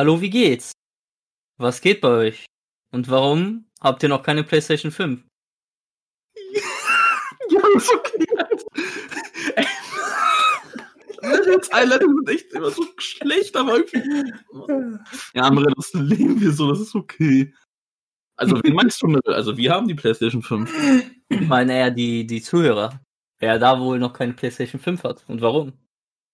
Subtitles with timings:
[0.00, 0.72] Hallo, wie geht's?
[1.58, 2.46] Was geht bei euch?
[2.90, 5.22] Und warum habt ihr noch keine PlayStation 5?
[7.50, 8.24] Ja, ist okay.
[11.48, 14.32] Jetzt Einleitungen sind echt immer so schlecht, aber irgendwie.
[15.34, 17.52] Ja, andere, das leben wir so, das ist okay.
[18.36, 19.20] Also, wie meinst du?
[19.26, 20.72] Also, wir haben die PlayStation 5.
[21.28, 22.98] Ich meine eher die, die Zuhörer.
[23.38, 25.24] Wer da wohl noch keine PlayStation 5 hat.
[25.28, 25.74] Und warum?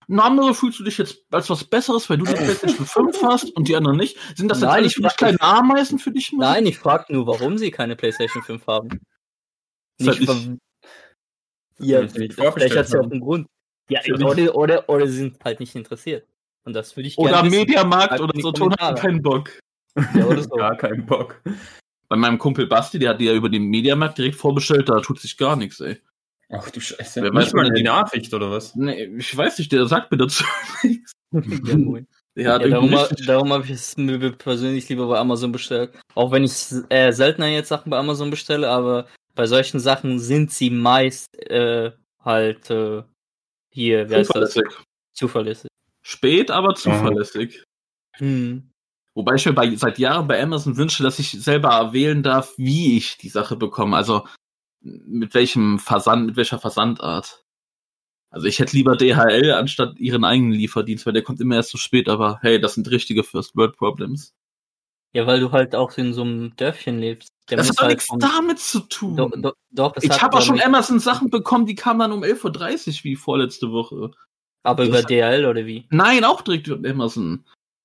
[0.09, 3.51] Na, andere fühlst du dich jetzt als was Besseres, weil du die PlayStation 5 hast
[3.57, 4.17] und die anderen nicht?
[4.37, 6.33] Sind das jetzt Nein, alles ich für dich frag- kleine Ameisen für dich?
[6.33, 9.01] Nein, ich frage nur, warum sie keine PlayStation 5 haben.
[9.99, 10.57] Ist halt Nicht, wa-
[11.79, 13.13] ja, vielleicht hat sie auch haben.
[13.13, 13.47] einen Grund.
[13.91, 16.27] Ja, ja oder, oder, oder sie sind halt nicht interessiert.
[16.65, 17.57] Und das würde ich Oder wissen.
[17.59, 19.51] Mediamarkt oder so, Ton hat keinen Bock.
[20.15, 20.49] Ja, oder so.
[20.57, 21.41] Gar keinen Bock.
[22.09, 25.21] Bei meinem Kumpel Basti, der hat die ja über den Mediamarkt direkt vorbestellt, da tut
[25.21, 26.01] sich gar nichts, ey.
[26.53, 27.23] Ach du Scheiße.
[27.23, 28.75] Wer weiß, mal die- Nachricht oder was?
[28.77, 30.45] Nee, ich weiß nicht, der sagt mir dazu
[30.83, 31.13] nichts.
[31.33, 32.07] Ja, moin.
[32.39, 32.95] Ja, hat darum
[33.27, 35.93] darum habe ich es mir persönlich lieber bei Amazon bestellt.
[36.15, 36.53] Auch wenn ich
[36.91, 41.93] äh, seltener jetzt Sachen bei Amazon bestelle, aber bei solchen Sachen sind sie meist äh,
[42.23, 43.03] halt äh,
[43.73, 44.53] hier, wie heißt das?
[44.53, 44.85] zuverlässig.
[45.15, 45.71] Zuverlässig.
[46.03, 47.65] Spät, aber zuverlässig.
[48.19, 48.71] Hm.
[49.15, 52.99] Wobei ich mir bei, seit Jahren bei Amazon wünsche, dass ich selber wählen darf, wie
[52.99, 53.97] ich die Sache bekomme.
[53.97, 54.27] Also
[54.87, 57.45] mit welchem Versand, mit welcher Versandart.
[58.31, 61.79] Also ich hätte lieber DHL anstatt ihren eigenen Lieferdienst, weil der kommt immer erst so
[61.79, 64.35] spät, aber hey, das sind richtige First World Problems.
[65.13, 67.31] Ja, weil du halt auch in so einem Dörfchen lebst.
[67.49, 69.17] Der das hat doch halt nichts damit zu tun.
[69.17, 72.89] Doch, doch, doch, ich habe auch schon Amazon Sachen bekommen, die kamen dann um 11.30
[72.99, 74.11] Uhr wie vorletzte Woche.
[74.63, 75.87] Aber das über DHL oder wie?
[75.91, 77.45] Nein, auch direkt über Amazon.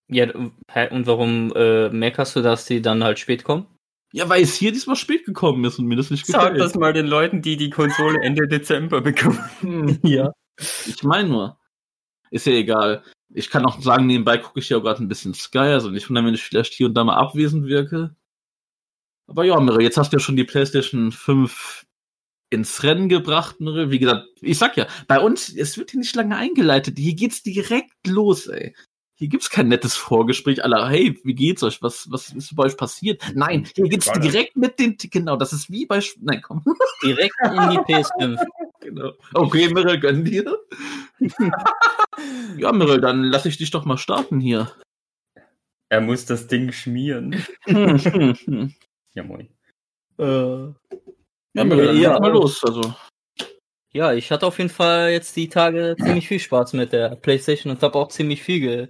[0.09, 3.65] Ja, und warum äh, meckerst du, dass die dann halt spät kommen?
[4.13, 6.59] Ja, weil es hier diesmal spät gekommen ist und mir das nicht Sag gefällt.
[6.59, 9.39] das mal den Leuten, die die Konsole Ende Dezember bekommen.
[9.61, 9.99] Hm.
[10.03, 10.31] Ja.
[10.85, 11.57] Ich meine nur.
[12.29, 13.03] Ist ja egal.
[13.33, 16.09] Ich kann auch sagen, nebenbei gucke ich ja auch gerade ein bisschen Sky, also nicht
[16.09, 18.15] wundern, wenn ich vielleicht hier und da mal abwesend wirke.
[19.27, 21.85] Aber ja, Mirre, jetzt hast du ja schon die PlayStation 5
[22.49, 23.89] ins Rennen gebracht, Mirre.
[23.89, 26.99] Wie gesagt, ich sag ja, bei uns, es wird hier nicht lange eingeleitet.
[26.99, 28.75] Hier geht's direkt los, ey.
[29.21, 31.79] Hier gibt's kein nettes Vorgespräch aller, hey, wie geht's euch?
[31.83, 33.21] Was, was ist bei euch passiert?
[33.35, 36.63] Nein, hier geht's direkt mit den, genau, das ist wie bei, nein, komm,
[37.03, 38.43] Direkt in die PS5.
[38.81, 39.11] genau.
[39.35, 40.57] Okay, Mirre, gönn dir.
[42.57, 44.71] ja, Mirre, dann lass ich dich doch mal starten hier.
[45.89, 47.45] Er muss das Ding schmieren.
[47.65, 48.73] Hm, hm, hm.
[49.13, 49.49] Ja, moin.
[50.17, 50.23] äh,
[51.53, 52.19] Ja, Mirre, dann Ja.
[52.19, 52.63] mal los.
[52.63, 52.91] Also,
[53.93, 57.71] Ja, ich hatte auf jeden Fall jetzt die Tage ziemlich viel Spaß mit der PlayStation
[57.71, 58.87] und habe auch ziemlich viel, ge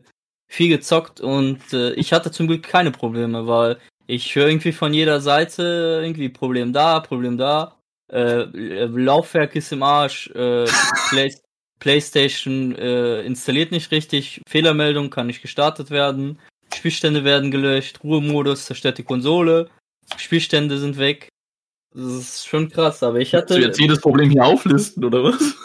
[0.51, 4.93] viel gezockt und äh, ich hatte zum Glück keine Probleme, weil ich höre irgendwie von
[4.93, 7.77] jeder Seite irgendwie Problem da, Problem da,
[8.11, 8.43] äh,
[8.85, 10.65] Laufwerk ist im Arsch, äh,
[11.09, 11.33] Play
[11.79, 16.37] PlayStation äh, installiert nicht richtig, Fehlermeldung kann nicht gestartet werden,
[16.75, 19.69] Spielstände werden gelöscht, Ruhemodus zerstört die Konsole,
[20.17, 21.29] Spielstände sind weg.
[21.93, 25.23] Das ist schon krass, aber ich Willst hatte du jetzt jedes Problem hier auflisten, oder
[25.23, 25.55] was?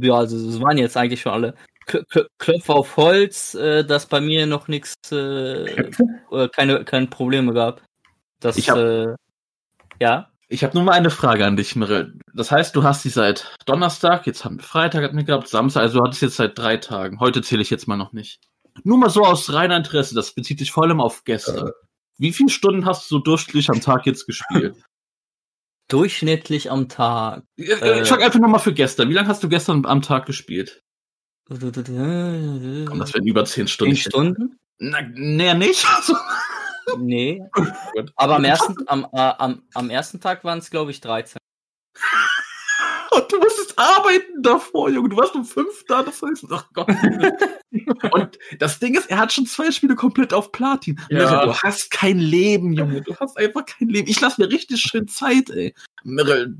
[0.00, 1.54] ja, also das waren jetzt eigentlich schon alle.
[1.86, 5.90] Kl Kl Klopf auf Holz, äh, dass bei mir noch nichts, äh,
[6.30, 7.82] oder keine, keine Probleme gab.
[8.40, 9.14] Das, Ich hab- äh,
[10.00, 12.12] ja, Ich habe nur mal eine Frage an dich, Mirre.
[12.34, 15.82] Das heißt, du hast die seit Donnerstag, jetzt haben wir Freitag, hatten wir gehabt, Samstag,
[15.82, 17.20] also du hattest jetzt seit drei Tagen.
[17.20, 18.40] Heute zähle ich jetzt mal noch nicht.
[18.82, 21.70] Nur mal so aus reiner Interesse, das bezieht sich vor allem auf gestern.
[22.18, 24.76] Wie viele Stunden hast du so durchschnittlich am Tag jetzt gespielt?
[25.88, 27.42] durchschnittlich am Tag.
[27.58, 28.02] Äh, Äh.
[28.02, 29.08] ich sag einfach nur mal für gestern.
[29.08, 30.82] Wie lange hast du gestern am Tag gespielt?
[32.86, 33.94] Komm, das werden über zehn Stunden.
[33.94, 34.58] Zehn Stunden?
[34.78, 35.84] Na, näher nicht.
[35.96, 36.14] Also,
[36.98, 37.42] Nee.
[38.16, 41.38] Aber am ersten, am, äh, am, am ersten Tag waren es, glaube ich, 13.
[43.12, 45.08] Und du musstest arbeiten davor, Junge.
[45.08, 46.88] Du warst um fünf da, das heißt, ach Gott.
[48.12, 51.00] Und das Ding ist, er hat schon zwei Spiele komplett auf Platin.
[51.10, 51.18] Ja.
[51.18, 53.02] Mirre, du hast kein Leben, Junge.
[53.02, 54.08] Du hast einfach kein Leben.
[54.08, 55.74] Ich lass mir richtig schön Zeit, ey.
[56.04, 56.54] Mirre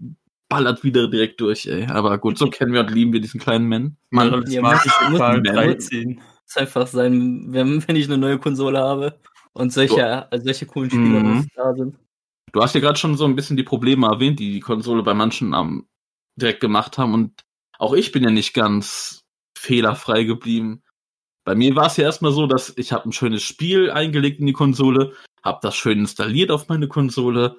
[0.50, 1.87] ballert wieder direkt durch, ey.
[1.87, 3.97] Aber gut, so kennen wir und lieben wir diesen kleinen Mann.
[4.11, 4.44] Mann.
[4.49, 6.20] Ja, Smart muss- muss- Zahl muss- 13.
[6.47, 9.19] ist einfach sein, wenn, wenn ich eine neue Konsole habe
[9.55, 11.49] und solche, äh, solche coolen Spiele Mhm.
[11.55, 11.97] da sind.
[12.52, 15.14] Du hast ja gerade schon so ein bisschen die Probleme erwähnt, die die Konsole bei
[15.14, 15.87] manchen am
[16.37, 17.14] direkt gemacht haben.
[17.14, 17.43] Und
[17.79, 19.20] auch ich bin ja nicht ganz
[19.56, 20.82] fehlerfrei geblieben.
[21.44, 24.47] Bei mir war es ja erstmal so, dass ich habe ein schönes Spiel eingelegt in
[24.47, 25.12] die Konsole,
[25.44, 27.56] habe das schön installiert auf meine Konsole.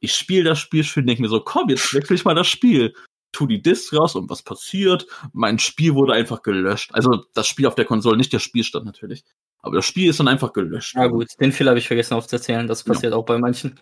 [0.00, 2.94] Ich spiele das Spiel schön, denke mir so, komm, jetzt wechsle ich mal das Spiel.
[3.32, 5.06] Tu die Disk raus und was passiert?
[5.32, 6.90] Mein Spiel wurde einfach gelöscht.
[6.94, 9.24] Also das Spiel auf der Konsole, nicht der Spielstand natürlich.
[9.60, 10.94] Aber das Spiel ist dann einfach gelöscht.
[10.96, 12.66] Na gut, den Fehler habe ich vergessen aufzuzählen.
[12.66, 13.80] Das passiert auch bei manchen.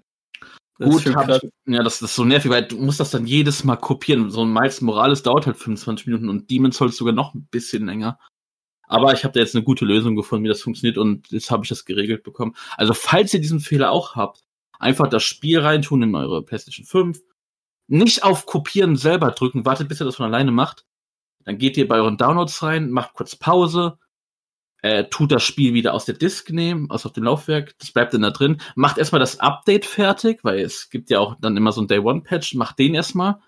[0.79, 3.63] Das Gut, ich, ja, das, das ist so nervig, weil du musst das dann jedes
[3.63, 4.31] Mal kopieren.
[4.31, 7.87] So ein Miles Morales dauert halt 25 Minuten und Demon's Souls sogar noch ein bisschen
[7.87, 8.19] länger.
[8.87, 11.65] Aber ich habe da jetzt eine gute Lösung gefunden, wie das funktioniert und jetzt habe
[11.65, 12.55] ich das geregelt bekommen.
[12.77, 14.44] Also falls ihr diesen Fehler auch habt,
[14.85, 17.21] einfach das Spiel reintun in eure PlayStation 5.
[17.89, 20.85] Nicht auf Kopieren selber drücken, wartet bis ihr das von alleine macht.
[21.45, 23.99] Dann geht ihr bei euren Downloads rein, macht kurz Pause,
[24.83, 28.15] äh, tut das Spiel wieder aus der Disk nehmen, aus auf dem Laufwerk, das bleibt
[28.15, 31.73] dann da drin, macht erstmal das Update fertig, weil es gibt ja auch dann immer
[31.73, 33.41] so ein Day One Patch, macht den erstmal.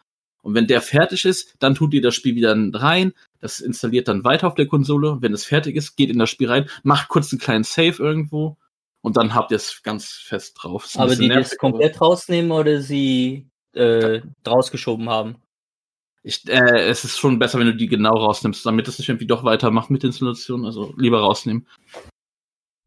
[0.43, 4.25] Und wenn der fertig ist, dann tut ihr das Spiel wieder rein, das installiert dann
[4.25, 5.19] weiter auf der Konsole.
[5.21, 8.57] Wenn es fertig ist, geht in das Spiel rein, macht kurz einen kleinen Save irgendwo
[9.07, 10.91] und dann habt ihr es ganz fest drauf.
[10.97, 15.37] Aber die nervig, das komplett rausnehmen oder sie äh, rausgeschoben haben?
[16.25, 19.29] Ich, äh, es ist schon besser, wenn du die genau rausnimmst, damit es nicht irgendwie
[19.29, 20.65] doch weitermacht mit der Installation.
[20.65, 21.69] Also lieber rausnehmen.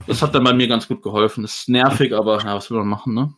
[0.08, 1.44] Das hat dann bei mir ganz gut geholfen.
[1.44, 3.34] Das ist nervig, aber ja, was will man machen, ne?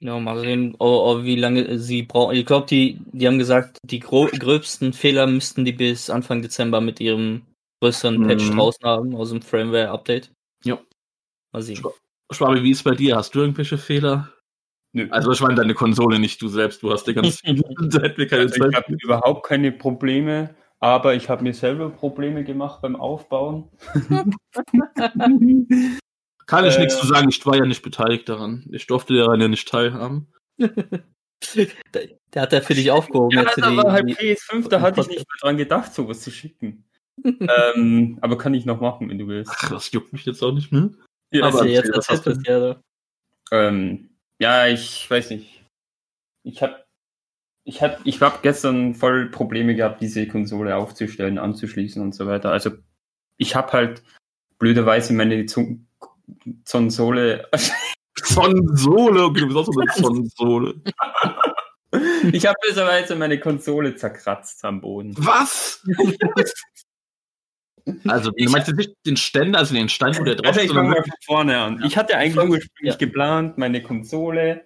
[0.00, 2.34] Ja, mal sehen, oh, oh, wie lange sie brauchen.
[2.34, 6.98] Ich glaube, die, die haben gesagt, die gröbsten Fehler müssten die bis Anfang Dezember mit
[6.98, 7.42] ihrem
[7.80, 8.56] größeren Patch Mhm.
[8.56, 10.32] draußen haben, aus dem Firmware-Update.
[10.64, 10.80] Ja.
[11.54, 11.82] Mal sehen.
[12.32, 13.14] Schwabi, wie ist bei dir?
[13.14, 14.28] Hast du irgendwelche Fehler?
[14.92, 15.06] Nö.
[15.10, 16.82] Also ich meine deine Konsole, nicht du selbst.
[16.82, 17.30] Du hast die ganze
[17.90, 18.74] Zeit mir keine Also ich Zeit.
[18.74, 23.70] habe überhaupt keine Probleme, aber ich habe mir selber Probleme gemacht beim Aufbauen.
[26.46, 27.28] Kann ich äh, nichts zu sagen.
[27.28, 28.68] Ich war ja nicht beteiligt daran.
[28.72, 30.26] Ich durfte daran ja nicht teilhaben.
[31.92, 33.36] Der, der hat ja für dich aufgehoben.
[33.36, 36.30] Ja, da war halt die, PS5, da hatte ich nicht mehr dran gedacht, sowas zu
[36.30, 36.86] schicken.
[37.22, 39.52] ähm, aber kann ich noch machen, wenn du willst.
[39.54, 40.88] Ach, das juckt mich jetzt auch nicht mehr.
[41.34, 42.60] Ja, aber also jetzt erzähl, was erzählt hast das ja.
[42.60, 42.76] so.
[43.50, 45.64] Ähm, ja, ich weiß nicht.
[46.44, 46.84] Ich habe
[47.64, 52.50] ich hab, ich hab gestern voll Probleme gehabt, diese Konsole aufzustellen, anzuschließen und so weiter.
[52.52, 52.72] Also
[53.36, 54.02] ich habe halt
[54.58, 55.86] blöderweise meine Zon-
[56.70, 57.48] Konsole,
[58.22, 60.74] Sonsole, okay, du bist auch so eine Sonsole.
[62.32, 65.14] ich habe blöderweise meine Konsole zerkratzt am Boden.
[65.18, 65.84] Was?
[68.06, 70.66] Also, du meinst jetzt nicht den Ständer, also den Stein, wo der drauf Also ist,
[70.66, 71.82] ich fange mal von vorne an.
[71.86, 72.96] Ich hatte eigentlich ursprünglich ja.
[72.96, 74.64] geplant, meine Konsole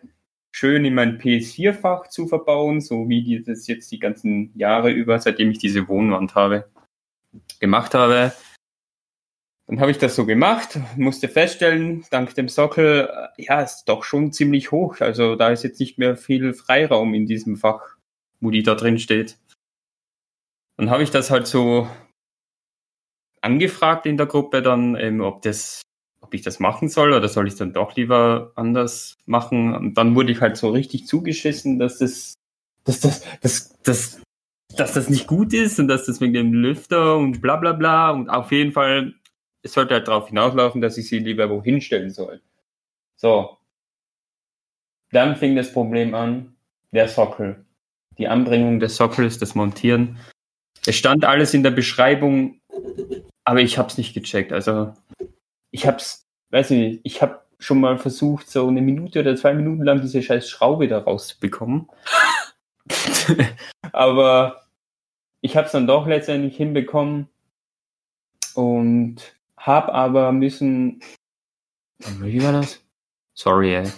[0.52, 5.18] schön in mein PS4-Fach zu verbauen, so wie die das jetzt die ganzen Jahre über,
[5.18, 6.68] seitdem ich diese Wohnwand habe,
[7.60, 8.32] gemacht habe.
[9.68, 14.02] Dann habe ich das so gemacht, musste feststellen, dank dem Sockel, äh, ja, ist doch
[14.02, 15.00] schon ziemlich hoch.
[15.00, 17.96] Also da ist jetzt nicht mehr viel Freiraum in diesem Fach,
[18.40, 19.36] wo die da drin steht.
[20.78, 21.88] Dann habe ich das halt so
[23.48, 25.80] angefragt in der Gruppe dann, ähm, ob das,
[26.20, 29.74] ob ich das machen soll oder soll ich es dann doch lieber anders machen.
[29.74, 32.34] Und dann wurde ich halt so richtig zugeschissen, dass das,
[32.84, 34.22] dass das, dass, dass,
[34.76, 38.10] dass das nicht gut ist und dass das wegen dem Lüfter und bla bla bla.
[38.10, 39.14] Und auf jeden Fall,
[39.62, 42.42] es sollte halt darauf hinauslaufen, dass ich sie lieber wohin stellen soll.
[43.16, 43.56] So.
[45.10, 46.54] Dann fing das Problem an,
[46.92, 47.64] der Sockel.
[48.18, 50.18] Die Anbringung des Sockels, das Montieren.
[50.86, 52.60] Es stand alles in der Beschreibung,
[53.48, 54.52] aber ich habe es nicht gecheckt.
[54.52, 54.92] Also
[55.70, 59.54] ich habe es, weiß nicht, ich habe schon mal versucht, so eine Minute oder zwei
[59.54, 61.88] Minuten lang diese scheiß Schraube da rauszubekommen.
[63.92, 64.66] aber
[65.40, 67.30] ich habe es dann doch letztendlich hinbekommen
[68.52, 69.16] und
[69.56, 71.00] habe aber müssen.
[72.20, 72.84] Wie war das?
[73.32, 73.90] Sorry, ey.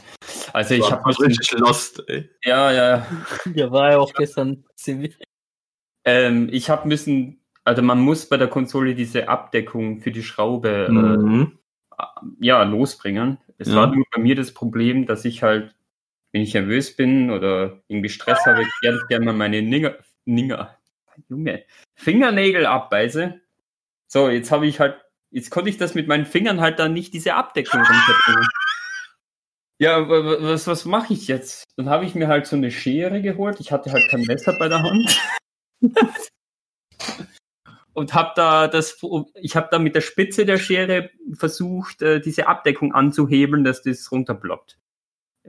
[0.52, 2.30] Also ich habe richtig lost, ey.
[2.44, 3.06] ja, ja,
[3.46, 5.18] Der war ja auch gestern ziemlich.
[6.04, 7.39] ähm, ich habe müssen,
[7.70, 11.58] also man muss bei der Konsole diese Abdeckung für die Schraube äh, Mhm.
[12.40, 13.38] ja, losbringen.
[13.58, 13.76] Es Ja.
[13.76, 15.74] war nur bei mir das Problem, dass ich halt,
[16.32, 20.76] wenn ich nervös bin oder irgendwie Stress habe, gerne, gerne mal meine Ninger, Ninger,
[21.28, 23.40] Junge, Fingernägel abbeiße.
[24.08, 25.00] So, jetzt habe ich halt,
[25.30, 28.48] jetzt konnte ich das mit meinen Fingern halt dann nicht diese Abdeckung runterbringen.
[29.82, 31.64] Ja, wa- wa- was, was mache ich jetzt?
[31.78, 33.60] Dann habe ich mir halt so eine Schere geholt.
[33.60, 35.18] Ich hatte halt kein Messer bei der Hand.
[37.92, 38.98] und habe da das,
[39.34, 44.10] ich habe da mit der Spitze der Schere versucht, äh, diese Abdeckung anzuhebeln, dass das
[44.12, 44.78] runterploppt.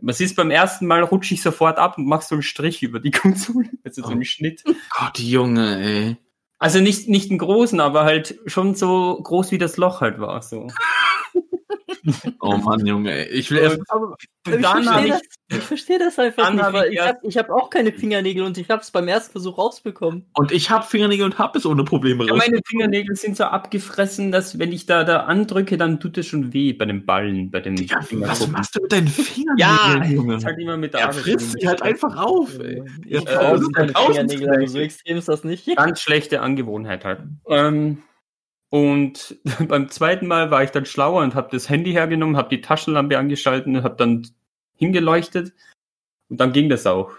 [0.01, 2.99] Was ist beim ersten Mal rutsche ich sofort ab und mach so einen Strich über
[2.99, 4.63] die Konsole, also so einen Schnitt.
[4.97, 6.17] Gott, Junge, ey.
[6.57, 10.41] Also nicht nicht einen großen, aber halt schon so groß wie das Loch halt war.
[10.41, 10.67] So.
[12.39, 13.27] Oh Mann, Junge, ey.
[13.33, 13.79] Ich will erst.
[13.89, 14.15] Aber
[14.47, 17.69] ich habe verstehe das, ich verstehe das einfach nicht, weil ich habe ich hab auch
[17.69, 20.25] keine Fingernägel und ich habe es beim ersten Versuch rausbekommen.
[20.33, 22.41] Und ich hab Fingernägel und hab es ohne Probleme Ja, raus.
[22.45, 26.53] meine Fingernägel sind so abgefressen, dass wenn ich da, da andrücke, dann tut es schon
[26.53, 30.35] weh bei den Ballen, bei den Digga, was machst du mit deinen Fingernägeln, Ja, Junge?
[30.37, 32.81] ist halt immer mit der Er frisst sie halt einfach auf, ey.
[33.05, 35.67] Ich Ja, habe halt Fingernägel, aber so extrem ist das nicht.
[35.75, 37.19] Ganz schlechte Angewohnheit halt.
[37.47, 37.99] Ähm,
[38.71, 39.37] und
[39.67, 43.19] beim zweiten Mal war ich dann schlauer und habe das Handy hergenommen, habe die Taschenlampe
[43.19, 44.27] angeschaltet und habe dann
[44.77, 45.53] hingeleuchtet
[46.29, 47.11] und dann ging das auch.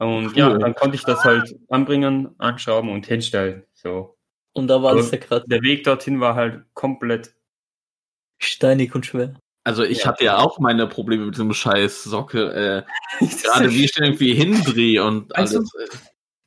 [0.00, 0.58] Und ja, Cool.
[0.60, 3.64] dann konnte ich das halt anbringen, anschrauben und hinstellen.
[3.74, 4.16] So.
[4.52, 5.46] Und da war Aber der Kratzer.
[5.48, 7.34] Der Weg dorthin war halt komplett.
[8.40, 9.34] Steinig und schwer.
[9.64, 10.06] Also ich Ja.
[10.06, 12.84] hatte ja auch meine Probleme mit diesem scheiß Sockel.
[13.20, 15.56] Äh, gerade wie ich den irgendwie hindrehe und alles.
[15.56, 15.68] Also-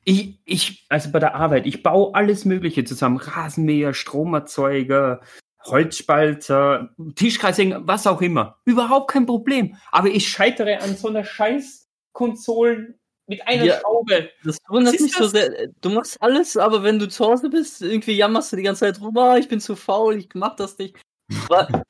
[0.04, 3.18] Ich, ich, also bei der Arbeit, ich baue alles Mögliche zusammen.
[3.18, 5.20] Rasenmäher, Stromerzeuger,
[5.64, 8.58] Holzspalter, Tischkreising, was auch immer.
[8.64, 9.76] Überhaupt kein Problem.
[9.92, 12.94] Aber ich scheitere an so einer scheiß Konsole
[13.26, 13.80] mit einer Ja.
[13.80, 14.30] Schraube.
[14.44, 15.68] Das wundert mich so sehr.
[15.80, 19.00] Du machst alles, aber wenn du zu Hause bist, irgendwie jammerst du die ganze Zeit
[19.00, 20.96] rum, ah, ich bin zu faul, ich mach das nicht.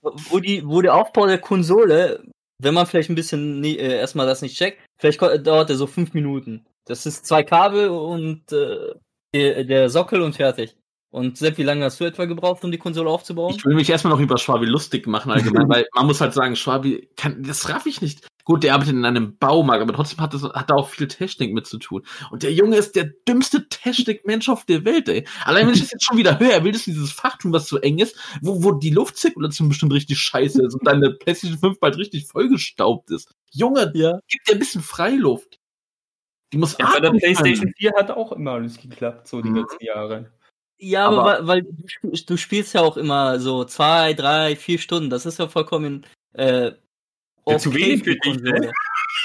[0.02, 2.22] Wo, die, wo der Aufbau der Konsole,
[2.62, 5.86] wenn man vielleicht ein bisschen nie, äh, erstmal das nicht checkt, vielleicht dauert der so
[5.86, 6.64] fünf Minuten.
[6.84, 10.76] Das ist zwei Kabel und äh, der Sockel und fertig.
[11.12, 13.54] Und Sepp, wie lange hast du etwa gebraucht, um die Konsole aufzubauen?
[13.54, 16.56] Ich will mich erstmal noch über Schwabi lustig machen allgemein, weil man muss halt sagen,
[16.56, 18.26] Schwabi kann, das raff ich nicht.
[18.44, 21.52] Gut, der arbeitet in einem Baumarkt, aber trotzdem hat, das, hat da auch viel Technik
[21.52, 22.02] mit zu tun.
[22.30, 25.28] Und der Junge ist der dümmste Technikmensch auf der Welt, ey.
[25.44, 27.52] Allein wenn ich das jetzt schon wieder höre, er will das in dieses Fach tun,
[27.52, 31.58] was so eng ist, wo, wo die Luftzirkulation bestimmt richtig scheiße ist und deine PlayStation
[31.58, 33.30] 5 bald richtig vollgestaubt ist.
[33.50, 34.18] Junge, Ja.
[34.28, 35.60] gib dir ein bisschen Freiluft.
[36.54, 37.74] Die muss Ja, bei der PlayStation können.
[37.76, 39.56] 4 hat auch immer alles geklappt, so die Mhm.
[39.56, 40.32] ganzen Jahre.
[40.84, 44.56] Ja, aber, Aber- weil, weil du, spiel- du spielst ja auch immer so zwei, drei,
[44.56, 45.10] vier Stunden.
[45.10, 46.72] Das ist ja vollkommen äh,
[47.46, 48.50] Ja, zu wenig für dich, ne?
[48.50, 48.72] Konsole.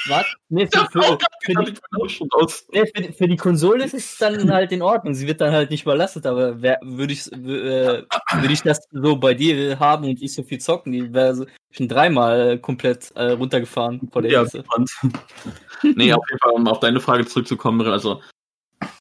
[0.08, 0.26] Was?
[0.50, 5.16] Nee, für, für, für, die, für, die, Konsole ist es dann halt in Ordnung.
[5.16, 9.34] Sie wird dann halt nicht überlastet, aber würde ich, äh, würde ich das so bei
[9.34, 14.08] dir haben und ich so viel zocken, die wäre so schon dreimal komplett äh, runtergefahren
[14.12, 14.64] vor der Ja, Hitze.
[15.96, 18.22] Nee, auf jeden Fall, um auf deine Frage zurückzukommen, also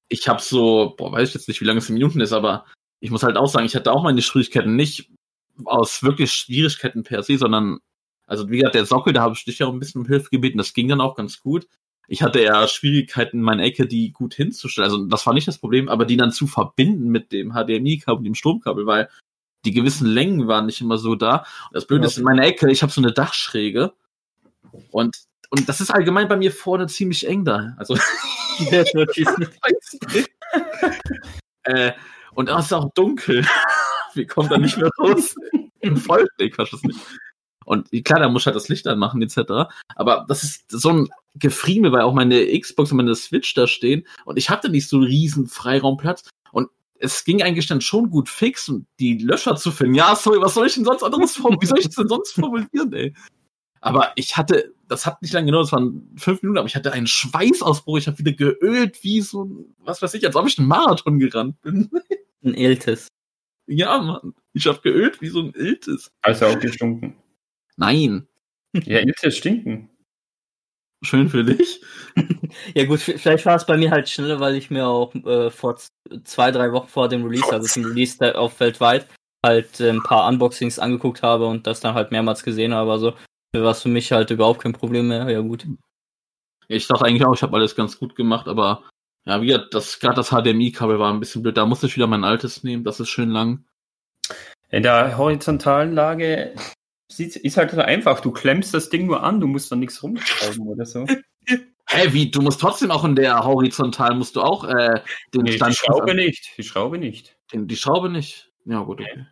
[0.08, 2.64] ich habe so, boah, weiß ich jetzt nicht, wie lange es in Minuten ist, aber
[3.00, 5.10] ich muss halt auch sagen, ich hatte auch meine Schwierigkeiten nicht
[5.64, 7.78] aus wirklich Schwierigkeiten per se, sondern,
[8.26, 10.30] also wie gesagt, der Sockel, da habe ich dich ja auch ein bisschen um Hilfe
[10.30, 11.66] gebeten, das ging dann auch ganz gut.
[12.08, 14.88] Ich hatte ja Schwierigkeiten, meine Ecke, die gut hinzustellen.
[14.88, 18.24] Also das war nicht das Problem, aber die dann zu verbinden mit dem HDMI-Kabel und
[18.24, 19.08] dem Stromkabel, weil
[19.64, 21.38] die gewissen Längen waren nicht immer so da.
[21.38, 22.08] Und das Blöde Ja.
[22.08, 23.92] ist, in meiner Ecke, ich habe so eine Dachschräge
[24.92, 25.16] und
[25.50, 27.74] und das ist allgemein bei mir vorne ziemlich eng da.
[27.76, 27.96] Also.
[31.64, 31.92] äh,
[32.34, 33.46] und es ist auch dunkel.
[34.14, 35.34] Wir kommen da nicht mehr raus.
[35.80, 36.98] Im Vollblick, kannst du es nicht.
[37.64, 39.68] Und klar, da muss halt das Licht anmachen, etc.
[39.96, 44.06] Aber das ist so ein Gefriemel, weil auch meine Xbox und meine Switch da stehen.
[44.24, 46.28] Und ich hatte nicht so einen riesen Freiraumplatz.
[46.52, 49.94] Und es ging eigentlich dann schon gut fix und die Löcher zu finden.
[49.94, 51.62] Ja, sorry, was soll ich denn sonst anderes formulieren?
[51.62, 53.14] Wie soll ich das denn sonst formulieren, ey?
[53.80, 56.92] Aber ich hatte, das hat nicht lange gedauert, das waren fünf Minuten, aber ich hatte
[56.92, 57.98] einen Schweißausbruch.
[57.98, 61.18] Ich habe wieder geölt, wie so ein, was weiß ich, als ob ich einen Marathon
[61.18, 61.90] gerannt bin.
[62.44, 63.08] Ein Iltis.
[63.66, 64.34] Ja, Mann.
[64.52, 66.12] Ich habe geölt wie so ein Iltis.
[66.22, 67.16] Also auch gestunken.
[67.76, 68.28] Nein.
[68.72, 69.90] Ja, Iltis stinken.
[71.02, 71.82] Schön für dich.
[72.74, 75.76] Ja gut, vielleicht war es bei mir halt schneller, weil ich mir auch äh, vor
[76.24, 79.06] zwei, drei Wochen vor dem Release, also zum Release der- auf weltweit,
[79.44, 82.90] halt äh, ein paar Unboxings angeguckt habe und das dann halt mehrmals gesehen habe.
[82.92, 83.14] Also
[83.62, 85.28] war es für mich halt überhaupt kein Problem mehr.
[85.30, 85.66] Ja gut.
[86.68, 88.82] Ich dachte eigentlich auch, ich habe alles ganz gut gemacht, aber
[89.24, 91.56] ja, wie gesagt, das, gerade das HDMI-Kabel war ein bisschen blöd.
[91.56, 92.84] Da musste ich wieder mein altes nehmen.
[92.84, 93.64] Das ist schön lang.
[94.70, 96.54] In der horizontalen Lage
[97.18, 98.20] ist halt so einfach.
[98.20, 101.06] Du klemmst das Ding nur an, du musst dann nichts rumschrauben oder so.
[101.88, 102.30] Hä, wie?
[102.30, 105.76] Du musst trotzdem auch in der horizontalen musst du auch äh, den Nee, die Stand
[105.76, 106.52] Schraube nicht.
[106.58, 107.36] Die Schraube nicht.
[107.52, 108.50] Den, die Schraube nicht.
[108.64, 109.26] Ja, gut, okay.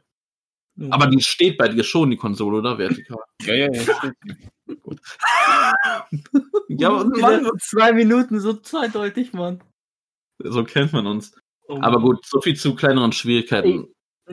[0.91, 2.79] Aber die steht bei dir schon, die Konsole, oder?
[2.79, 3.19] Vertikal.
[3.43, 4.13] Ja, ja, ja.
[6.69, 9.63] ja, und Mann, zwei Minuten, so zweideutig, Mann.
[10.43, 11.33] so kennt man uns.
[11.69, 13.89] Oh Aber gut, so viel zu kleineren Schwierigkeiten.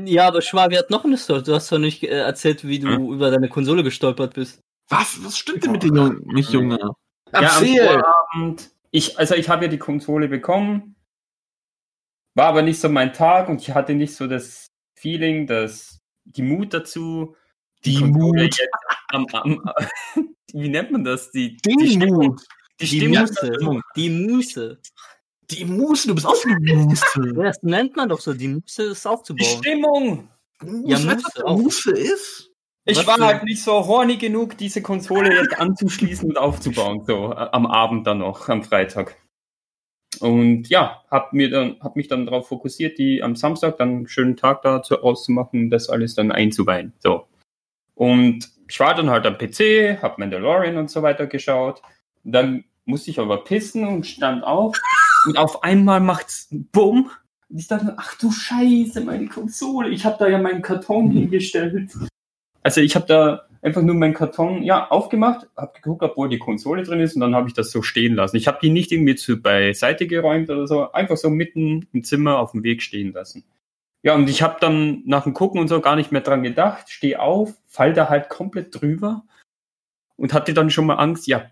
[0.06, 1.44] Ja, aber Schwabi hat noch eine Story.
[1.44, 3.14] Du hast doch nicht äh, erzählt, wie du Hm?
[3.14, 4.62] über deine Konsole gestolpert bist.
[4.90, 5.24] Was?
[5.24, 6.22] Was stimmt denn mit den Jungen?
[6.28, 6.78] Nicht Junge.
[6.80, 6.90] Ja,
[7.34, 8.00] am Erzähl!
[8.00, 8.72] Vorabend.
[8.92, 10.96] Ich, also ich habe ja die Konsole bekommen,
[12.36, 14.68] war aber nicht so mein Tag und ich hatte nicht so das
[14.98, 16.01] Feeling, dass
[16.32, 17.36] die Mut dazu,
[17.86, 18.58] Die Konsole Mut.
[18.58, 18.70] jetzt
[19.10, 19.62] am, am,
[20.54, 21.32] wie nennt man das?
[21.32, 22.42] Die, Den die Stimmung, Mut.
[22.80, 23.82] die Die Stimmung, Muße.
[23.96, 24.82] Die Muße.
[25.50, 27.34] Die Muße, du bist auch so eine Muße.
[27.36, 28.34] Das nennt man doch so.
[28.34, 29.46] Die Muße ist die aufzubauen.
[29.58, 30.30] Stimmung.
[30.86, 31.58] Ja, Muße, weißt was auch.
[31.58, 32.48] Muße ist?
[32.86, 37.32] Ich Was war halt nicht so horny genug, diese Konsole jetzt anzuschließen und aufzubauen, so
[37.32, 39.16] äh, am Abend dann noch, am Freitag.
[40.22, 44.08] Und ja, hab mir dann, hab mich dann darauf fokussiert, die am Samstag dann einen
[44.08, 46.94] schönen Tag da zu, auszumachen, das alles dann einzuweihen.
[47.00, 47.28] So.
[47.96, 51.82] Und ich war dann halt am PC, hab Mandalorian und so weiter geschaut.
[52.24, 54.78] Dann musste ich aber pissen und stand auf.
[55.26, 57.12] Und auf einmal macht's Bumm.
[57.50, 59.90] Und ich dachte, ach du Scheiße, meine Konsole.
[59.90, 61.92] Ich habe da ja meinen Karton hingestellt.
[62.64, 66.40] Also ich habe da einfach nur meinen Karton, ja, aufgemacht, habe geguckt, ob wohl die
[66.40, 68.38] Konsole drin ist und dann habe ich das so stehen lassen.
[68.38, 72.40] Ich habe die nicht irgendwie zu beiseite geräumt oder so, einfach so mitten im Zimmer
[72.40, 73.44] auf dem Weg stehen lassen.
[74.04, 76.90] Ja, und ich habe dann nach dem Gucken und so gar nicht mehr dran gedacht,
[76.90, 79.24] stehe auf, fall da halt komplett drüber
[80.18, 81.52] und hatte dann schon mal Angst, ja,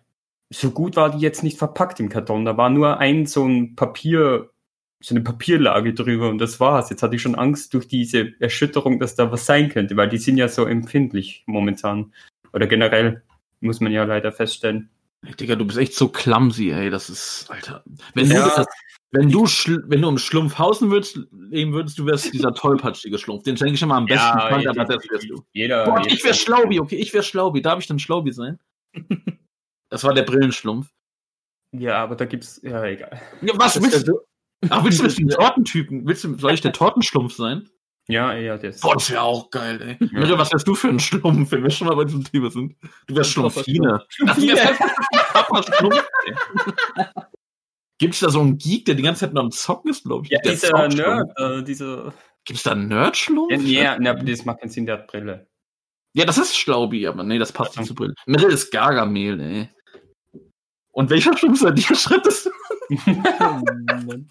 [0.49, 2.45] so gut war die jetzt nicht verpackt im Karton.
[2.45, 4.49] Da war nur ein so ein Papier,
[5.01, 6.89] so eine Papierlage drüber und das war's.
[6.89, 10.17] Jetzt hatte ich schon Angst durch diese Erschütterung, dass da was sein könnte, weil die
[10.17, 12.13] sind ja so empfindlich momentan.
[12.53, 13.23] Oder generell,
[13.61, 14.89] muss man ja leider feststellen.
[15.25, 16.89] Ey, Digga, du bist echt so clumsy, ey.
[16.89, 17.83] Das ist, Alter.
[18.13, 18.43] Wenn Ja.
[18.43, 18.67] du, das,
[19.11, 19.43] wenn du,
[19.87, 23.43] wenn du im Schlumpfhausen würdest, leben würdest, du wärst dieser tollpatschige Schlumpf.
[23.43, 24.39] Den schenke ich immer am besten.
[24.39, 25.43] Fand, aber das wärst du.
[25.53, 25.85] jeder.
[25.85, 27.61] Gott, jeder- ich wär Schlaubi, okay, ich wär Schlaubi.
[27.61, 28.59] Darf ich dann Schlaubi sein?
[29.91, 30.87] Das war der Brillenschlumpf.
[31.75, 33.19] Ja, aber da gibt's, ja, egal.
[33.41, 34.19] Ja, was Das willst du?
[34.69, 36.07] Ach, willst du mit dem Tortentypen?
[36.07, 37.69] Willst du, soll ich der Tortenschlumpf sein?
[38.07, 38.79] Ja, ja, das.
[38.81, 40.07] Boah, das wäre auch geil, ey.
[40.11, 42.75] Mirre, was wärst du für ein Schlumpf, wenn wir schon mal bei diesem Thema sind?
[43.05, 44.03] Du wärst Schlumpfine.
[44.09, 44.75] Schlumpf, ey.
[47.99, 50.31] Gibt's da so einen Geek, der die ganze Zeit nur am Zocken ist, glaube ich?
[50.31, 50.87] Ja, Der dieser.
[50.87, 52.13] Nerd, äh, dieser.
[52.45, 53.51] Gibt's da einen Nerdschlumpf?
[53.51, 55.47] Ja, ja, aber das macht keinen Sinn, der hat Brille.
[56.13, 58.15] Ja, das ist Schlaubi, aber nee, das passt nicht zu Brille.
[58.25, 59.69] Mirre ist Gargamel, ey.
[60.91, 61.95] Und welcher Schlumpf seid ihr?
[61.95, 62.49] Schreibt das?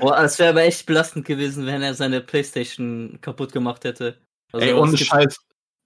[0.00, 4.16] Oh, es wäre aber echt belastend gewesen, wenn er seine Playstation kaputt gemacht hätte.
[4.52, 5.36] Also, ey, ohne Scheiß.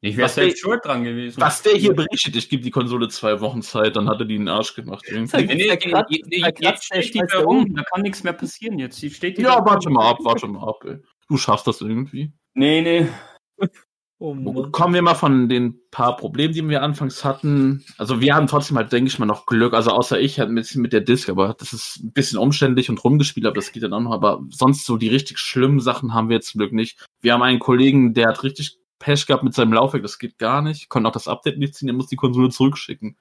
[0.05, 1.41] Ich wäre selbst schuld dran gewesen.
[1.41, 4.35] Was der hier berichtet, ich gebe die Konsole zwei Wochen Zeit, dann hat er die
[4.35, 5.05] in den Arsch gemacht.
[5.09, 5.47] irgendwie.
[5.47, 8.81] Nee, nee, der jetzt steht die schmeißt da er rum, da kann nichts mehr passieren
[8.81, 9.01] jetzt.
[9.01, 10.99] Die steht die Ja, warte mal ab, warte mal ab, ey.
[11.29, 12.33] Du schaffst das irgendwie.
[12.55, 13.69] Nee, nee.
[14.25, 14.69] Oh.
[14.71, 17.85] Kommen wir mal von den paar Problemen, die wir anfangs hatten.
[17.99, 19.75] Also wir haben trotzdem halt, denke ich mal, noch Glück.
[19.75, 22.89] Also außer ich halt ein bisschen mit der Disk, aber das ist ein bisschen umständlich
[22.89, 24.13] und rumgespielt, aber das geht dann auch noch.
[24.13, 27.05] Aber sonst so die richtig schlimmen Sachen haben wir jetzt zum Glück nicht.
[27.21, 30.63] Wir haben einen Kollegen, der hat richtig Pech gehabt mit seinem Laufwerk, das geht gar
[30.63, 30.89] nicht.
[30.89, 33.17] Konnte auch das Update nicht ziehen, der muss die Konsole zurückschicken.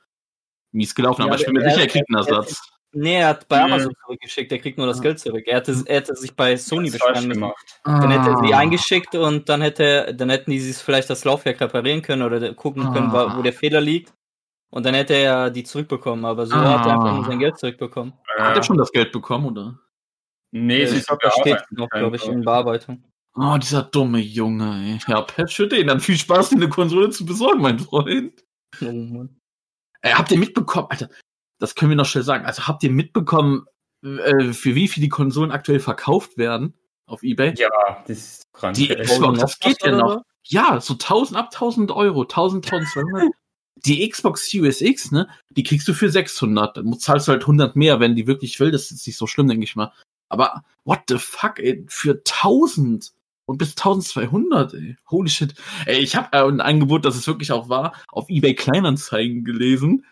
[0.72, 2.71] Mies gelaufen, Ja, aber ich bin mir sicher, er- kriegt einen er- er- Ersatz.
[2.94, 3.66] Nee, er hat bei Ja.
[3.66, 5.44] Amazon zurückgeschickt, er kriegt nur das Geld zurück.
[5.48, 7.42] Er hätte, er hätte sich bei Sony beschweren müssen.
[7.42, 7.80] gemacht.
[7.86, 8.58] Dann hätte er sie Ah.
[8.60, 12.84] eingeschickt und dann hätte, dann hätten die sich vielleicht das Laufwerk reparieren können oder gucken
[12.92, 13.34] können, Ah.
[13.36, 14.14] wo wo der Fehler liegt.
[14.74, 18.14] Und dann hätte er die zurückbekommen, aber so hat er einfach nur sein Geld zurückbekommen.
[18.38, 19.80] Hat er Äh, schon das Geld bekommen, oder?
[20.54, 23.04] nee, es Äh, ist da steht noch, glaube ich, in Bearbeitung.
[23.36, 25.00] Oh, dieser dumme Junge, ey.
[25.08, 25.88] Ja, Patch für den.
[25.88, 28.44] Dann viel Spaß, dir eine Konsole zu besorgen, mein Freund.
[28.82, 29.38] Oh Mann.
[30.02, 31.10] Ey, habt ihr mitbekommen, Alter,
[31.62, 32.46] das können wir noch schnell sagen.
[32.46, 33.68] Also habt ihr mitbekommen,
[34.04, 36.74] äh, für wie viel die Konsolen aktuell verkauft werden
[37.06, 37.54] auf Ebay?
[37.56, 37.70] Ja,
[38.08, 38.76] das ist krank.
[38.76, 38.88] Die.
[38.88, 40.24] Xbox, das geht ja noch.
[40.44, 43.32] Ja, so 1000 ab 1000 Euro, 1000, 1200.
[43.86, 46.78] Die Xbox Series X, ne, die kriegst du für 600.
[46.78, 48.72] Dann zahlst du halt 100 mehr, wenn die wirklich will.
[48.72, 49.94] Das ist nicht so schlimm, denke ich mal.
[50.30, 53.12] Aber what the fuck, ey, für 1000
[53.46, 54.98] und bis 1200, ey.
[55.10, 55.54] Holy shit.
[55.86, 60.06] Ey, ich habe äh, ein Angebot, das es wirklich auch war, auf eBay Kleinanzeigen gelesen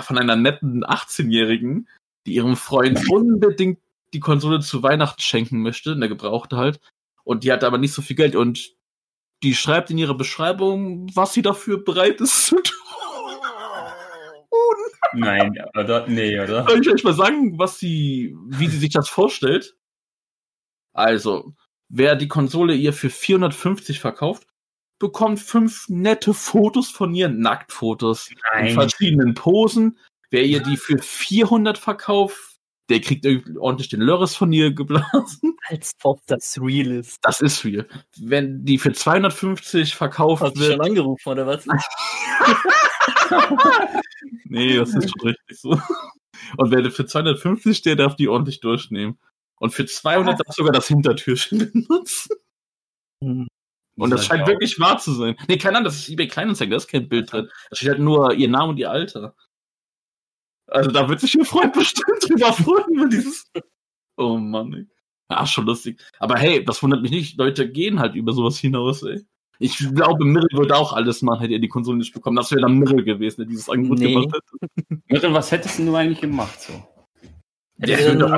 [0.00, 1.88] von einer netten 18-Jährigen,
[2.26, 3.78] die ihrem Freund unbedingt
[4.12, 6.80] die Konsole zu Weihnachten schenken möchte, eine gebrauchte halt.
[7.24, 8.74] Und die hat aber nicht so viel Geld und
[9.42, 12.78] die schreibt in ihrer Beschreibung, was sie dafür bereit ist zu tun.
[15.12, 16.06] Nein, oder?
[16.08, 16.66] Nee, oder?
[16.68, 19.76] Soll ich euch mal sagen, was sie, wie sie sich das vorstellt?
[20.92, 21.54] Also,
[21.88, 24.46] wer die Konsole ihr für 450 verkauft,
[25.04, 28.72] bekommt fünf nette Fotos von ihr, Nacktfotos in Nein.
[28.72, 29.98] verschiedenen Posen.
[30.30, 32.56] Wer ihr die für 400 verkauft,
[32.88, 33.26] der kriegt
[33.58, 35.58] ordentlich den Lörres von ihr geblasen.
[35.68, 37.18] Als ob das real ist.
[37.20, 37.86] Das ist viel.
[38.16, 41.66] Wenn die für 250 verkauft Hast du wird, schon angerufen, oder was?
[44.44, 45.70] Nee, das ist schon richtig so.
[46.56, 49.18] Und wer für 250 steht, darf die ordentlich durchnehmen.
[49.56, 52.36] Und für 200 darf sogar das Hintertürchen benutzen.
[53.22, 53.48] Hm.
[53.96, 55.36] Und das scheint wirklich wahr zu sein.
[55.48, 57.48] Nee, keine Ahnung, das ist eBay Kleinanzeigen, da ist kein Bild drin.
[57.70, 59.34] Da steht halt nur ihr Name und ihr Alter.
[60.66, 63.50] Also da wird sich ihr Freund bestimmt drüber freuen über dieses.
[64.16, 64.86] Oh Mann, ey.
[65.30, 66.00] Ja, schon lustig.
[66.18, 67.38] Aber hey, das wundert mich nicht.
[67.38, 69.24] Leute gehen halt über sowas hinaus, ey.
[69.60, 72.36] Ich glaube, Mirrell würde auch alles machen, hätte er die Konsole nicht bekommen.
[72.36, 74.12] Das wäre dann Mirrell gewesen, der dieses Angebot Nee.
[74.12, 75.02] gemacht hätte.
[75.08, 76.72] Mirren, was hättest du eigentlich gemacht so?
[77.76, 78.32] Der Ja, will doch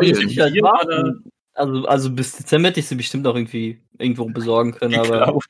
[1.57, 5.19] Also, also bis Dezember hätte ich sie bestimmt auch irgendwie irgendwo besorgen können, aber.
[5.21, 5.45] Geklaut.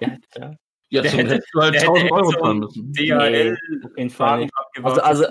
[0.00, 0.54] Ja, ja,
[0.90, 2.92] Ja, Der zum hätte- hättest du halt der 1000 hätte Euro so zahlen müssen.
[2.92, 4.52] DHL auf jeden Fall nicht.
[4.82, 5.24] Also, also,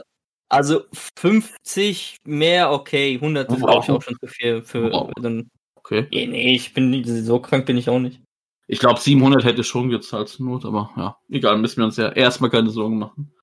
[0.50, 3.70] also 50 mehr, okay, 100 ist Wow.
[3.70, 5.12] glaube ich auch schon zu viel für Wow.
[5.22, 5.50] dann.
[5.76, 6.08] Okay.
[6.12, 8.22] Nee, nee, ich bin nicht, so krank bin ich auch nicht.
[8.68, 11.96] Ich glaube, 700 hätte ich schon gezahlt zur Not, aber ja, egal, müssen wir uns
[11.98, 13.34] ja erstmal keine Sorgen machen.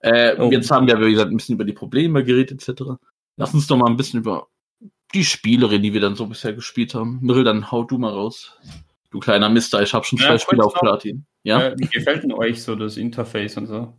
[0.00, 0.50] Äh, Oh.
[0.50, 2.82] Jetzt haben wir, wie gesagt, ein bisschen über die Probleme geredet, etc.
[3.36, 4.48] Lass uns doch mal ein bisschen über
[5.14, 7.18] die Spielerin, die wir dann so bisher gespielt haben.
[7.22, 8.56] Mirrell, dann hau du mal raus.
[9.10, 10.74] Du kleiner Mister, ich habe schon Ja, zwei Spiele auf.
[10.74, 11.26] Platin.
[11.42, 13.92] Ja, Äh, wie gefällt denn euch so das Interface und so?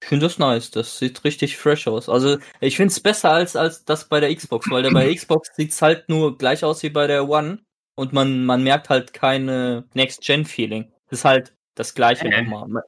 [0.00, 2.08] Ich finde das nice, das sieht richtig fresh aus.
[2.08, 5.14] Also ich finde es besser als, als das bei der Xbox, weil der bei der
[5.14, 7.60] Xbox sieht's halt nur gleich aus wie bei der One
[7.94, 10.90] und man, man merkt halt keine Next-Gen-Feeling.
[11.08, 12.42] Das ist halt das gleiche Hä?
[12.42, 12.82] nochmal.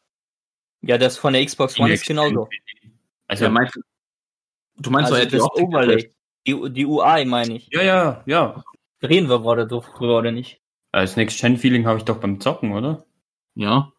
[0.80, 2.48] Ja, das von der Xbox One ist genauso.
[3.28, 3.78] Also, ja meinst,
[4.78, 6.11] du meinst Also er die das Overlay,
[6.46, 7.68] die, die UI meine ich.
[7.72, 8.64] ja, ja, ja.
[9.02, 10.61] Reden wir gerade drüber oder nicht?
[10.92, 13.04] Das Next-Gen-Feeling habe ich doch beim Zocken, oder?
[13.54, 13.92] Ja.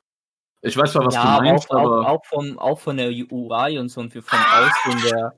[0.61, 2.01] Ich weiß zwar, was ja, du meinst, auch, aber.
[2.01, 5.35] auch, auch, vom, auch von der UI und so und wie vom Aussehen der,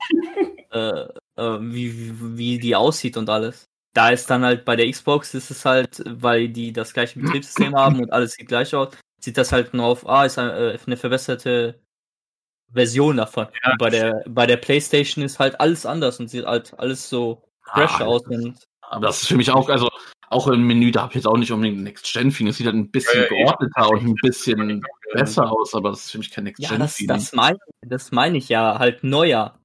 [0.72, 3.66] äh, äh, wie, wie, wie die aussieht und alles.
[3.94, 7.76] Da ist dann halt bei der Xbox ist es halt, weil die das gleiche Betriebssystem
[7.76, 8.90] haben und alles sieht gleich aus,
[9.20, 11.80] sieht das halt nur auf, ah, ist eine, äh, eine verbesserte
[12.74, 13.48] Version davon.
[13.64, 17.44] Ja, bei der, bei der Playstation ist halt alles anders und sieht halt alles so
[17.64, 19.90] fresh Ah, aus und Aber das ist für mich auch, also
[20.30, 22.50] auch im Menü, da habe ich jetzt auch nicht unbedingt Next-Gen-Feeling.
[22.50, 26.06] Es sieht halt ein bisschen Ja, ja, geordneter und ein bisschen besser aus, aber das
[26.06, 27.08] ist für mich kein ja, das, Next-Gen-Feeling.
[27.08, 29.58] das meine das mein ich ja, halt neuer.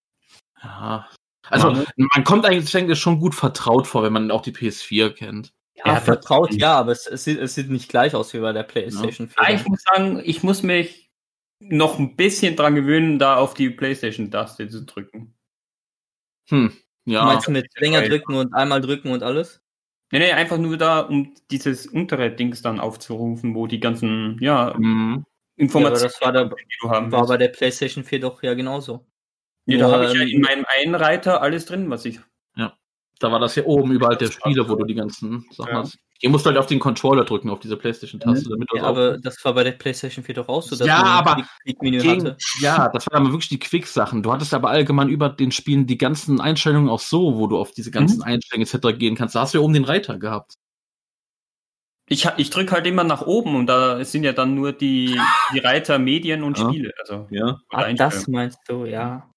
[0.63, 1.09] Ja.
[1.49, 5.11] Also, man kommt eigentlich denke ich, schon gut vertraut vor, wenn man auch die PS4
[5.11, 5.53] kennt.
[5.75, 8.53] Ja, Ja, vertraut, ja, aber es, es, sieht, es sieht nicht gleich aus wie bei
[8.53, 9.43] der PlayStation 4.
[9.43, 11.02] Ah, ich muss sagen, ich muss mich
[11.69, 15.35] noch ein bisschen dran gewöhnen, da auf die Playstation-Taste zu drücken.
[16.49, 16.73] Hm.
[17.05, 17.25] Ja.
[17.25, 19.61] Meinst du mit länger drücken und einmal drücken und alles?
[20.13, 24.75] Nee, nee, einfach nur da, um dieses untere Dings dann aufzurufen, wo die ganzen, ja,
[24.75, 25.25] Hm.
[25.57, 27.29] Informationen, das war da- die du haben War willst.
[27.31, 29.07] bei der PlayStation 4 doch ja genauso.
[29.67, 32.21] Ja, da habe ich ja ähm, in meinem Einreiter alles drin, was ich.
[33.23, 35.79] Da war das hier oben überall der Spiele, wo du die ganzen Sachen Ja.
[35.83, 35.97] hast.
[36.21, 39.45] Ihr musst halt auf den Controller drücken, auf diese Playstation-Taste, damit du Ja, aber das
[39.45, 42.37] war bei der PlayStation 4 doch auch so, dass Ja, aber Gegen, hatte.
[42.61, 44.23] ja, das waren aber wirklich die Quick-Sachen.
[44.23, 47.73] Du hattest aber allgemein über den Spielen die ganzen Einstellungen auch so, wo du auf
[47.73, 48.25] diese ganzen Mhm.
[48.25, 48.97] Einstellungen etc.
[48.99, 49.35] gehen kannst.
[49.35, 50.55] Da hast du ja oben den Reiter gehabt.
[52.09, 55.19] Ich, ich drücke halt immer nach oben und da sind ja dann nur die,
[55.55, 56.69] die Reiter Medien und Ja.
[56.69, 56.93] Spiele.
[57.01, 57.59] Also, Ja.
[57.71, 59.29] Ah, das meinst du, ja.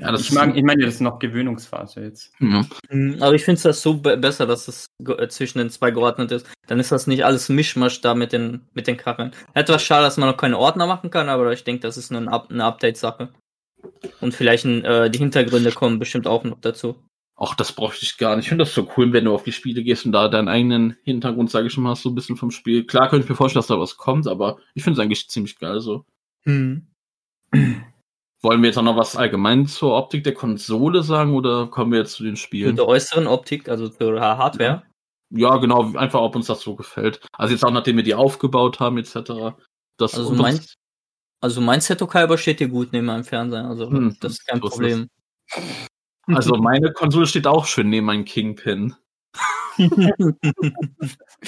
[0.00, 2.32] Ja, das ich, mag, ich meine, das ist noch Gewöhnungsphase jetzt.
[2.38, 2.64] ja.
[2.88, 5.90] Hm, Aber ich finde das so be besser, dass es ge- äh, zwischen den zwei
[5.90, 6.46] geordnet ist.
[6.68, 9.32] Dann ist das nicht alles Mischmasch da mit den, mit den Kacheln.
[9.54, 12.20] Etwas schade, dass man noch keine Ordner machen kann, aber ich denke, das ist nur
[12.20, 13.30] ein Up eine Update-Sache.
[14.20, 16.96] Und vielleicht ein, äh, die Hintergründe kommen bestimmt auch noch dazu.
[17.36, 18.46] Auch das bräuchte ich gar nicht.
[18.46, 20.96] Ich finde das so cool, wenn du auf die Spiele gehst und da deinen eigenen
[21.04, 22.84] Hintergrund, sage ich schon mal, hast, so ein bisschen vom Spiel.
[22.84, 25.56] Klar könnte ich mir vorstellen, dass da was kommt, aber ich finde es eigentlich ziemlich
[25.58, 26.04] geil so.
[26.44, 26.86] Hm.
[28.42, 31.98] Wollen wir jetzt auch noch was allgemein zur Optik der Konsole sagen oder kommen wir
[31.98, 32.76] jetzt zu den Spielen?
[32.76, 34.84] der äußeren Optik, also zur Hardware.
[35.30, 37.20] Ja, genau, einfach ob uns das so gefällt.
[37.32, 39.56] Also jetzt auch nachdem wir die aufgebaut haben, etc.
[39.98, 40.60] Das Also mein-
[41.40, 44.60] Also mein Seto Kaiba steht hier gut neben meinem Fernseher, also Hm, das ist kein
[44.60, 45.08] so ist Problem.
[46.26, 48.94] also meine Konsole steht auch schön neben meinem Kingpin.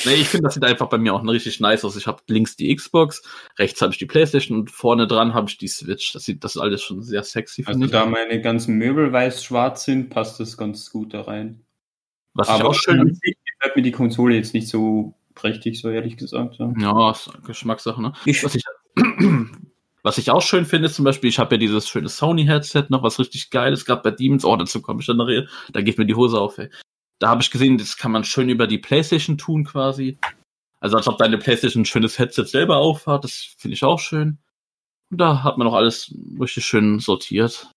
[0.04, 1.96] Nee, ich finde, das sieht einfach bei mir auch richtig nice aus.
[1.96, 3.22] Ich habe links die Xbox,
[3.58, 6.12] rechts habe ich die Playstation und vorne dran habe ich die Switch.
[6.12, 7.90] Das sieht das ist alles schon sehr sexy, Also ich.
[7.90, 11.62] da meine ganzen Möbel weiß-schwarz sind, passt das ganz gut da rein.
[12.34, 16.16] Was ich Aber auch schön gefällt mir die Konsole jetzt nicht so prächtig, so ehrlich
[16.16, 16.56] gesagt.
[16.58, 16.72] Ja.
[16.78, 18.12] Ja, ist eine Geschmackssache, ne?
[18.24, 18.62] Ich- Was ich,
[20.04, 23.02] was ich auch schön finde, ist zum Beispiel, ich habe ja dieses schöne Sony-Headset noch,
[23.02, 24.44] was richtig geil ist, gerade bei Demons.
[24.44, 25.46] Oh, dazu komme ich dann nachher.
[25.72, 26.70] Da geht mir die Hose auf, ey.
[27.20, 30.18] Da habe ich gesehen, das kann man schön über die Playstation tun quasi.
[30.80, 33.22] Also als ob deine Playstation ein schönes Headset selber aufhat.
[33.22, 34.38] Das finde ich auch schön.
[35.10, 37.70] Und da hat man auch alles richtig schön sortiert.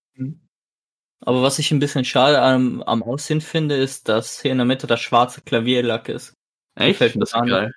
[1.20, 4.64] Aber was ich ein bisschen schade am, am Aussehen finde, ist, dass hier in der
[4.66, 6.32] Mitte das schwarze Klavierlack ist.
[6.74, 6.98] Echt?
[6.98, 7.72] Gefällt Ich finde das mir gar geil.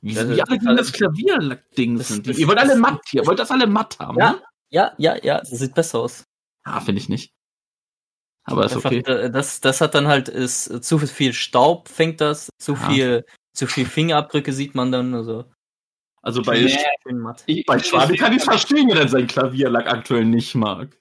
[0.00, 2.26] Wie, Das wie ist alle gegen das Klavierlack-Ding sind.
[2.26, 3.22] Ihr wollt alle matt hier.
[3.22, 4.32] Ihr wollt das alle matt haben, Ja.
[4.32, 4.42] ne?
[4.70, 6.24] Ja, ja, ja, das sieht besser aus.
[6.64, 7.32] Ah, finde ich nicht.
[8.44, 9.02] Aber ist okay.
[9.02, 12.90] Das, das hat dann halt ist, zu viel Staub fängt das, zu Ja.
[12.90, 15.50] viel, zu viel Fingerabdrücke sieht man dann, also
[16.22, 16.76] Also bei, Nee.
[17.02, 17.42] schön matt.
[17.46, 20.98] Ich, bei Schwabi kann ich verstehen, wenn er seinen Klavierlack aktuell nicht mag.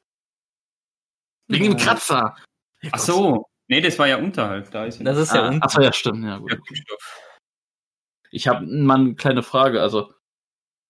[1.47, 1.77] Wegen dem.
[1.77, 2.36] Kratzer.
[2.91, 3.45] Ach so.
[3.69, 4.69] Nee, das war ja unterhalb.
[4.71, 5.62] Da ist ja Das ist ja Ah, unten.
[5.63, 6.23] achso, ja, stimmt.
[6.25, 6.58] Ja, gut.
[8.32, 9.82] Ich habe mal eine kleine Frage.
[9.82, 10.13] Also,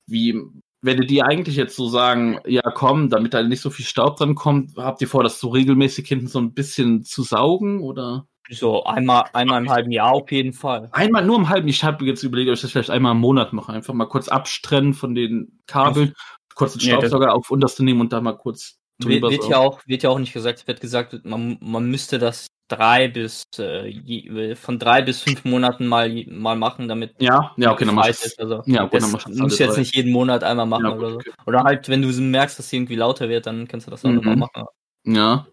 [0.08, 0.40] wie,
[0.84, 4.36] wenn die eigentlich jetzt so sagen, ja komm, damit da nicht so viel Staub dran
[4.36, 7.82] kommt, habt ihr vor, das so regelmäßig hinten so ein bisschen zu saugen?
[7.82, 8.28] Oder?
[8.52, 10.90] So einmal, einmal im halben Jahr auf jeden Fall.
[10.92, 11.70] Einmal nur im halben.
[11.70, 13.72] Ich habe jetzt überlegt, ob ich das vielleicht einmal im Monat mache.
[13.72, 16.14] Einfach mal kurz abstrennen von den Kabeln,
[16.54, 19.60] kurz den Nee, Staubsauger auf unterste nehmen und da mal kurz Wird, drüber wird ja
[19.60, 23.44] auch, wird ja auch nicht gesagt, es wird gesagt, man, man müsste das drei bis
[23.58, 27.96] äh, je, von drei bis fünf Monaten mal mal machen, damit Ja, ja, okay, dann
[27.96, 28.40] mach Zeit ich ist.
[28.40, 29.80] Also Ja, gut, das dann mach ich das musst alle du jetzt drei.
[29.82, 31.18] nicht jeden Monat einmal machen Ja, oder so.
[31.18, 31.38] gut, okay.
[31.46, 34.10] Oder halt, wenn du merkst, dass sie irgendwie lauter wird, dann kannst du das auch
[34.10, 34.16] Mhm.
[34.16, 34.66] nochmal machen.
[35.06, 35.48] Ja.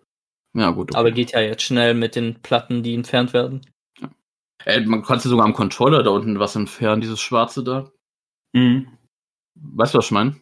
[0.54, 0.90] Ja, gut.
[0.90, 0.98] Okay.
[0.98, 3.60] Aber geht ja jetzt schnell mit den Platten, die entfernt werden.
[4.64, 7.90] Ey, man kann ja sogar am Controller da unten was entfernen, dieses schwarze da.
[8.52, 8.88] Mhm.
[9.54, 10.36] Weißt du, was ich meine?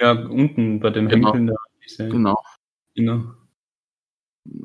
[0.00, 1.28] Ja, unten bei dem Genau.
[1.32, 1.54] Henkeln da.
[2.08, 2.42] Genau.
[2.94, 3.34] genau.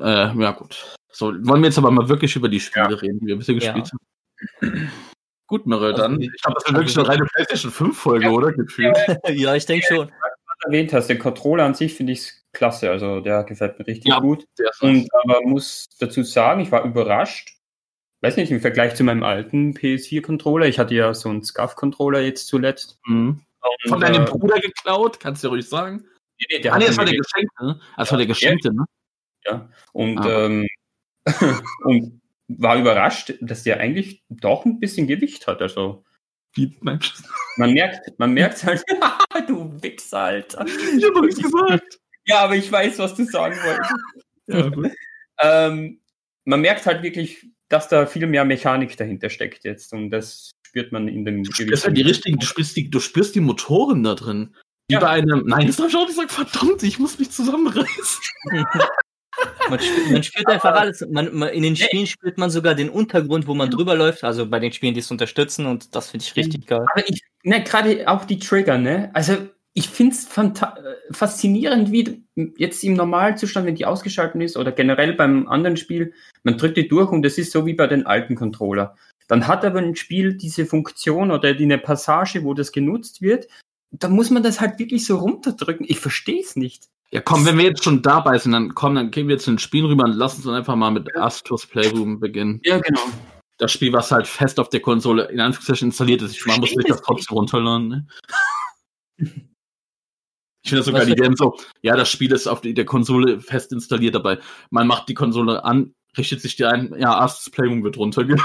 [0.00, 0.94] Äh, ja, gut.
[1.18, 2.96] So, wollen wir jetzt aber mal wirklich über die Spiele Ja.
[2.96, 3.72] reden, die wir bisher Ja.
[3.72, 4.90] gespielt haben.
[5.48, 6.20] Gut, Mirre, Also, dann.
[6.20, 8.52] ich- Ich glaube, das ist wirklich eine reine PlayStation 5-Folge, oder?
[8.52, 8.96] Gefühlt.
[9.26, 10.12] ja, ich denke schon.
[10.64, 12.90] erwähnt hast, den Controller an sich finde ich klasse.
[12.90, 14.18] Also der gefällt mir richtig Ja.
[14.20, 14.44] gut.
[14.58, 17.54] Der Und aber muss dazu sagen, ich war überrascht.
[18.22, 20.66] Weiß nicht, im Vergleich zu meinem alten PS4-Controller.
[20.66, 22.98] Ich hatte ja so einen SCUF-Controller jetzt zuletzt.
[23.06, 23.40] Mhm.
[23.84, 26.04] Und, Von deinem äh, Bruder geklaut, kannst du ja ruhig sagen.
[26.40, 27.80] nee, nee, der Ah, nee, hat das war der ge- Geschenkte, ne?
[27.96, 28.84] Das war der Geschenkte, ne?
[29.46, 29.68] ja.
[29.92, 30.46] Und, Ah.
[30.46, 30.66] ähm,
[31.84, 35.60] und war überrascht, dass der eigentlich doch ein bisschen Gewicht hat.
[35.62, 36.04] Also
[36.56, 38.82] man merkt, man merkt halt,
[39.48, 40.66] du Wichser, Alter.
[40.66, 41.98] ich hab doch nichts gesagt.
[42.26, 43.94] Ja, aber ich weiß, was du sagen wolltest.
[44.46, 46.00] Ja, ähm,
[46.44, 50.90] man merkt halt wirklich, dass da viel mehr Mechanik dahinter steckt jetzt und das spürt
[50.90, 54.02] man in dem Du spürst halt die richtigen, du spürst die, du spürst die Motoren
[54.02, 54.54] da drin.
[54.88, 55.00] Wie Ja.
[55.00, 58.22] bei einem, nein, das darf ich auch nicht sagen, verdammt, ich muss mich zusammenreißen.
[59.70, 61.06] Man spürt, man spürt einfach alles.
[61.10, 64.24] Man, man, in den Spielen spürt man sogar den Untergrund, wo man drüber läuft.
[64.24, 65.66] Also bei den Spielen, die es unterstützen.
[65.66, 66.84] Und das finde ich richtig geil.
[66.92, 69.10] Aber ich, ne, gerade auch die Trigger, ne?
[69.14, 69.36] Also
[69.74, 70.26] ich finde es
[71.12, 72.24] faszinierend, wie
[72.56, 76.88] jetzt im Normalzustand, wenn die ausgeschaltet ist oder generell beim anderen Spiel, man drückt die
[76.88, 78.96] durch und das ist so wie bei den alten Controller.
[79.28, 83.46] Dann hat aber ein Spiel diese Funktion oder eine Passage, wo das genutzt wird.
[83.90, 85.86] Da muss man das halt wirklich so runterdrücken.
[85.88, 86.88] Ich verstehe es nicht.
[87.10, 89.50] Ja, komm, wenn wir jetzt schon dabei sind, dann komm, dann gehen wir jetzt zu
[89.50, 92.60] den Spielen rüber und lass uns dann einfach mal mit Astros Playroom beginnen.
[92.64, 93.00] Ja, genau.
[93.56, 96.36] Das Spiel, was halt fest auf der Konsole in Anführungszeichen installiert ist.
[96.36, 98.06] Ich man muss sich das trotzdem runterladen, ne?
[100.64, 103.40] Ich finde das sogar, Was die werden so, ja, das Spiel ist auf der Konsole
[103.40, 104.38] fest installiert dabei.
[104.68, 108.44] Man macht die Konsole an, richtet sich die ein, ja, Astros Playroom wird runtergeladen.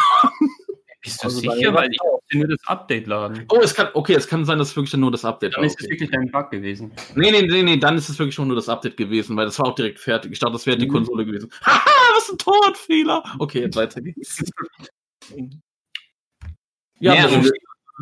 [1.04, 1.74] Bist du Also sicher?
[1.74, 3.46] Weil ich musste nur das Update laden.
[3.50, 5.62] Oh, es kann, okay, es kann sein, dass es wirklich dann nur das Update Dann
[5.62, 5.66] war.
[5.68, 5.92] ist es Okay.
[6.00, 6.92] wirklich ein Bug gewesen.
[7.16, 9.60] Nee, nee, nee, nee, dann ist es wirklich schon nur das Update gewesen, weil das
[9.60, 10.32] war auch direkt fertig.
[10.32, 10.92] Ich dachte, das wäre die Mhm.
[10.94, 11.50] Konsole gewesen.
[11.66, 13.22] Haha, was ein Torwartfehler!
[13.39, 14.42] Okay, jetzt weiter geht's.
[17.00, 17.52] Ja, Ja, also, und-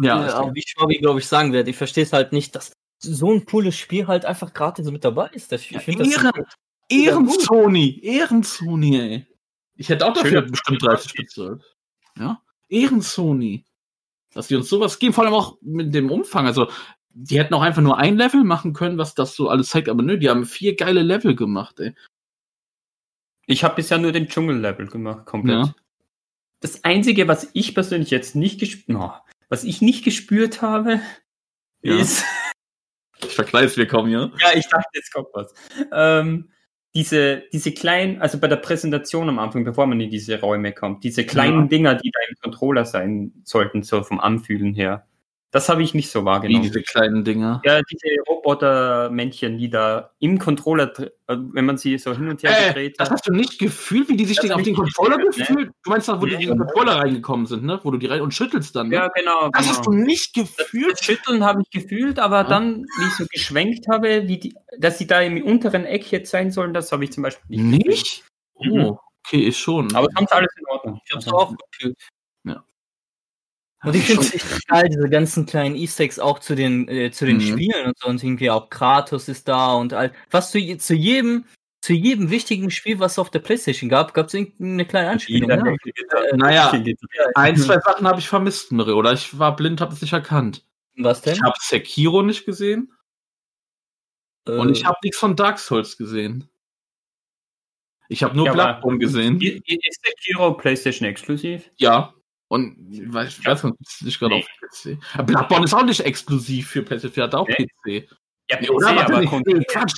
[0.03, 1.67] ja, Ja, auch wie Schwabi, glaube ich, sagen wird.
[1.67, 5.27] Ich verstehe es halt nicht, dass so ein cooles Spiel halt einfach gratis mit dabei
[5.33, 5.51] ist.
[5.53, 6.07] Ich, ich das.
[6.07, 6.31] Ehren,
[6.89, 9.27] Ehren Sony, Ehren Sony, ey.
[9.75, 11.61] Ich hätte auch dafür Schöner bestimmt 30 bezahlt.
[12.19, 13.63] Ja, Ehren Sony.
[14.33, 16.45] Dass die uns sowas geben, vor allem auch mit dem Umfang.
[16.47, 16.69] Also,
[17.09, 20.01] die hätten auch einfach nur ein Level machen können, was das so alles zeigt, aber
[20.01, 21.93] nö, die haben vier geile Level gemacht, ey.
[23.45, 25.65] Ich habe bisher nur den Dschungel-Level gemacht, komplett.
[25.65, 25.75] Ja.
[26.61, 31.01] Das Einzige, was ich persönlich jetzt nicht gespürt, was ich nicht gespürt habe,
[31.81, 31.97] Ja.
[31.99, 32.23] ist,
[33.19, 34.31] Ich verkleid's mir kaum, ja.
[34.39, 35.53] ja, ich dachte, jetzt kommt was.
[35.91, 36.49] Ähm,
[36.95, 41.03] diese, diese kleinen, also bei der Präsentation am Anfang, bevor man in diese Räume kommt,
[41.03, 41.67] diese kleinen Ja.
[41.67, 45.05] Dinger, die da im Controller sein sollten, so vom Anfühlen her,
[45.51, 46.63] das habe ich nicht so Wie wahrgenommen.
[46.63, 47.61] diese kleinen Dinger.
[47.65, 52.51] Ja, diese Roboter-Männchen, die da im Controller, äh, wenn man sie so hin und her
[52.57, 55.17] Äh, gedreht das hast du nicht gefühlt, wie die sich Das den auf den Controller
[55.17, 55.71] gefühlt, gefühlt?
[55.83, 56.43] Du meinst da, wo die Nee.
[56.45, 57.79] in den Controller reingekommen sind, ne?
[57.83, 58.95] Wo du die rein und schüttelst dann, ne?
[58.95, 59.49] Ja, genau.
[59.51, 59.75] das genau.
[59.77, 60.91] hast du nicht Das, gefühlt?
[60.93, 62.43] das Schütteln habe ich gefühlt, aber Ja.
[62.45, 66.31] dann, wie ich so geschwenkt habe, wie die, dass sie da im unteren Eck jetzt
[66.31, 67.85] sein sollen, das habe ich zum Beispiel nicht.
[67.87, 68.23] Nicht?
[68.61, 68.81] Mhm.
[68.85, 69.93] Oh, okay, ich schon.
[69.95, 71.01] Aber sonst alles in Ordnung.
[71.05, 71.97] Ich hab's auch gefühlt.
[73.83, 77.11] Und ich finde es richtig geil, diese ganzen kleinen Easter Eggs auch zu den, äh,
[77.11, 77.41] zu den Mhm.
[77.41, 78.07] Spielen und so.
[78.07, 80.13] Und irgendwie auch Kratos ist da und all.
[80.29, 81.45] Was zu, zu jedem,
[81.81, 85.49] zu jedem wichtigen Spiel, was es auf der Playstation gab, gab es irgendeine kleine Anspielung.
[85.49, 86.71] Jeder geht da- Naja,
[87.33, 90.63] ein, zwei Sachen habe ich vermisst, Mirre, oder ich war blind, habe es nicht erkannt.
[90.97, 91.33] Was denn?
[91.33, 92.91] Ich habe Sekiro nicht gesehen
[94.47, 96.47] und Äh, ich habe nichts von Dark Souls gesehen.
[98.09, 99.39] Ich habe nur Ja, Bloodborne gesehen.
[99.41, 101.71] Ist der Kiro PlayStation exklusiv?
[101.77, 102.13] Ja.
[102.51, 104.41] Und ich weiß, ich weiß nicht, nicht gerade Nee.
[104.43, 104.97] auf PC.
[105.13, 107.65] Aber Bloodborne ist auch nicht exklusiv für PlayStation, hat auch Nee.
[107.85, 108.09] PC.
[108.49, 108.93] Ja, Nee, oder?
[108.93, 109.93] Warte, nee, Konsole- Quatsch.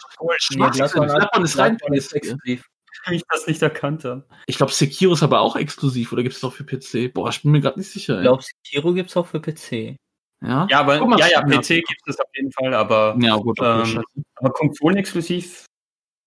[0.51, 2.15] Bloodborne ist rein ist PC.
[2.17, 2.63] exklusiv.
[3.07, 4.27] wie ich das nicht erkannt habe.
[4.45, 7.11] Ich glaube, Sekiro ist aber auch exklusiv oder gibt es das auch für PC?
[7.11, 8.17] Boah, ich bin mir gerade nicht sicher.
[8.17, 9.97] Ich glaube, Sekiro gibt's auch für PC.
[10.45, 10.67] Ja?
[10.69, 11.41] Ja, aber mal, ja, ja.
[11.41, 13.57] PC gibt es auf jeden Fall, aber, Ja, gut.
[13.61, 14.03] Ähm,
[14.35, 15.65] aber Konsolen-exklusiv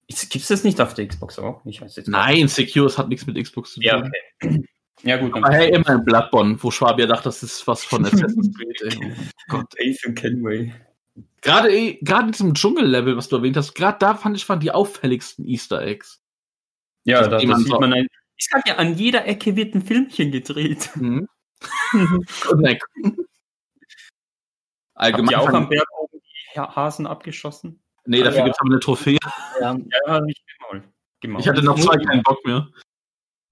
[0.09, 1.65] gibt es das nicht auf der Xbox auch?
[1.67, 2.13] Ich weiß jetzt nicht.
[2.17, 3.85] Nein, Sekiro hat nichts mit Xbox zu tun.
[3.87, 3.99] Ja,
[4.43, 4.67] okay.
[5.03, 5.35] Ja, gut.
[5.35, 8.83] Aber hey, immer in Bloodborne, wo Schwab ja dachte, das ist was von Assassin's Creed.
[8.83, 9.13] Ey.
[9.13, 9.75] Oh Gott.
[9.79, 10.73] Ethan Kenway.
[11.43, 14.73] Gerade gerade in diesem Dschungel-Level, was du erwähnt hast, gerade da fand ich waren die
[14.73, 16.23] auffälligsten Easter Eggs.
[17.05, 18.07] Ja, Das da, da jemand sieht so- man ein.
[18.39, 20.91] Ich sag ja, an jeder Ecke wird ein Filmchen gedreht.
[20.97, 21.29] Mhm.
[22.43, 22.83] Connect.
[23.03, 23.17] Habt
[24.95, 25.31] Allgemein.
[25.33, 26.21] ihr auch am Berg oben
[26.55, 27.81] die Ha- Hasen abgeschossen?
[28.07, 28.45] nee, dafür Ja.
[28.45, 29.19] gibt's aber eine Trophäe.
[29.61, 30.85] Ja, Ja, nicht gemault.
[31.41, 32.69] Ich hatte noch zwei keinen Bock mehr.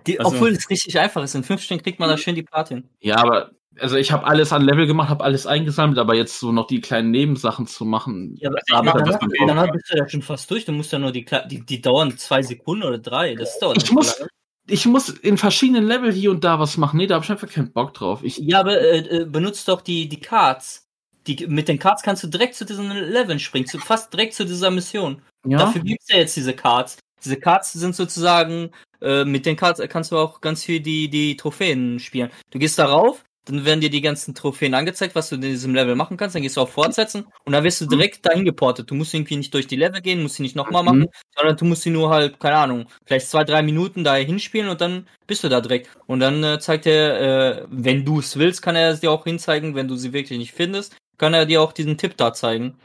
[0.07, 1.35] Die, Also- obwohl es richtig einfach ist.
[1.35, 2.89] In fünf Stunden kriegt man da schön die Platin.
[3.01, 6.53] Ja, aber also ich habe alles an Level gemacht, habe alles eingesammelt, aber jetzt so
[6.53, 8.37] noch die kleinen Nebensachen zu machen.
[8.39, 10.65] Ja, aber, hast- dann dann bist du ja schon fast durch.
[10.65, 13.35] Du musst ja nur die, die, die dauern zwei Sekunden oder drei.
[13.35, 14.31] Das dauert Ich muss, lange.
[14.69, 16.99] ich muss in verschiedenen Level hier und da was machen.
[16.99, 18.21] Nee, da habe ich einfach keinen Bock drauf.
[18.23, 20.87] Ich, Ja, aber äh, äh, benutzt doch die, die Cards.
[21.27, 24.45] Die, mit den Cards kannst du direkt zu diesen Leveln springen, zu, fast direkt zu
[24.45, 25.21] dieser Mission.
[25.47, 26.99] ja, Dafür gibt's ja jetzt diese Cards.
[27.25, 28.71] Diese Cards sind sozusagen,
[29.05, 32.31] äh, mit den Cards kannst du auch ganz viel die, die Trophäen spielen.
[32.51, 35.95] Du gehst darauf, dann werden dir die ganzen Trophäen angezeigt, was du in diesem Level
[35.97, 38.91] machen kannst, dann gehst du auf Fortsetzen und dann wirst du direkt dahin geportet.
[38.91, 41.09] Du musst irgendwie nicht durch die Level gehen, musst sie nicht nochmal machen, Mhm.
[41.37, 44.81] sondern du musst sie nur halt, keine Ahnung, vielleicht zwei, drei Minuten da hinspielen und
[44.81, 45.91] dann bist du da direkt.
[46.07, 49.25] Und dann äh, zeigt er, äh, wenn du es willst, kann er es dir auch
[49.25, 52.79] hinzeigen, wenn du sie wirklich nicht findest, kann er dir auch diesen Tipp da zeigen.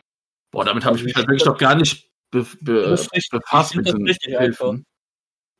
[0.51, 2.97] boah, damit habe ich mich halt wirklich doch gar nicht be, be,
[3.31, 4.83] befasst mit richtig Hilfen.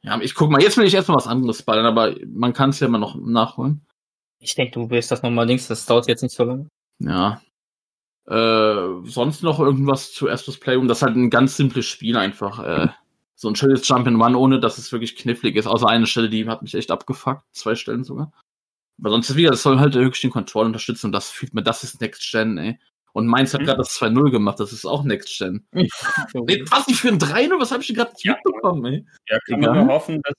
[0.02, 2.80] Ja, ich guck mal, jetzt will ich erstmal was anderes ballern, aber man kann es
[2.80, 3.86] ja immer noch nachholen.
[4.40, 6.70] Ich denke, du willst das nochmal links, das dauert jetzt nicht so lange.
[7.00, 7.42] Ja.
[8.26, 10.88] Äh, sonst noch irgendwas zu Astros Playroom?
[10.88, 12.60] Das ist halt ein ganz simples Spiel einfach.
[12.60, 12.88] Äh,
[13.36, 15.68] so ein schönes Jump in One, ohne dass es wirklich knifflig ist.
[15.68, 17.44] Außer eine Stelle, die hat mich echt abgefuckt.
[17.52, 18.32] Zwei Stellen sogar.
[19.00, 21.64] Aber sonst ist wieder, das soll halt wirklich den Control unterstützen und das fühlt mir,
[21.64, 22.80] das ist Next Gen, ey.
[23.14, 23.66] Und Mainz hat Mhm.
[23.66, 25.66] gerade das 2-0 gemacht, das ist auch Next Gen.
[26.34, 27.60] Nee, was nicht für ein 3-0?
[27.60, 28.34] Was habe ich denn gerade Ja.
[28.34, 29.06] mitbekommen, ey?
[29.30, 29.76] Ja, kann Egal.
[29.76, 30.34] man nur hoffen, dass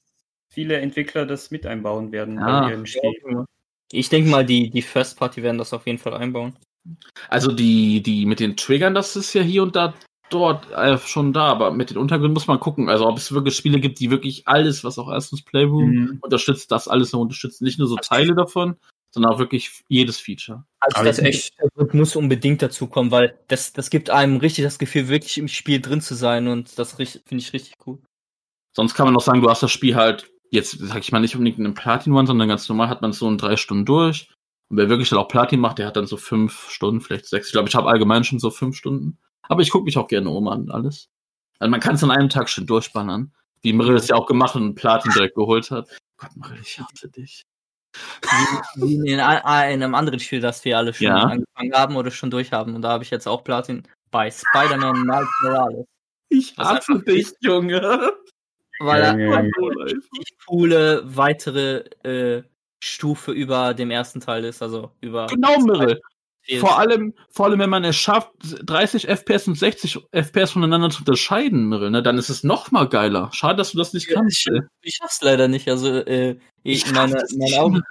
[0.52, 2.60] viele Entwickler das mit einbauen werden Ja.
[2.60, 3.12] bei ihrem Spiel.
[3.92, 6.56] Ich denke mal, die, die First Party werden das auf jeden Fall einbauen.
[7.28, 9.94] Also die, die mit den Triggern, das ist ja hier und da
[10.30, 12.88] dort äh, schon da, aber mit den Untergründen muss man gucken.
[12.88, 16.18] Also ob es wirklich Spiele gibt, die wirklich alles, was auch erstens Playroom Mhm.
[16.22, 17.62] unterstützt, das alles noch unterstützt.
[17.62, 18.76] Nicht nur so Teile davon,
[19.10, 20.64] sondern auch wirklich jedes Feature.
[20.80, 24.64] Also Aber das ist echt- muss unbedingt dazu kommen, weil das, das gibt einem richtig
[24.64, 27.98] das Gefühl, wirklich im Spiel drin zu sein und das finde ich richtig cool.
[28.74, 31.34] Sonst kann man noch sagen, du hast das Spiel halt, jetzt sag ich mal nicht
[31.34, 33.84] unbedingt in einem Platin One, sondern ganz normal hat man es so in drei Stunden
[33.84, 34.30] durch.
[34.68, 37.48] Und wer wirklich dann auch Platin macht, der hat dann so fünf Stunden, vielleicht sechs.
[37.48, 39.18] Ich glaube, ich habe allgemein schon so fünf Stunden.
[39.42, 41.08] Aber ich gucke mich auch gerne um an alles.
[41.58, 43.34] Also man kann es an einem Tag schon durchballern.
[43.62, 45.88] Wie Mirrell es ja auch gemacht und Platin direkt geholt hat.
[46.16, 47.42] Gott, Mirrell, ich hasse dich.
[48.74, 51.24] Wie, wie in, einem anderen Spiel, das wir alle schon Ja.
[51.24, 52.74] angefangen haben oder schon durch haben.
[52.74, 55.86] Und da habe ich jetzt auch Platin bei Spider-Man Miles Morales.
[56.28, 58.12] Ich hasse dich, Junge.
[58.78, 62.42] Weil er Junge, eine richtig coole weitere äh,
[62.82, 64.62] Stufe über dem ersten Teil ist.
[64.62, 65.26] Also über.
[65.26, 66.00] Genau, Mirrell.
[66.58, 71.00] Vor allem, vor allem, wenn man es schafft, 30 FPS und 60 FPS voneinander zu
[71.00, 73.30] unterscheiden, ne, dann ist es noch mal geiler.
[73.32, 74.48] Schade, dass du das nicht Ja, kannst.
[74.48, 74.62] ey.
[74.82, 75.68] Ich schaff's leider nicht.
[75.68, 77.82] Also äh, ich, meine, das meine nicht, Augen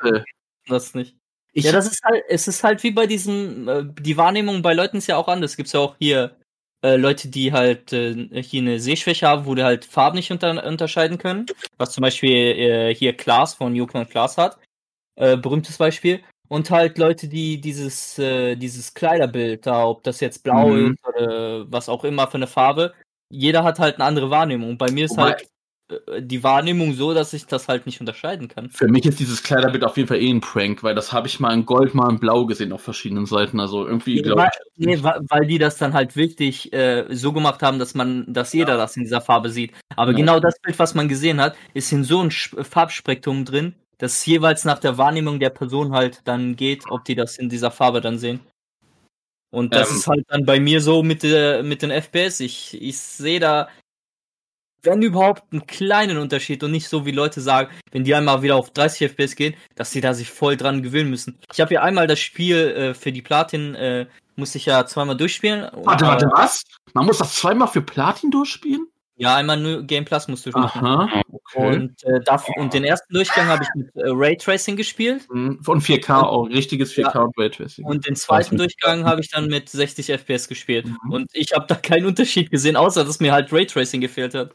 [0.68, 1.16] das nicht.
[1.54, 4.74] Ich, ja, das ist halt, es ist halt wie bei diesen, äh, die Wahrnehmung bei
[4.74, 5.52] Leuten ist ja auch anders.
[5.52, 6.36] Es gibt ja auch hier
[6.84, 10.64] äh, Leute, die halt äh, hier eine Sehschwäche haben, wo die halt Farben nicht unter,
[10.66, 11.46] unterscheiden können.
[11.78, 14.60] Was zum Beispiel äh, hier Klaas von Jukman Klaas hat.
[15.16, 16.22] Äh, berühmtes Beispiel.
[16.50, 20.92] Und halt Leute, die dieses, äh, dieses Kleiderbild da, ob das jetzt blau Mhm.
[20.94, 22.94] ist oder was auch immer für eine Farbe,
[23.32, 24.78] jeder hat halt eine andere Wahrnehmung.
[24.78, 25.48] Bei mir ist Wobei- halt
[26.08, 28.70] äh, die Wahrnehmung so, dass ich das halt nicht unterscheiden kann.
[28.70, 31.40] Für mich ist dieses Kleiderbild auf jeden Fall eh ein Prank, weil das habe ich
[31.40, 33.60] mal in Gold, mal in Blau gesehen auf verschiedenen Seiten.
[33.60, 34.86] Also irgendwie glaube weil, ich.
[34.86, 38.54] nee, weil, weil die das dann halt wirklich äh, so gemacht haben, dass man, dass
[38.54, 39.74] jeder das in dieser Farbe sieht.
[39.96, 40.18] Aber Ja.
[40.18, 44.26] genau das Bild, was man gesehen hat, ist in so ein Sch- Farbspektrum drin, dass
[44.26, 48.02] jeweils nach der Wahrnehmung der Person halt dann geht, ob die das in dieser Farbe
[48.02, 48.40] dann sehen.
[49.52, 49.96] Und das Ähm.
[49.98, 52.40] ist halt dann bei mir so mit, der, mit den FPS.
[52.40, 53.68] Ich, ich sehe da,
[54.84, 58.56] wenn überhaupt, einen kleinen Unterschied und nicht so, wie Leute sagen, wenn die einmal wieder
[58.56, 61.38] auf 30 FPS gehen, dass sie da sich voll dran gewöhnen müssen.
[61.52, 64.06] Ich habe ja einmal das Spiel äh, für die Platin, äh,
[64.38, 65.70] musste ich ja zweimal durchspielen.
[65.84, 66.64] Warte, Äh, warte, was?
[66.94, 68.88] Man muss das zweimal für Platin durchspielen?
[69.22, 70.64] Ja, einmal nur Game Plus musst du spielen.
[70.64, 71.22] Aha.
[71.30, 71.76] Okay.
[71.76, 75.28] Und, äh, dafür, und den ersten Durchgang habe ich mit äh, Raytracing gespielt.
[75.30, 75.62] Mhm.
[75.62, 77.86] Von 4K auch, richtiges 4K und Raytracing.
[77.86, 80.88] Und den zweiten Durchgang habe ich dann mit 60 FPS gespielt.
[80.88, 81.12] Mhm.
[81.12, 84.52] Und ich habe da keinen Unterschied gesehen, außer dass mir halt Raytracing gefehlt hat.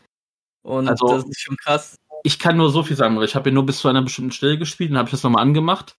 [0.63, 1.97] Und Also- das ist schon krass.
[2.23, 4.57] ich kann nur so viel sagen, ich habe hier nur bis zu einer bestimmten Stelle
[4.57, 5.97] gespielt, dann habe ich das nochmal angemacht,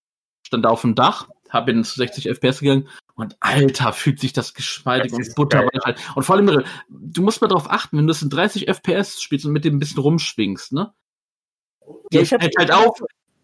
[0.48, 4.34] stand da auf dem Dach, habe in zu 60 FPS gegangen und Alter, fühlt sich
[4.34, 6.00] das geschmeidig Das und butterweich halt.
[6.16, 9.46] Und vor allem, du musst mal darauf achten, wenn du es in 30 FPS spielst
[9.46, 10.94] und mit dem ein bisschen rumschwingst, ne?
[12.12, 13.00] Ja, Dir hab- fällt halt auf,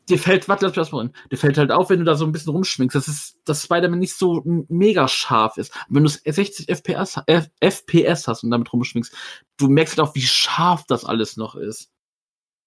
[0.09, 1.13] dir fällt, warte, lass mich das mal hin.
[1.31, 3.99] Dir fällt halt auf, wenn du da so ein bisschen rumschwingst, dass es, dass Spider-Man
[3.99, 5.73] nicht so mega scharf ist.
[5.89, 7.21] Und wenn du es 60 FPS,
[7.59, 9.13] FPS hast und damit rumschwingst,
[9.57, 11.89] du merkst halt auch, wie scharf das alles noch ist.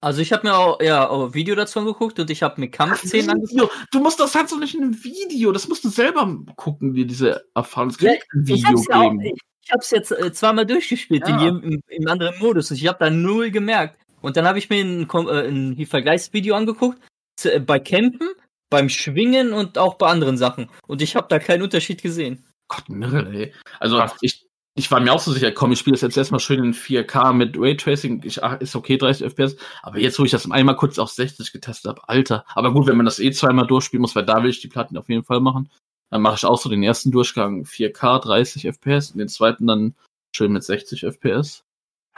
[0.05, 2.69] Also ich habe mir auch ja auch ein Video dazu angeguckt und ich habe mir
[2.69, 3.53] Kampfszenen angeguckt.
[3.53, 3.71] Video.
[3.91, 5.51] Du musst das halt so nicht in einem Video.
[5.51, 7.91] Das musst du selber gucken, dir diese Erfahrung.
[7.93, 9.33] Kann Ja, ein Ich Video hab's ja auch, ich,
[9.65, 11.35] ich hab's jetzt äh, zweimal durchgespielt Ja.
[11.35, 13.99] in jedem, im, im anderen Modus und ich habe da null gemerkt.
[14.21, 16.99] Und dann habe ich mir ein, äh, ein Vergleichsvideo angeguckt
[17.41, 18.29] zu, äh, bei Kämpfen,
[18.71, 20.69] beim Schwingen und auch bei anderen Sachen.
[20.87, 22.45] Und ich habe da keinen Unterschied gesehen.
[22.69, 23.55] Gott, Mirrell, ey.
[23.81, 24.44] Also ich,
[24.77, 27.33] ich war mir auch so sicher, komm, ich spiele das jetzt erstmal schön in 4K
[27.33, 28.23] mit Raytracing.
[28.25, 29.57] Ich, ach, ist okay, 30 FPS.
[29.83, 32.45] Aber jetzt, wo ich das einmal kurz auf 60 getestet habe, Alter.
[32.55, 34.97] Aber gut, wenn man das eh zweimal durchspielen muss, weil da will ich die Platten
[34.97, 35.71] auf jeden Fall machen.
[36.11, 39.95] Dann mache ich auch so den ersten Durchgang 4K, 30 FPS und den zweiten dann
[40.35, 41.63] schön mit 60 FPS.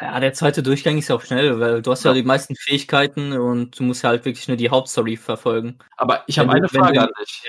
[0.01, 2.15] Ja, der zweite Durchgang ist ja auch schnell, weil du hast ja, Ja.
[2.15, 5.79] die meisten Fähigkeiten und du musst ja halt wirklich nur die Hauptstory verfolgen.
[5.97, 7.43] Aber ich habe eine Frage du- an dich.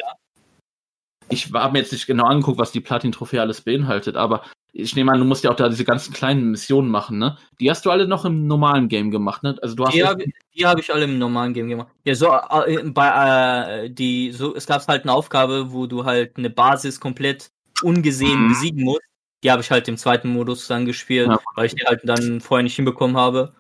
[1.30, 4.44] Ich habe mir jetzt nicht genau angeguckt, was die Platin-Trophäe alles beinhaltet, aber
[4.80, 7.38] ich nehme an, du musst ja auch da diese ganzen kleinen Missionen machen, ne?
[7.60, 9.58] Die hast du alle noch im normalen Game gemacht, ne?
[9.62, 10.24] Also du hast Die habe
[10.64, 11.88] hab ich alle im normalen Game gemacht.
[12.06, 12.28] Ja, so
[12.66, 17.00] äh, bei äh, die so es gab halt eine Aufgabe, wo du halt eine Basis
[17.00, 17.50] komplett
[17.82, 18.48] ungesehen Mhm.
[18.50, 19.02] besiegen musst.
[19.44, 21.40] Die habe ich halt im zweiten Modus dann gespielt, Ja.
[21.56, 23.54] weil ich die halt dann vorher nicht hinbekommen habe.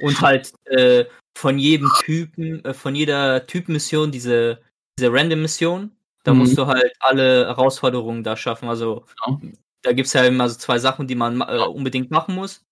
[0.00, 1.04] Und halt äh,
[1.36, 4.60] von jedem Typen, äh, von jeder Typmission diese
[4.98, 5.90] diese Random Mission,
[6.24, 6.38] da Mhm.
[6.38, 8.68] musst du halt alle Herausforderungen da schaffen.
[8.68, 9.40] Also Genau.
[9.84, 12.62] Da gibt's ja immer so zwei Sachen, die man äh, unbedingt machen muss.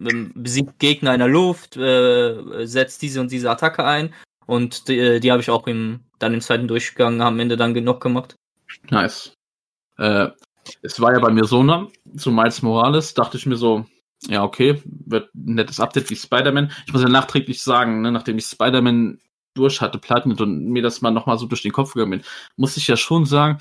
[0.00, 4.12] Ähm, Besiegt Gegner in der Luft, äh, setzt diese und diese Attacke ein.
[4.46, 7.74] Und die, äh, die habe ich auch im, dann im zweiten Durchgang am Ende dann
[7.74, 8.34] genug gemacht.
[8.90, 9.34] Nice.
[9.98, 10.28] Äh,
[10.80, 11.88] es war ja bei mir so, ne?
[12.16, 13.84] Zu Miles Morales dachte ich mir so,
[14.28, 16.72] ja, okay, wird ein nettes Update wie Spider-Man.
[16.86, 19.20] Ich muss ja nachträglich sagen, ne, nachdem ich Spider-Man
[19.54, 22.22] durch hatte, Platinum und mir das mal nochmal so durch den Kopf gegangen bin,
[22.56, 23.58] muss ich ja schon sagen,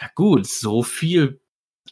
[0.00, 1.40] ja gut, so viel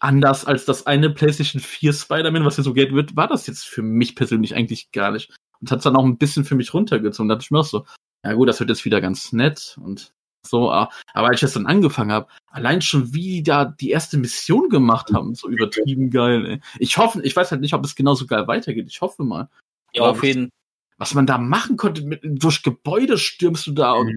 [0.04, 3.64] anders als das eine PlayStation 4 Spider-Man, was hier so geht wird, war das jetzt
[3.64, 5.34] für mich persönlich eigentlich gar nicht.
[5.60, 7.28] Und hat dann auch ein bisschen für mich runtergezogen.
[7.28, 7.86] Da dachte ich mir auch so,
[8.24, 10.12] ja gut, das wird jetzt wieder ganz nett und
[10.46, 13.90] so, ah, aber als ich das dann angefangen habe, allein schon wie die da die
[13.90, 16.60] erste Mission gemacht haben, so übertrieben geil, ey.
[16.78, 18.86] Ich hoffe, ich weiß halt nicht, ob es genauso geil weitergeht.
[18.88, 19.48] Ich hoffe mal.
[19.94, 20.50] Ja, auf jeden
[20.98, 24.16] Was man da machen konnte, mit, durch Gebäude stürmst du da und Mhm.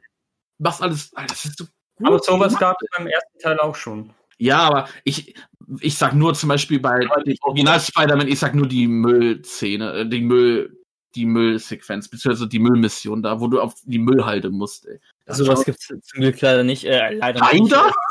[0.60, 2.08] machst alles, das ist so gut.
[2.08, 4.14] Aber sowas gab es beim ersten Teil auch schon.
[4.38, 5.34] Ja, aber ich,
[5.82, 10.09] ich sag nur zum Beispiel bei dem Original Spider-Man, ich sag nur die Müllszene, äh,
[10.09, 10.78] die Müll,
[11.15, 14.99] die Müllsequenz, beziehungsweise die Müllmission da, wo du auf die Müllhalde musst, ey.
[15.26, 16.84] Das Sowas war- gibt's zum Glück leider nicht.
[16.86, 17.72] Äh, leider Nein, nicht.
[17.72, 17.91] da?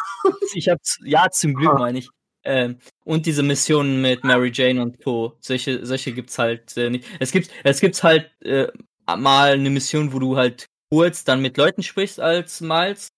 [0.55, 1.79] Ich hab's, ja, zum Glück Ah.
[1.79, 2.09] meine ich.
[2.43, 5.37] Ähm, und diese Missionen mit Mary Jane und Co.
[5.41, 7.05] Solche, solche gibt's halt äh, nicht.
[7.21, 8.67] Es gibt, es gibt's halt äh,
[9.07, 13.09] mal eine Mission, wo du halt kurz dann mit Leuten sprichst als Miles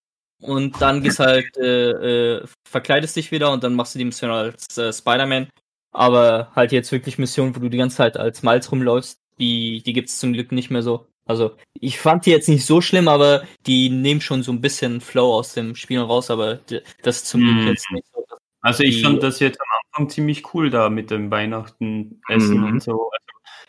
[0.41, 4.31] und dann gehst halt, äh, äh, verkleidest dich wieder und dann machst du die Mission
[4.31, 5.49] als äh, Spider-Man.
[5.93, 9.93] Aber halt jetzt wirklich Missionen, wo du die ganze Zeit als Miles rumläufst, die, die
[9.93, 11.07] gibt's zum Glück nicht mehr so.
[11.25, 15.01] Also, ich fand die jetzt nicht so schlimm, aber die nehmen schon so ein bisschen
[15.01, 16.61] Flow aus dem Spiel raus, aber
[17.03, 17.67] das ist zum Glück Mhm.
[17.69, 18.25] jetzt nicht so.
[18.61, 22.65] Also ich fand das jetzt am Anfang ziemlich cool da mit dem Weihnachten essen Mhm.
[22.65, 22.93] und so.
[22.93, 23.11] Also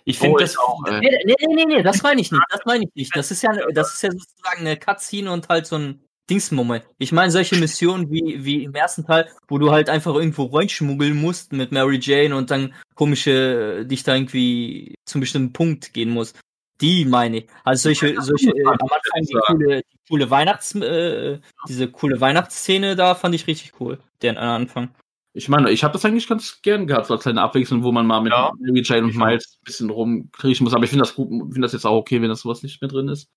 [0.05, 0.79] ich Oh, finde ich das auch.
[0.89, 3.15] Nee, nee, nee, nee, nee, das meine ich nicht, das meine ich nicht.
[3.15, 6.83] Das ist ja, das ist ja sozusagen eine Cutscene und halt so ein Dingsmoment.
[6.97, 11.19] Ich meine solche Missionen wie, wie im ersten Teil, wo du halt einfach irgendwo reinschmuggeln
[11.19, 16.09] musst mit Mary Jane und dann komische, äh, dich da irgendwie zum bestimmten Punkt gehen
[16.11, 16.39] musst.
[16.81, 17.47] Die meine ich.
[17.65, 22.95] Also solche, solche, äh, am Anfang die coole, die coole Weihnachts, äh, diese coole Weihnachtsszene
[22.95, 24.89] da fand ich richtig cool, den Anfang.
[25.33, 28.07] Ich meine, ich habe das eigentlich ganz gern gehabt, so als kleine Abwechslung, wo man
[28.07, 28.51] mal mit Ja.
[28.59, 29.15] Mary Jane und.
[29.15, 30.73] Miles ein bisschen rumkriechen muss.
[30.73, 32.89] Aber ich finde das gut, finde das jetzt auch okay, wenn das sowas nicht mehr
[32.89, 33.27] drin ist.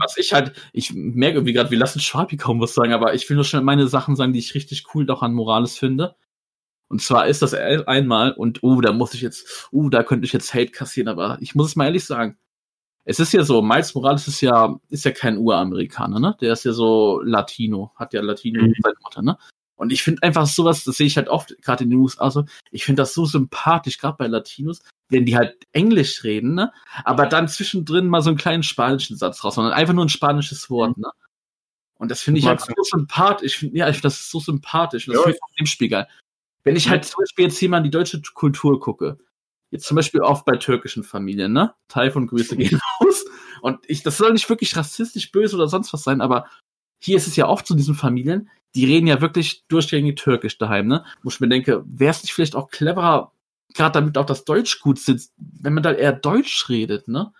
[0.00, 3.28] Was ich halt, ich merke irgendwie gerade, wir lassen Schwabi kaum was sagen, aber ich
[3.28, 6.14] will nur schnell meine Sachen sagen, die ich richtig cool doch an Morales finde.
[6.88, 10.32] Und zwar ist das einmal, und uh, da muss ich jetzt, uh, da könnte ich
[10.32, 12.38] jetzt Hate kassieren, aber ich muss es mal ehrlich sagen.
[13.04, 16.36] Es ist ja so, Miles Morales ist ja, ist ja kein Uramerikaner, ne?
[16.40, 18.74] Der ist ja so Latino, hat ja Latino Mhm.
[18.82, 19.38] seine Mutter, ne?
[19.76, 22.44] Und ich finde einfach sowas, das sehe ich halt oft, gerade in den USA so,
[22.70, 26.72] ich finde das so sympathisch, gerade bei Latinos, wenn die halt Englisch reden, ne?
[27.04, 30.70] Aber dann zwischendrin mal so einen kleinen spanischen Satz raus, sondern einfach nur ein spanisches
[30.70, 31.10] Wort, ne?
[31.98, 33.52] Und das finde ich einfach so sympathisch.
[33.52, 35.08] Ich find, ja, ich, das ist so sympathisch.
[35.08, 35.24] Und das Ja.
[35.24, 36.08] finde ich auch im Spiel geil.
[36.64, 39.18] Wenn ich halt zum Beispiel jetzt hier mal in die deutsche Kultur gucke,
[39.70, 41.74] jetzt zum Beispiel oft bei türkischen Familien, ne?
[41.88, 43.24] Teil von Grüße gehen raus.
[43.62, 46.48] Und ich, das soll nicht wirklich rassistisch, böse oder sonst was sein, aber
[47.02, 50.58] hier ist es ja oft so in diesen Familien, die reden ja wirklich durchgängig türkisch
[50.58, 51.04] daheim, ne?
[51.22, 53.32] Wo ich mir denke, wäre es nicht vielleicht auch cleverer,
[53.74, 57.32] gerade damit auch das Deutsch gut sitzt, wenn man da eher Deutsch redet, ne?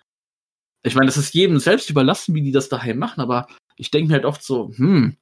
[0.82, 4.08] Ich meine, das ist jedem selbst überlassen, wie die das daheim machen, aber ich denke
[4.08, 5.16] mir halt oft so, hm,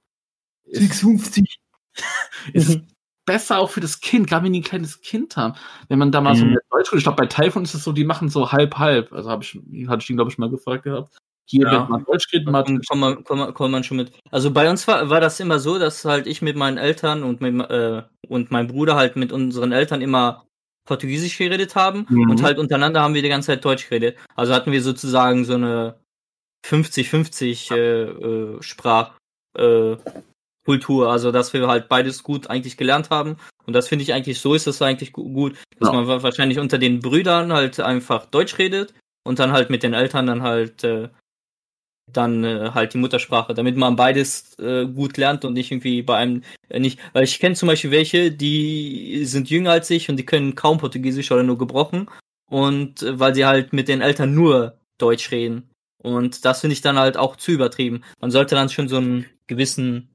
[0.64, 1.58] ist, 650.
[2.52, 2.80] ist
[3.24, 5.54] besser auch für das Kind, gerade wenn die ein kleines Kind haben,
[5.88, 6.52] wenn man da mal so Mhm.
[6.52, 6.98] mehr Deutsch redet.
[6.98, 9.12] Ich glaube, bei Typhon ist es so, die machen so halb-halb.
[9.12, 9.54] Also habe ich,
[9.88, 11.16] hatte ich ihn, glaube ich, mal gefragt gehabt.
[11.46, 11.72] Hier Ja.
[11.72, 14.12] wird man Deutsch reden, mal Kommt komm man, komm man, komm man schon mit.
[14.30, 17.40] Also bei uns war, war das immer so, dass halt ich mit meinen Eltern und
[17.40, 20.44] mit, äh, und mein Bruder halt mit unseren Eltern immer
[20.86, 22.30] Portugiesisch geredet haben Mhm.
[22.30, 24.16] und halt untereinander haben wir die ganze Zeit Deutsch geredet.
[24.34, 25.96] Also hatten wir sozusagen so eine
[26.66, 29.12] 50-50 äh, äh, Sprach,
[29.58, 29.96] äh,
[30.64, 33.36] Kultur, also dass wir halt beides gut eigentlich gelernt haben.
[33.66, 35.94] Und das finde ich eigentlich, so ist es eigentlich gu- gut, dass Ja.
[35.94, 38.94] man wa- wahrscheinlich unter den Brüdern halt einfach Deutsch redet
[39.26, 41.10] und dann halt mit den Eltern dann halt äh,
[42.12, 46.16] dann äh, halt die Muttersprache, damit man beides äh, gut lernt und nicht irgendwie bei
[46.16, 50.16] einem äh, nicht, weil ich kenne zum Beispiel welche, die sind jünger als ich und
[50.16, 52.10] die können kaum Portugiesisch oder nur gebrochen
[52.50, 55.70] und äh, weil sie halt mit den Eltern nur Deutsch reden
[56.02, 58.02] und das finde ich dann halt auch zu übertrieben.
[58.20, 60.14] Man sollte dann schon so einen gewissen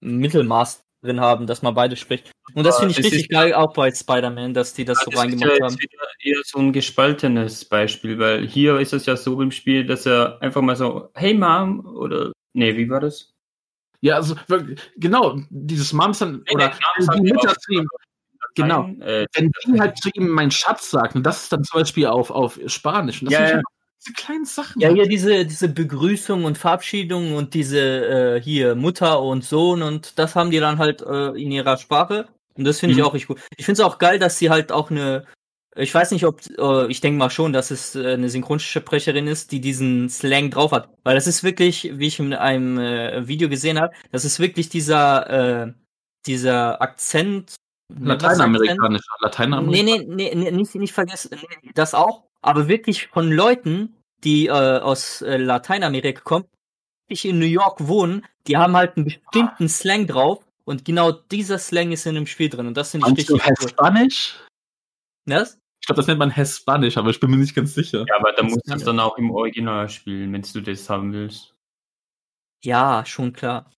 [0.00, 2.30] Mittelmaß drin haben, dass man beides spricht.
[2.54, 5.24] Und das finde ich es richtig geil auch bei Spider-Man, dass die das so Das
[5.24, 5.76] ist ja reingemacht haben.
[6.20, 10.40] eher so ein gespaltenes Beispiel, weil hier ist es ja so im Spiel, dass er
[10.42, 13.32] einfach mal so, hey Mom, oder, nee, wie war das?
[14.00, 14.34] Ja, also
[14.96, 17.88] genau, dieses Moms dann, oder Nee, hat die ja Mutter auch- zu ihm,
[18.54, 21.80] genau, äh, wenn die halt zu ihm mein Schatz sagt, und das ist dann zum
[21.80, 23.62] Beispiel auf, auf Spanisch, und das Ja, sind ja.
[24.02, 24.80] Diese kleinen Sachen.
[24.80, 30.18] Ja, hier diese, diese Begrüßung und Verabschiedung und diese äh, hier Mutter und Sohn und
[30.18, 32.26] das haben die dann halt äh, in ihrer Sprache.
[32.54, 33.04] Und das finde ich Mhm.
[33.04, 33.40] auch richtig gut.
[33.56, 35.24] Ich finde es auch geil, dass sie halt auch eine,
[35.76, 39.52] ich weiß nicht, ob, äh, ich denke mal schon, dass es äh, eine Synchronsprecherin ist,
[39.52, 40.88] die diesen Slang drauf hat.
[41.04, 44.68] Weil das ist wirklich, wie ich in einem äh, Video gesehen habe, das ist wirklich
[44.68, 45.72] dieser, äh,
[46.26, 47.54] dieser Akzent.
[47.88, 48.22] was Akzent?
[48.22, 50.04] Lateinamerikanisch, Lateinamerikanisch.
[50.04, 51.30] Nee, nee, nee, nee nicht, nicht vergessen,
[51.62, 56.44] nee, das auch, aber wirklich von Leuten, die äh, aus äh, Lateinamerika kommen,
[57.10, 61.58] die in New York wohnen, die haben halt einen bestimmten Slang drauf und genau dieser
[61.58, 63.66] Slang ist in dem Spiel drin und das finde ich du richtig cool.
[63.66, 64.40] Hispanisch?
[65.26, 65.58] Was?
[65.80, 68.04] Ich glaube, das nennt man Hispanisch, aber ich bin mir nicht ganz sicher.
[68.08, 70.88] ja, aber da das musst du es dann auch im Original spielen, wenn du das
[70.88, 71.54] haben willst.
[72.64, 73.72] Ja, schon klar.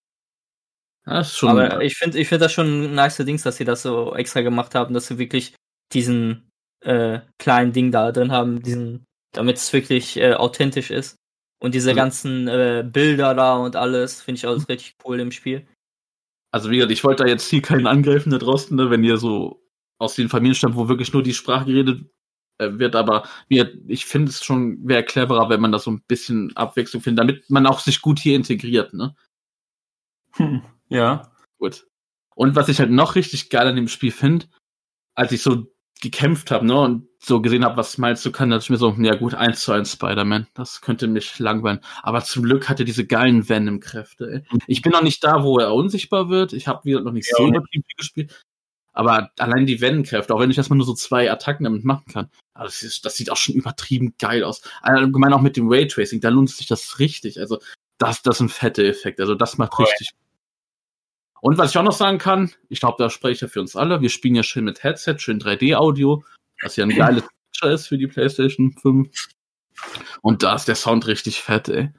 [1.06, 3.64] Ja, ist schon, aber ich finde ich finde das schon ein nice Dings, dass sie
[3.64, 5.54] das so extra gemacht haben, dass sie wirklich
[5.92, 6.50] diesen
[6.84, 11.16] äh, kleinen Ding da drin haben, diesen, damit es wirklich äh, authentisch ist.
[11.60, 15.30] Und diese Also- ganzen äh, Bilder da und alles, finde ich alles richtig cool im
[15.32, 15.66] Spiel.
[16.52, 19.16] also wie gesagt, ich wollte da jetzt hier keinen angreifen da draußen, ne, wenn ihr
[19.16, 19.60] so
[19.98, 22.04] aus den Familien stammt, wo wirklich nur die Sprache geredet
[22.58, 26.02] äh, wird, aber mir, ich finde es schon, wäre cleverer, wenn man da so ein
[26.06, 29.16] bisschen Abwechslung findet, damit man auch sich gut hier integriert, ne?
[30.34, 30.62] Hm.
[30.88, 31.32] Ja.
[31.58, 31.86] Gut.
[32.36, 34.46] Und was ich halt noch richtig geil an dem Spiel finde,
[35.16, 38.64] als ich so gekämpft habe, ne, und so gesehen habe, was Miles so kann, dachte
[38.64, 41.80] ich mir so, ja gut, eins zu eins Spider-Man, das könnte mich langweilen.
[42.02, 44.44] Aber zum Glück hatte diese geilen Venom-Kräfte.
[44.50, 44.58] ey.
[44.66, 46.52] Ich bin noch nicht da, wo er unsichtbar wird.
[46.52, 48.44] Ich habe wieder noch nicht Ja, so viel gespielt.
[48.92, 52.30] Aber allein die Venom-Kräfte, auch wenn ich erstmal nur so zwei Attacken damit machen kann,
[52.52, 54.62] aber das, ist, das sieht auch schon übertrieben geil aus.
[54.82, 57.40] Allgemein auch mit dem Raytracing, da lohnt sich das richtig.
[57.40, 57.58] Also,
[57.98, 59.22] das, das sind fette Effekte.
[59.22, 60.10] Also, das macht richtig
[61.44, 63.76] und was ich auch noch sagen kann, ich glaube, da spreche ich ja für uns
[63.76, 66.24] alle, wir spielen ja schön mit Headset, schön 3D-Audio,
[66.62, 69.28] was ja ein geiles Feature ist für die PlayStation 5.
[70.22, 71.90] Und da ist der Sound richtig fett, ey.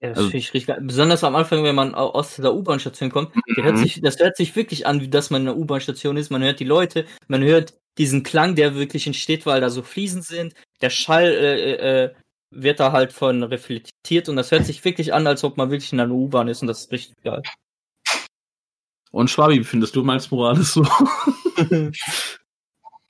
[0.00, 0.80] Ja, das Also- finde ich richtig geil.
[0.82, 3.82] Besonders am Anfang, wenn man au- aus der U-Bahn-Station kommt, der hört Mhm.
[3.82, 6.30] sich, das hört sich wirklich an, wie dass man in einer U-Bahn-Station ist.
[6.30, 10.22] Man hört die Leute, man hört diesen Klang, der wirklich entsteht, weil da so Fliesen
[10.22, 10.54] sind.
[10.80, 12.14] Der Schall äh, äh,
[12.50, 15.92] wird da halt von reflektiert und das hört sich wirklich an, als ob man wirklich
[15.92, 17.42] in einer U-Bahn ist und das ist richtig geil.
[19.12, 20.84] Und Schwabi, wie findest du Miles Morales so?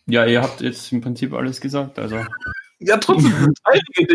[0.07, 2.17] Ja, ihr habt jetzt im Prinzip alles gesagt, also.
[2.81, 3.55] ja, trotzdem.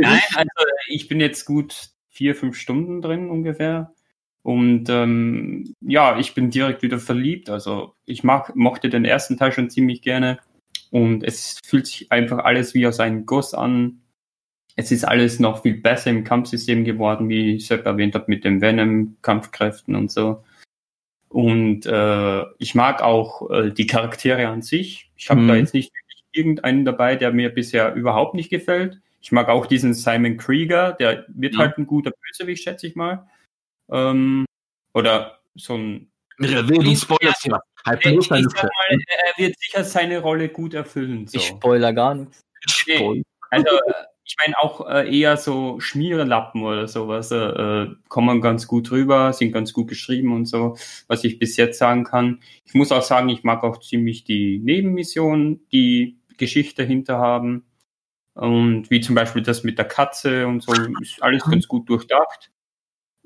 [0.01, 3.93] Nein, also ich bin jetzt gut vier, fünf Stunden drin ungefähr.
[4.43, 7.49] Und ähm, ja, ich bin direkt wieder verliebt.
[7.49, 10.39] Also ich mag, mochte den ersten Teil schon ziemlich gerne.
[10.91, 14.01] Und es fühlt sich einfach alles wie aus einem Guss an.
[14.75, 18.61] Es ist alles noch viel besser im Kampfsystem geworden, wie Sepp erwähnt hat, mit den
[18.61, 20.43] Venom-Kampfkräften und so.
[21.37, 25.11] Und äh, ich mag auch äh, die Charaktere an sich.
[25.17, 25.47] Ich habe Mhm.
[25.47, 28.99] da jetzt nicht wirklich irgendeinen dabei, der mir bisher überhaupt nicht gefällt.
[29.21, 31.59] Ich mag auch diesen Simon Krieger, der wird Ja.
[31.59, 33.29] halt ein guter Bösewicht, schätze ich mal.
[33.91, 34.45] Ähm,
[34.95, 36.09] oder so ein.
[36.39, 36.63] Wir
[37.43, 37.59] hier.
[37.85, 41.27] Halt Ich, bloß ich sag mal, er wird sicher seine Rolle gut erfüllen.
[41.27, 41.37] So.
[41.37, 42.41] Ich spoiler gar nichts.
[42.67, 43.21] Spoil-
[43.51, 43.67] Also,
[44.27, 49.31] ich meine auch äh, eher so Schmierlappen oder sowas äh, äh, kommen ganz gut rüber,
[49.31, 50.75] sind ganz gut geschrieben und so,
[51.07, 52.41] was ich bis jetzt sagen kann.
[52.65, 57.65] Ich muss auch sagen, ich mag auch ziemlich die Nebenmissionen, die Geschichte hinter haben.
[58.33, 62.51] Und wie zum Beispiel das mit der Katze und so, ist alles ganz gut durchdacht.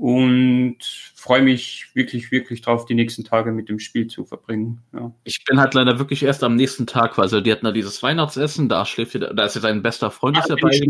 [0.02, 0.78] Und
[1.14, 4.82] freue mich wirklich, wirklich drauf, die nächsten Tage mit dem Spiel zu verbringen.
[4.94, 5.14] Ja.
[5.26, 8.02] Ich bin halt leider wirklich erst am nächsten Tag, weil also die hatten da dieses
[8.02, 10.72] Weihnachtsessen, da schläft ja, da ist ja sein bester Freund ist Ah, dabei.
[10.72, 10.90] ich.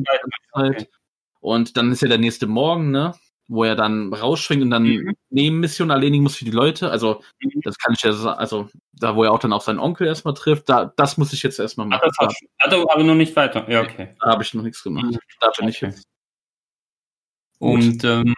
[0.56, 0.90] Zeit.
[1.42, 3.14] Und dann ist ja der nächste Morgen, ne?
[3.50, 5.14] Wo er dann rausschwingt und dann Mhm.
[5.30, 6.90] Nebenmission erledigen muss für die Leute.
[6.90, 7.60] Also, Mhm.
[7.66, 10.36] das kann ich ja sagen, also da wo er auch dann auch seinen Onkel erstmal
[10.36, 12.00] trifft, da, das muss ich jetzt erstmal machen.
[12.06, 13.70] das hast du- ah, du- aber noch nicht weiter.
[13.70, 14.16] Ja, okay.
[14.22, 15.04] Da habe ich noch nichts gemacht.
[15.08, 15.18] Mhm.
[15.42, 15.88] Da bin ich Okay.
[15.88, 16.08] jetzt.
[17.60, 18.34] Und ähm,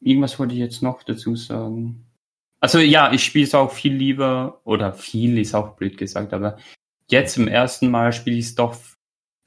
[0.00, 2.06] irgendwas wollte ich jetzt noch dazu sagen.
[2.60, 6.58] Also ja, ich spiele es auch viel lieber, oder viel ist auch blöd gesagt, aber
[7.08, 8.76] jetzt zum ersten Mal spiele ich es doch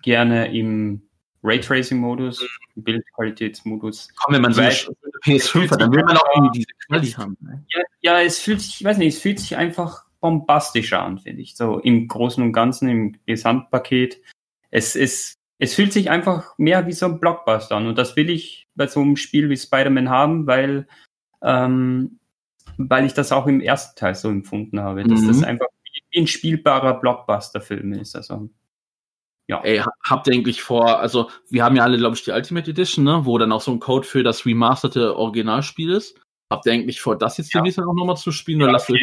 [0.02, 1.02] gerne im
[1.44, 2.46] Raytracing-Modus,
[2.76, 4.10] Bildqualitätsmodus.
[4.16, 4.96] Komm, wenn man so eine Weil- schöne
[5.26, 7.38] PS5 hat, dann will man auch irgendwie diese Quali haben.
[7.42, 7.66] Ne?
[7.70, 11.42] Ja, ja, es fühlt sich, ich weiß nicht, es fühlt sich einfach bombastischer an, finde
[11.42, 11.56] ich.
[11.56, 14.22] So im Großen und Ganzen, im Gesamtpaket.
[14.72, 17.88] Es ist, es fühlt sich einfach mehr wie so ein Blockbuster an.
[17.88, 20.88] Und das will ich bei so einem Spiel wie Spider-Man haben, weil,
[21.42, 22.20] ähm,
[22.78, 25.28] weil ich das auch im ersten Teil so empfunden habe, dass Mhm.
[25.28, 25.68] das einfach
[26.12, 28.16] wie ein spielbarer Blockbuster-Film ist.
[28.16, 28.50] Also,
[29.48, 29.62] ja.
[29.64, 32.70] Ey, ha- habt ihr eigentlich vor, also wir haben ja alle, glaube ich, die Ultimate
[32.72, 36.20] Edition, ne, wo dann auch so ein Code für das remasterte Originalspiel ist.
[36.50, 37.60] Habt ihr eigentlich vor, das jetzt Ja.
[37.60, 38.96] demnächst auch nochmal zu spielen Ja, oder lasst ihr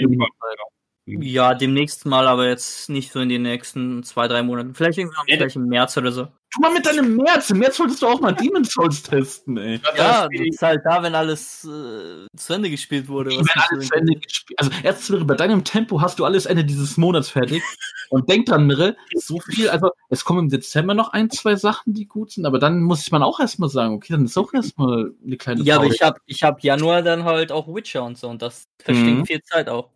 [1.20, 4.74] Ja, demnächst mal, aber jetzt nicht so in den nächsten zwei, drei Monaten.
[4.74, 6.28] Vielleicht irgendwann Ja, vielleicht im März oder so.
[6.52, 7.50] Tu mal mit deinem März.
[7.50, 9.80] Im März solltest du auch mal Demon's Souls testen, ey.
[9.96, 13.30] Ja, das ist halt da, wenn alles äh, zu Ende gespielt wurde.
[13.30, 14.58] Wenn alles zu Ende gespielt.
[14.58, 17.62] Also erstens, bei deinem Tempo hast du alles Ende dieses Monats fertig.
[18.08, 21.94] Und denk dran, Mirre, so viel, also es kommen im Dezember noch ein, zwei Sachen,
[21.94, 25.12] die gut sind, aber dann muss man auch erstmal sagen, okay, dann ist auch erstmal
[25.24, 25.94] eine kleine Ja, aber Pause.
[25.94, 29.26] ich hab, ich hab Januar dann halt auch Witcher und so und das verstinkt Mhm.
[29.26, 29.90] viel Zeit auch.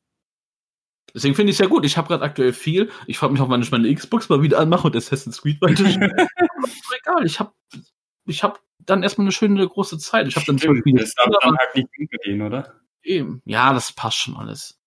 [1.15, 1.85] Deswegen finde ich es ja gut.
[1.85, 2.91] Ich habe gerade aktuell viel.
[3.07, 6.27] Ich frage mich auch, wann ich meine Xbox mal wieder anmache und Assassin's Creed weiterspiele.
[7.01, 7.25] Egal.
[7.25, 7.53] Ich habe
[8.27, 10.27] ich hab dann erstmal eine schöne große Zeit.
[10.29, 12.75] Ich habe dann zwar viele das darf Spiele, dann aber halt nicht untergehen, oder?
[13.03, 13.43] eben.
[13.45, 14.81] Ja, das passt schon alles.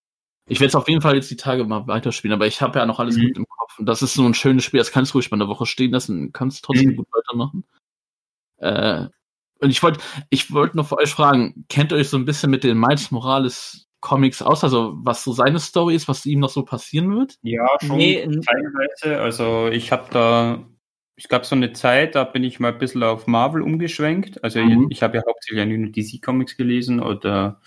[0.48, 2.86] Ich werde es auf jeden Fall jetzt die Tage mal weiterspielen, aber ich habe ja
[2.86, 3.28] noch alles Mhm.
[3.28, 3.78] gut im Kopf.
[3.78, 5.92] Und das ist so ein schönes Spiel, das kannst du ruhig mal eine Woche stehen
[5.92, 6.96] lassen, kannst trotzdem Mhm.
[6.96, 7.64] gut weitermachen.
[8.58, 9.06] Äh,
[9.60, 10.00] und ich wollte
[10.30, 13.10] ich wollte noch für euch fragen, kennt ihr euch so ein bisschen mit den Miles
[13.10, 17.38] Morales Comics aus, also was so seine Story ist, was ihm noch so passieren wird?
[17.42, 19.20] Ja, schon Nee, teilweise.
[19.20, 20.64] Also ich habe da,
[21.16, 24.42] es gab so eine Zeit, da bin ich mal ein bisschen auf Marvel umgeschwenkt.
[24.44, 24.86] Also Mhm.
[24.90, 27.60] ich, ich habe ja hauptsächlich nur DC-Comics gelesen oder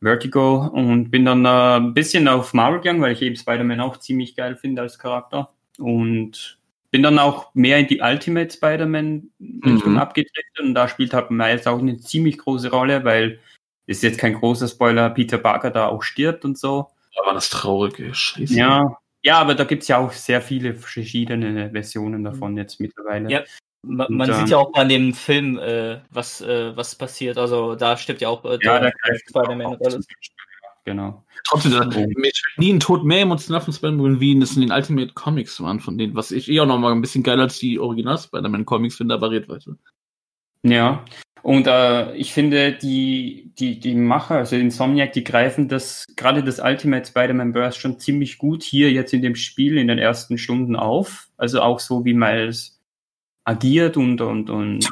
[0.00, 3.98] Vertigo und bin dann äh, ein bisschen auf Marvel gegangen, weil ich eben Spider-Man auch
[3.98, 5.52] ziemlich geil finde als Charakter.
[5.78, 6.58] Und
[6.90, 9.98] bin dann auch mehr in die Ultimate Spider-Man-Richtung Mhm.
[9.98, 13.40] abgedriftet und da spielt halt Miles auch eine ziemlich große Rolle, weil
[13.86, 16.88] ist jetzt kein großer Spoiler, Peter Parker da auch stirbt und so.
[17.16, 18.54] Da war das traurige Scheiße.
[18.54, 23.30] Ja, ja, aber da gibt's ja auch sehr viele verschiedene Versionen davon jetzt mittlerweile.
[23.30, 23.42] Ja.
[23.86, 27.36] Man, Und, man sieht ja auch bei dem Film, äh, was, äh, was passiert.
[27.36, 28.92] Also da stirbt ja auch äh, ja der
[29.28, 30.06] Spider-Man und alles.
[30.86, 31.24] Genau.
[31.46, 32.06] Trotzdem, da- Oh.
[32.16, 35.60] mir ist nie ein Tod mehr emotional von Spider-Man, wie das in den Ultimate Comics
[35.60, 38.18] waren von denen, was ich eh auch noch mal ein bisschen geiler als die Original
[38.18, 39.76] Spider-Man Comics finde, aber red weiter.
[40.64, 41.04] Ja.
[41.42, 46.58] Und äh, ich finde, die, die, die Macher, also Insomniac, die greifen das, gerade das
[46.58, 50.74] Ultimate Spider-Man Burst schon ziemlich gut hier jetzt in dem Spiel in den ersten Stunden
[50.74, 51.28] auf.
[51.36, 52.80] Also auch so, wie Miles
[53.44, 54.88] agiert und, und, und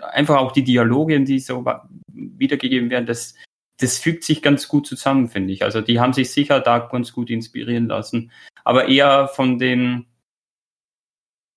[0.00, 1.66] einfach auch die Dialoge, die so
[2.08, 3.34] wiedergegeben werden, das,
[3.78, 5.62] das fügt sich ganz gut zusammen, finde ich.
[5.64, 8.30] Also die haben sich sicher da ganz gut inspirieren lassen.
[8.64, 10.06] Aber eher von den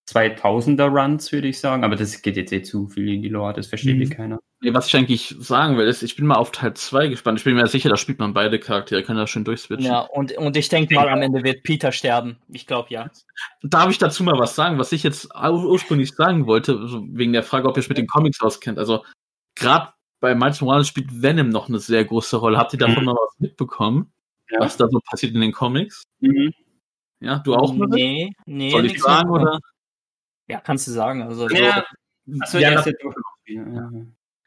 [0.10, 1.84] 2000er Runs, würde ich sagen.
[1.84, 4.10] Aber das geht jetzt eh zu viel in die Lore, das versteht Mhm.
[4.10, 4.40] keiner.
[4.62, 7.38] Nee, was ich eigentlich sagen will, ist, ich bin mal auf Teil 2 gespannt.
[7.38, 9.86] Ich bin mir sicher, da spielt man beide Charaktere, kann da schön durchswitchen.
[9.86, 12.38] Ja, und, und ich denke mal, am Ende wird Peter sterben.
[12.48, 13.12] Ich glaube ja.
[13.62, 16.80] Darf ich dazu mal was sagen, was ich jetzt ur- ursprünglich sagen wollte,
[17.12, 18.80] wegen der Frage, ob ihr euch mit den Comics auskennt.
[18.80, 19.04] Also,
[19.56, 19.90] gerade
[20.20, 22.58] bei Miles Morales spielt Venom noch eine sehr große Rolle.
[22.58, 23.06] Habt ihr davon Mhm.
[23.06, 24.12] mal was mitbekommen?
[24.50, 24.60] Ja.
[24.62, 26.02] Was da so passiert in den Comics?
[26.22, 26.52] Mhm.
[27.20, 27.74] Ja, du auch?
[27.76, 28.72] Nee, nee.
[28.72, 29.60] Soll ich sagen, oder?
[30.48, 31.22] Ja, kannst du sagen.
[31.24, 31.84] Also, Ja,
[32.42, 32.94] Achso, ja, das, ist
[33.48, 33.92] ja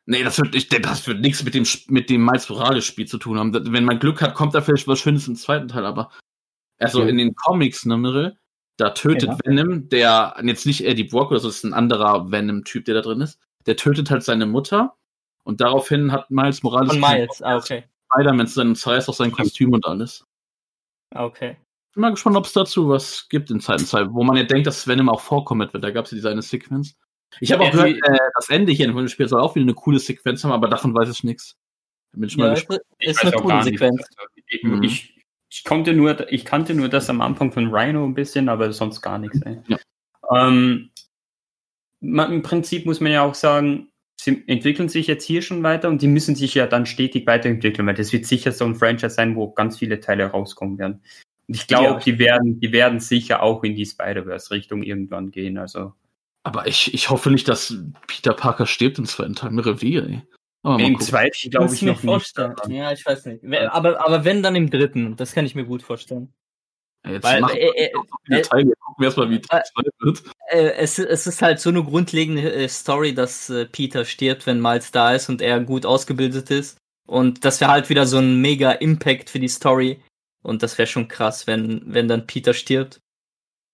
[0.06, 3.16] nee, das wird, ich, das wird nichts mit dem, mit dem Miles Morales Spiel zu
[3.16, 3.54] tun haben.
[3.72, 6.10] Wenn man Glück hat, kommt da vielleicht was Schönes im zweiten Teil, aber
[6.78, 7.08] also Ja.
[7.08, 8.36] in den Comics, ne, Mirre,
[8.76, 9.38] da tötet Ja.
[9.44, 13.00] Venom, der jetzt nicht Eddie Brock oder so, das ist ein anderer Venom-Typ, der da
[13.02, 14.96] drin ist, der tötet halt seine Mutter
[15.44, 17.42] und daraufhin hat Miles Morales Von Miles.
[17.42, 17.84] Ah, okay.
[18.12, 20.24] Spider-Man zu seinem zerreißt auch sein Kostüm und alles.
[21.14, 21.56] Ah, Okay.
[21.94, 24.66] Bin mal gespannt, ob es dazu was gibt in Zeiten 2, wo man ja denkt,
[24.66, 25.82] dass Venom auch vorkommen wird.
[25.82, 26.94] Da gab es ja diese eine Sequenz.
[27.40, 29.74] Ich habe auch gehört, äh, das Ende hier in dem Spiel soll auch wieder eine
[29.74, 31.56] coole Sequenz haben, aber davon weiß ich nichts.
[32.12, 32.80] Bin ich mal Ja, ist, gespannt.
[32.98, 33.80] ist eine auch coole gar nichts.
[33.80, 34.02] Sequenz.
[34.16, 34.82] Also, Mhm.
[34.82, 38.72] ich, ich, konnte nur, ich kannte nur das am Anfang von Rhino ein bisschen, aber
[38.72, 39.40] sonst gar nichts.
[39.42, 39.58] Ey.
[39.68, 39.78] Ja.
[40.32, 40.90] Ähm,
[42.00, 43.88] man, Im Prinzip muss man ja auch sagen,
[44.20, 47.86] sie entwickeln sich jetzt hier schon weiter und die müssen sich ja dann stetig weiterentwickeln,
[47.86, 51.02] weil das wird sicher so ein Franchise sein, wo ganz viele Teile rauskommen werden.
[51.52, 51.98] Ich glaube, Ja.
[51.98, 55.58] die werden, die werden sicher auch in die Spider-Verse-Richtung irgendwann gehen.
[55.58, 55.94] Also
[56.42, 57.74] Aber ich, ich hoffe nicht, dass
[58.06, 59.50] Peter Parker stirbt im zweiten Teil.
[59.50, 60.22] Mir Revier, ey.
[60.62, 61.06] Aber im gucken.
[61.06, 62.10] zweiten glaube ich mir noch nicht.
[62.10, 62.54] vorstellen.
[62.68, 63.40] Ja, ich weiß nicht.
[63.42, 65.16] Wenn- Aber, aber wenn, dann im dritten.
[65.16, 66.32] Das kann ich mir gut vorstellen.
[67.08, 68.72] Jetzt Weil, machen äh, äh, wir viele äh, Teile.
[68.78, 70.22] Gucken wir erstmal, wie äh, Teil 2 wird.
[70.50, 74.60] Äh, es, es ist halt so eine grundlegende äh, Story, dass äh, Peter stirbt, wenn
[74.60, 76.76] Miles da ist und er gut ausgebildet ist.
[77.08, 80.00] Und das wäre halt wieder so ein mega Impact für die Story.
[80.42, 83.00] Und das wäre schon krass, wenn, wenn dann Peter stirbt.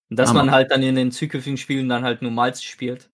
[0.09, 0.45] Und dass Hammer.
[0.45, 3.09] man halt dann in den zukünftigen Spielen dann halt nur Miles spielt.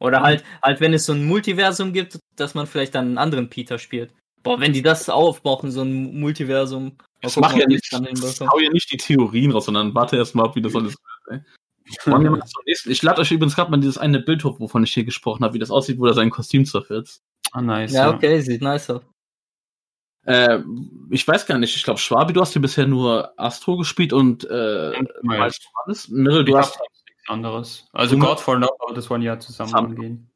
[0.00, 3.50] Oder halt, halt, wenn es so ein Multiversum gibt, dass man vielleicht dann einen anderen
[3.50, 4.14] Peter spielt.
[4.44, 6.96] Boah, wenn die das aufbauen, so ein Multiversum.
[7.20, 10.54] Ich mache ja nicht, hau ja nicht die Theorien raus, sondern warte erst mal ab,
[10.54, 10.94] wie das alles
[11.28, 11.40] wird.
[11.40, 11.40] Ey.
[12.66, 15.54] Ich lade euch übrigens gerade mal dieses eine Bild hoch, wovon ich hier gesprochen habe,
[15.54, 17.20] wie das aussieht, wo er sein Kostüm zerfällt.
[17.52, 17.92] Ah, nice.
[17.92, 19.02] Ja, okay, sieht nice aus.
[20.28, 20.62] Äh,
[21.10, 24.44] ich weiß gar nicht, ich glaube, Schwabi, du hast hier bisher nur Astro gespielt und
[24.44, 25.02] äh, Ja.
[25.22, 25.58] Morales.
[26.08, 27.88] Mirrell, du Du hast nichts anderes.
[27.92, 29.90] Also Du- Godfall noch, aber das wollen ja zusammen Zusammen.
[29.96, 30.30] angehen.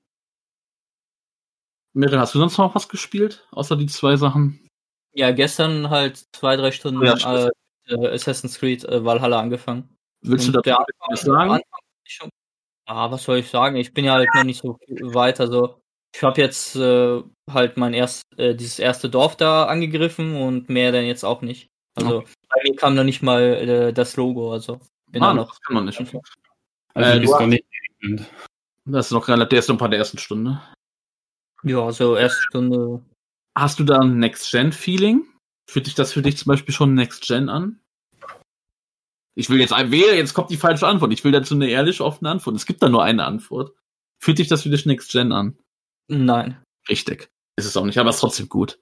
[1.95, 4.67] Mirrell, hast du sonst noch was gespielt, außer die zwei Sachen?
[5.15, 7.15] Ja, gestern halt zwei, drei Stunden Ja,
[7.47, 7.51] äh,
[7.89, 9.95] äh, Assassin's Creed äh, Valhalla angefangen.
[10.23, 11.61] Willst du Und da der was sagen?
[12.05, 12.31] Schon-
[12.87, 13.77] Ah, was soll ich sagen?
[13.77, 15.39] Ich bin ja halt noch nicht so weit.
[15.39, 15.82] Also
[16.15, 20.93] ich habe jetzt äh, halt mein erst äh, dieses erste Dorf da angegriffen und mehr
[20.93, 21.69] dann jetzt auch nicht.
[21.95, 24.53] Also bei mir kam noch nicht mal äh, das Logo.
[24.53, 25.49] Also bin Ah, da noch.
[25.51, 25.99] das kann man nicht.
[26.01, 26.19] Also
[26.95, 27.65] Äh, du bist du doch nicht.
[28.85, 30.61] Das ist noch relativ, der ist noch bei der ersten Stunde.
[31.63, 33.03] Ja, so erste Stunde.
[33.57, 35.25] Hast du da ein Next-Gen-Feeling?
[35.71, 37.79] Fühlt sich das für dich zum Beispiel schon Next-Gen an?
[39.35, 41.13] Ich will jetzt ein wähle, jetzt kommt die falsche Antwort.
[41.13, 42.57] Ich will dazu eine ehrliche, offene Antwort.
[42.57, 43.75] Es gibt da nur eine Antwort.
[44.23, 45.59] Fühlt sich das für dich Next-Gen an?
[46.13, 46.63] Nein.
[46.89, 47.31] Richtig.
[47.57, 48.79] Ist es auch nicht, aber es ist trotzdem gut.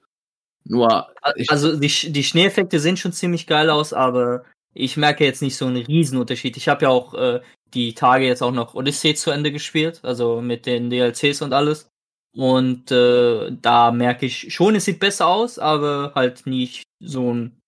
[0.63, 1.07] Nur,
[1.47, 5.65] Also die, die Schneeeffekte sehen schon ziemlich geil aus, aber ich merke jetzt nicht so
[5.65, 6.55] einen Riesenunterschied.
[6.55, 7.41] Ich habe ja auch äh,
[7.73, 11.87] die Tage jetzt auch noch Odyssey zu Ende gespielt, also mit den DLCs und alles.
[12.33, 17.59] Und äh, da merke ich schon, es sieht besser aus, aber halt nicht so ein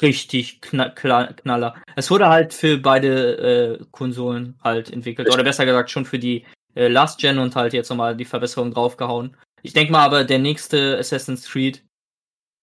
[0.00, 1.82] richtig kna Knaller.
[1.96, 6.44] Es wurde halt für beide äh, Konsolen halt entwickelt, oder besser gesagt schon für die
[6.78, 9.36] äh, Last Gen und halt jetzt nochmal die Verbesserung draufgehauen.
[9.62, 11.82] Ich denke mal aber, der nächste Assassin's Creed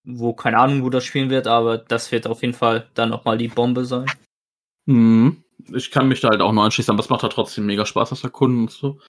[0.05, 3.38] wo keine Ahnung, wo das spielen wird, aber das wird auf jeden Fall dann nochmal
[3.38, 4.05] die Bombe sein.
[4.88, 5.43] hm,
[5.74, 8.09] ich kann mich da halt auch nur anschließen, aber es macht halt trotzdem mega Spaß,
[8.09, 8.99] das Erkunden und so.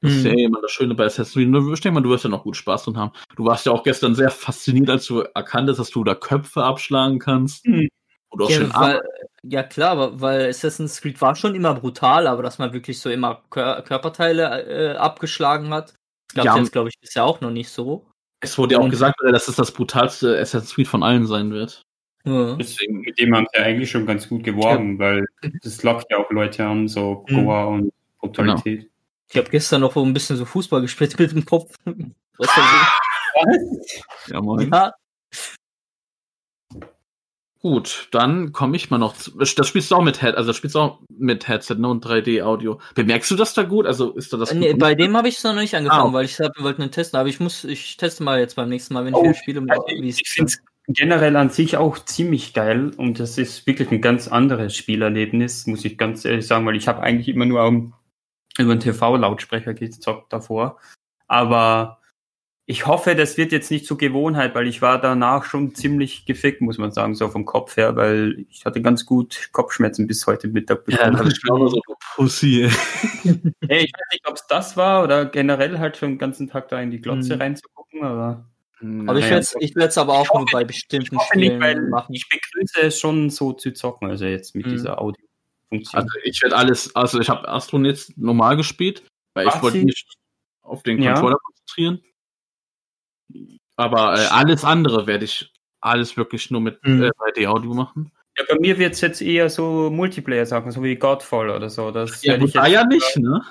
[0.00, 0.38] Das ist ja Mhm.
[0.38, 1.74] immer das Schöne bei Assassin's Creed.
[1.74, 3.12] Ich denke mal, du wirst ja noch gut Spaß dran haben.
[3.36, 6.64] Du warst ja auch gestern sehr fasziniert, als du erkannt hast, dass du da Köpfe
[6.64, 7.64] abschlagen kannst.
[7.64, 7.88] Hm.
[8.32, 9.02] Und auch Ja, schön weil,
[9.42, 13.10] ja klar, aber- weil Assassin's Creed war schon immer brutal, aber dass man wirklich so
[13.10, 15.94] immer Kör Körperteile äh, abgeschlagen hat,
[16.34, 18.06] das gab Ja, jetzt, glaube ich, bisher auch noch nicht so.
[18.40, 21.82] Es wurde ja auch gesagt, dass es das brutalste Assassin's Creed von allen sein wird.
[22.24, 22.54] Ja.
[22.54, 25.26] Deswegen, mit dem haben sie eigentlich schon ganz gut geworben, weil
[25.62, 27.44] das lockt ja auch Leute an, so Mhm.
[27.44, 28.88] Goa und Brutalität.
[29.28, 31.74] Ich habe gestern noch so ein bisschen so Fußball gespielt mit dem Kopf.
[32.38, 32.48] Was
[34.28, 34.70] Ja, moin.
[34.72, 34.92] ja,
[37.62, 39.30] Gut, dann komme ich mal noch zu.
[39.38, 42.04] Das spielst du auch mit Head, also das spielst du auch mit Headset ne, und
[42.04, 42.80] 3D-Audio.
[42.96, 43.86] Bemerkst du das da gut?
[43.86, 46.24] Also ist da das nee, gut bei dem habe ich noch nicht angefangen, Ah, weil
[46.24, 49.14] ich wollte nur testen, aber ich muss, ich teste mal jetzt beim nächsten Mal, wenn
[49.14, 50.58] ich Oh, wieder spiele, Also es ich finde es
[50.88, 55.84] generell an sich auch ziemlich geil und das ist wirklich ein ganz anderes Spielerlebnis, muss
[55.84, 57.94] ich ganz ehrlich sagen, weil ich habe eigentlich immer nur am,
[58.58, 60.78] über einen TV-Lautsprecher gezockt davor.
[61.28, 62.01] Aber
[62.66, 66.60] ich hoffe, das wird jetzt nicht zur Gewohnheit, weil ich war danach schon ziemlich gefickt,
[66.60, 70.48] muss man sagen, so vom Kopf her, weil ich hatte ganz gut Kopfschmerzen bis heute
[70.48, 71.16] Mittag Ja, bekommen.
[71.16, 71.80] das ist genau so
[72.14, 72.68] Pussy.
[73.68, 76.68] Hey, ich weiß nicht, ob es das war oder generell halt schon den ganzen Tag
[76.68, 77.40] da in die Glotze Mhm.
[77.42, 78.44] reinzugucken, aber
[78.80, 81.60] Aber ich werde es ich werd's aber auch Ich nur bei bestimmten ich nicht, Spielen
[81.60, 82.14] weil machen.
[82.14, 84.70] ich begrüße es schon so zu zocken, also jetzt mit Mhm.
[84.70, 86.02] dieser Audio-Funktion.
[86.02, 89.02] Also ich werde alles, also ich habe Astron jetzt normal gespielt,
[89.34, 90.04] weil ich Was wollte mich
[90.62, 91.12] auf den Ja.
[91.14, 92.00] Controller konzentrieren.
[93.76, 97.02] Aber äh, alles andere werde ich alles wirklich nur mit Mhm.
[97.04, 98.12] äh, 3D-Audio machen.
[98.38, 101.90] ja, bei mir wird es jetzt eher so Multiplayer-Sachen, so wie Godfall oder so.
[101.90, 103.42] Das Ja, gut, ich, da jetzt- ja nicht, ne?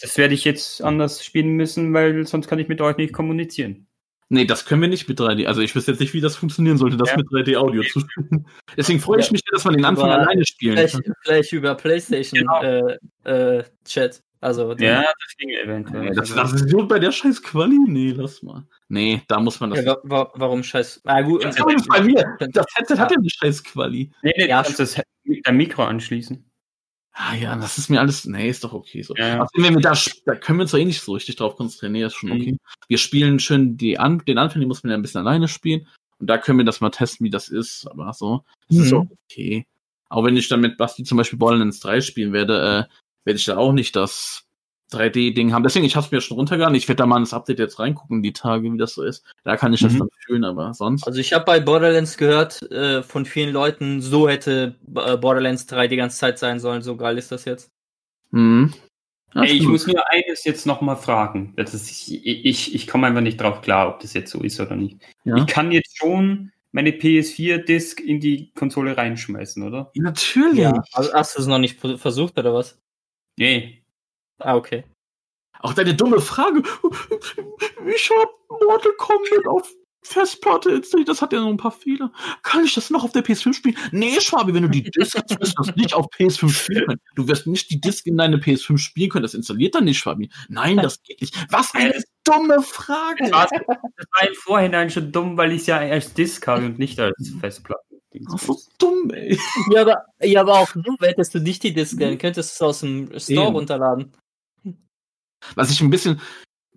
[0.00, 3.86] das werde ich jetzt anders spielen müssen, weil sonst kann ich mit euch nicht kommunizieren.
[4.28, 5.46] Nee, das können wir nicht mit 3D.
[5.46, 7.16] Also ich wüsste jetzt nicht, wie das funktionieren sollte, das Ja.
[7.18, 8.46] mit 3D-Audio zu spielen.
[8.76, 9.32] Deswegen freue ich Ja.
[9.32, 11.14] mich, dass man den Anfang Aber alleine spielen Vielleicht, kann.
[11.22, 12.62] vielleicht über PlayStation Genau.
[12.62, 14.20] äh, äh, Chat.
[14.40, 16.12] Also die- Ja, das ging eventuell.
[16.14, 17.78] Das, das ist so bei der scheiß Quali.
[17.86, 18.64] Nee, lass mal.
[18.88, 19.84] Nee, da muss man das.
[19.84, 21.00] Ja, wa wa warum scheiß?
[21.04, 21.44] Ah, gut.
[21.44, 22.36] das ist bei mir.
[22.52, 24.12] Das Headset hat ja eine scheiß Quali.
[24.22, 26.48] nee, nee, Ja, du kannst das mit deinem Mikro anschließen.
[27.18, 28.26] Ah ja, das ist mir alles.
[28.26, 29.14] Nee, ist doch okay so.
[29.16, 29.40] Ja.
[29.40, 29.94] Also, wenn wir da,
[30.26, 31.92] da können wir uns doch eh nicht so richtig drauf konzentrieren.
[31.92, 32.34] Nee, ist schon Mhm.
[32.40, 32.56] okay.
[32.88, 35.88] Wir spielen schön die An den Anfang, den muss man ja ein bisschen alleine spielen.
[36.18, 37.86] Und da können wir das mal testen, wie das ist.
[37.90, 38.98] Aber so, das ist Mhm.
[38.98, 39.66] auch okay.
[40.10, 43.44] Auch wenn ich dann mit Basti zum Beispiel Borderlands 3 spielen werde, äh, werde ich
[43.46, 44.45] da auch nicht das
[44.92, 45.62] 3D-Ding haben.
[45.62, 46.74] Deswegen, ich habe es mir schon runtergeladen.
[46.76, 49.24] Ich werde da mal in das Update jetzt reingucken, die Tage, wie das so ist.
[49.44, 49.98] Da kann ich das Mhm.
[49.98, 51.06] dann fühlen, aber sonst.
[51.06, 55.88] Also ich habe bei Borderlands gehört äh, von vielen Leuten, so hätte äh, Borderlands 3
[55.88, 56.82] die ganze Zeit sein sollen.
[56.82, 57.70] So geil ist das jetzt.
[58.30, 58.72] Mhm.
[59.34, 61.52] Ja, Ey, ich muss nur eines jetzt nochmal fragen.
[61.56, 64.58] Das ist, ich ich, ich komme einfach nicht drauf klar, ob das jetzt so ist
[64.60, 64.96] oder nicht.
[65.24, 65.36] ja.
[65.36, 69.90] Ich kann jetzt schon meine PS4-Disc in die Konsole reinschmeißen, oder?
[69.94, 70.64] Natürlich.
[70.92, 72.78] Also hast du es noch nicht versucht oder was?
[73.36, 73.82] Nee.
[74.38, 74.84] Ah, okay.
[75.60, 76.62] Auch deine dumme Frage.
[77.86, 78.30] Ich habe
[78.66, 79.72] Mortal Kombat auf
[80.02, 81.08] Festplatte installiert.
[81.08, 82.12] Das hat ja noch ein paar Fehler.
[82.42, 83.76] Kann ich das noch auf der PS5 spielen?
[83.90, 87.00] Nee, Schwabi, wenn du die Disc hast, wirst du das nicht auf PS5 spielen können.
[87.16, 89.24] Du wirst nicht die Disc in deine PS5 spielen können.
[89.24, 90.30] Das installiert dann nicht, Schwabi.
[90.48, 91.34] Nein, das geht nicht.
[91.50, 93.30] Was eine dumme Frage.
[93.30, 96.66] Das war, das war im Vorhinein schon dumm, weil ich es ja als Disc habe
[96.66, 97.82] und nicht als Festplatte.
[98.12, 99.38] Das ist so dumm, ey.
[99.72, 102.68] Ja, aber, ja, aber auch du hättest du nicht die Disc, dann könntest du es
[102.68, 103.56] aus dem Store Eben.
[103.56, 104.12] runterladen.
[105.54, 106.20] Was ich ein bisschen.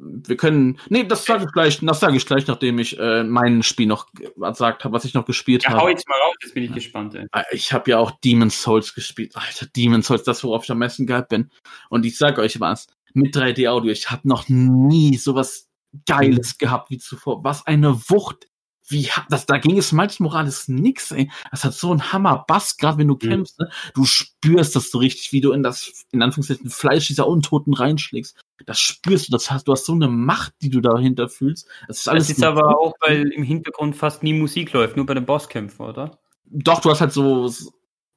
[0.02, 0.80] Wir können.
[0.88, 4.08] Nee, das sage ich gleich, das sage ich gleich, nachdem ich äh, mein Spiel noch
[4.14, 5.82] gesagt habe, was ich noch gespielt Ja, habe.
[5.82, 7.16] hau jetzt mal raus, jetzt bin ich gespannt.
[7.16, 7.28] Ey.
[7.34, 9.36] Äh, Ich habe ja auch Demon's Souls gespielt.
[9.36, 11.52] Alter, Demon's Souls, das, worauf ich am meisten geil bin.
[11.90, 15.68] Und ich sag euch was, mit 3D-Audio, ich habe noch nie sowas
[16.06, 17.44] Geiles gehabt wie zuvor.
[17.44, 18.48] Was eine Wucht.
[18.90, 21.32] Wie, das, da ging es Miles Morales nix, ey.
[21.52, 23.20] Das hat so einen Hammer-Bass, gerade wenn du Mhm.
[23.20, 23.70] kämpfst, ne?
[23.94, 28.36] Du spürst das so richtig, wie du in das, in Anführungszeichen, Fleisch dieser Untoten reinschlägst.
[28.66, 31.68] Das spürst du, das hast, du hast so eine Macht, die du dahinter fühlst.
[31.88, 32.28] Das ist alles.
[32.28, 35.86] Das ist aber auch, weil im Hintergrund fast nie Musik läuft, nur bei den Bosskämpfen,
[35.86, 36.20] oder?
[36.46, 37.54] Doch, du hast halt so,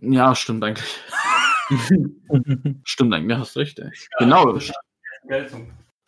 [0.01, 0.89] ja, stimmt eigentlich.
[2.85, 3.91] Stimmt eigentlich, hast recht, ey.
[4.19, 4.59] Genau.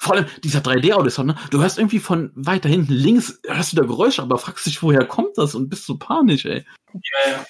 [0.05, 1.35] Vor allem dieser 3D-Audio, ne?
[1.51, 5.07] Du hörst irgendwie von weiter hinten links, hörst du da Geräusche, aber fragst dich, woher
[5.07, 6.63] kommt das und bist so panisch, ey.
[6.93, 7.45] Ja, ja.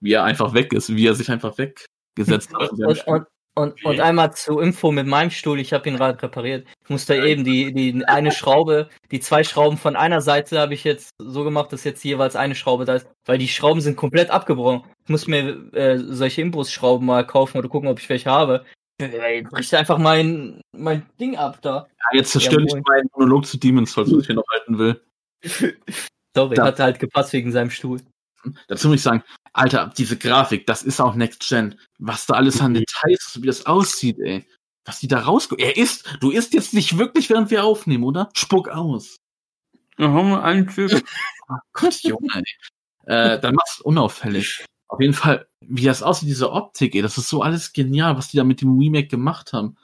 [0.00, 2.70] Wie er einfach weg ist, wie er sich einfach weggesetzt hat.
[2.78, 6.66] Und, und, und, und einmal zur Info mit meinem Stuhl, ich habe ihn gerade repariert.
[6.84, 10.82] Ich musste eben die, die eine Schraube, die zwei Schrauben von einer Seite habe ich
[10.82, 14.30] jetzt so gemacht, dass jetzt jeweils eine Schraube da ist, weil die Schrauben sind komplett
[14.30, 14.84] abgebrochen.
[15.04, 18.64] Ich muss mir äh, solche Imbusschrauben mal kaufen oder gucken, ob ich welche habe.
[18.98, 21.86] Ey, bricht einfach mein, mein Ding ab da.
[22.12, 22.82] Ja, jetzt zerstör Ja, nicht moin.
[22.86, 25.02] meinen Monolog zu Demon's Souls, was ich hier noch halten will.
[26.36, 26.66] Sorry, Da.
[26.66, 28.00] hat halt gepasst wegen seinem Stuhl.
[28.68, 29.22] Dazu muss ich sagen,
[29.52, 31.78] Alter, diese Grafik, das ist auch Next Gen.
[31.98, 34.46] Was da alles an Details, ist, wie das aussieht, ey.
[34.84, 35.64] Was die da rauskommen.
[35.64, 38.28] Er isst, du isst jetzt nicht wirklich, während wir aufnehmen, oder?
[38.34, 39.16] Spuck aus.
[39.98, 40.90] Aha, ein Typ.
[41.46, 42.42] Oh Gott, Junge, ey.
[43.34, 44.64] äh, dann mach's unauffällig.
[44.88, 48.28] Auf jeden Fall, wie das aussieht, diese Optik, ey, das ist so alles genial, was
[48.28, 49.76] die da mit dem Remake gemacht haben.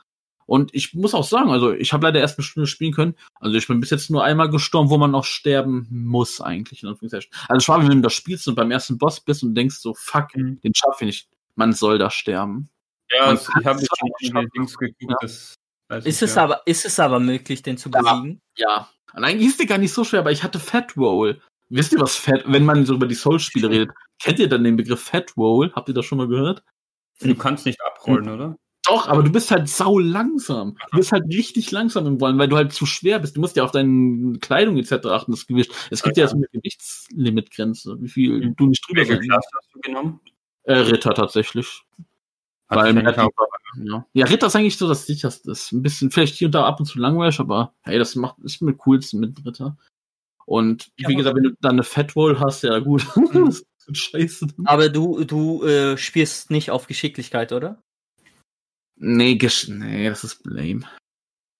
[0.46, 3.14] Und ich muss auch sagen, also ich habe leider erst eine Stunde spielen können.
[3.38, 6.82] Also ich bin bis jetzt nur einmal gestorben, wo man noch sterben muss eigentlich.
[6.82, 7.30] In Anführungszeichen.
[7.48, 10.34] Also schade, wenn du das spielst und beim ersten Boss bist und denkst so, fuck,
[10.34, 10.60] Mhm.
[10.62, 11.28] den schaffe ich nicht.
[11.54, 12.68] Man soll da sterben.
[13.12, 14.10] Ja, Man ich kann habe schaffen.
[14.20, 14.96] die Dings geguckt.
[15.08, 15.16] Ja.
[15.20, 16.44] Das Ist ich, es ja.
[16.44, 18.00] aber, ist es aber möglich, den zu Ja.
[18.00, 18.40] besiegen?
[18.56, 18.88] Ja.
[19.14, 21.40] Und eigentlich ist der gar nicht so schwer, aber ich hatte Fat Roll.
[21.70, 23.90] Wisst ihr, was Fat, wenn man so über die Souls-Spiele redet,
[24.20, 25.72] kennt ihr dann den Begriff Fat Roll?
[25.74, 26.62] Habt ihr das schon mal gehört?
[27.20, 28.56] Du kannst nicht abrollen, oder?
[28.86, 30.76] Doch, aber du bist halt sau langsam.
[30.90, 33.36] Du bist halt richtig langsam im Wollen, weil du halt zu schwer bist.
[33.36, 35.06] Du musst ja auf deine Kleidung etc.
[35.06, 35.70] achten, das Gewicht.
[35.90, 39.80] Es gibt ja so eine Gewichtslimitgrenze, wie viel du nicht drüber Welche Klasse hast du
[39.80, 40.20] genommen?
[40.64, 41.82] äh, Ritter tatsächlich.
[42.68, 43.30] Hat Weil auch-
[43.76, 44.06] Ja.
[44.12, 45.50] ja, Ritter ist eigentlich so das sicherste.
[45.50, 48.38] Ist ein bisschen, vielleicht hier und da ab und zu langweilig, aber hey, das macht,
[48.40, 49.76] ist mir coolsten mit Ritter.
[50.50, 53.06] Und Ja, wie gesagt, wenn du dann eine Fat Roll hast, ja gut.
[53.14, 53.56] Mhm.
[53.92, 54.48] scheiße.
[54.64, 57.80] Aber du, du äh, spielst nicht auf Geschicklichkeit, oder?
[58.96, 60.82] Nee, gesch nee, das ist lame.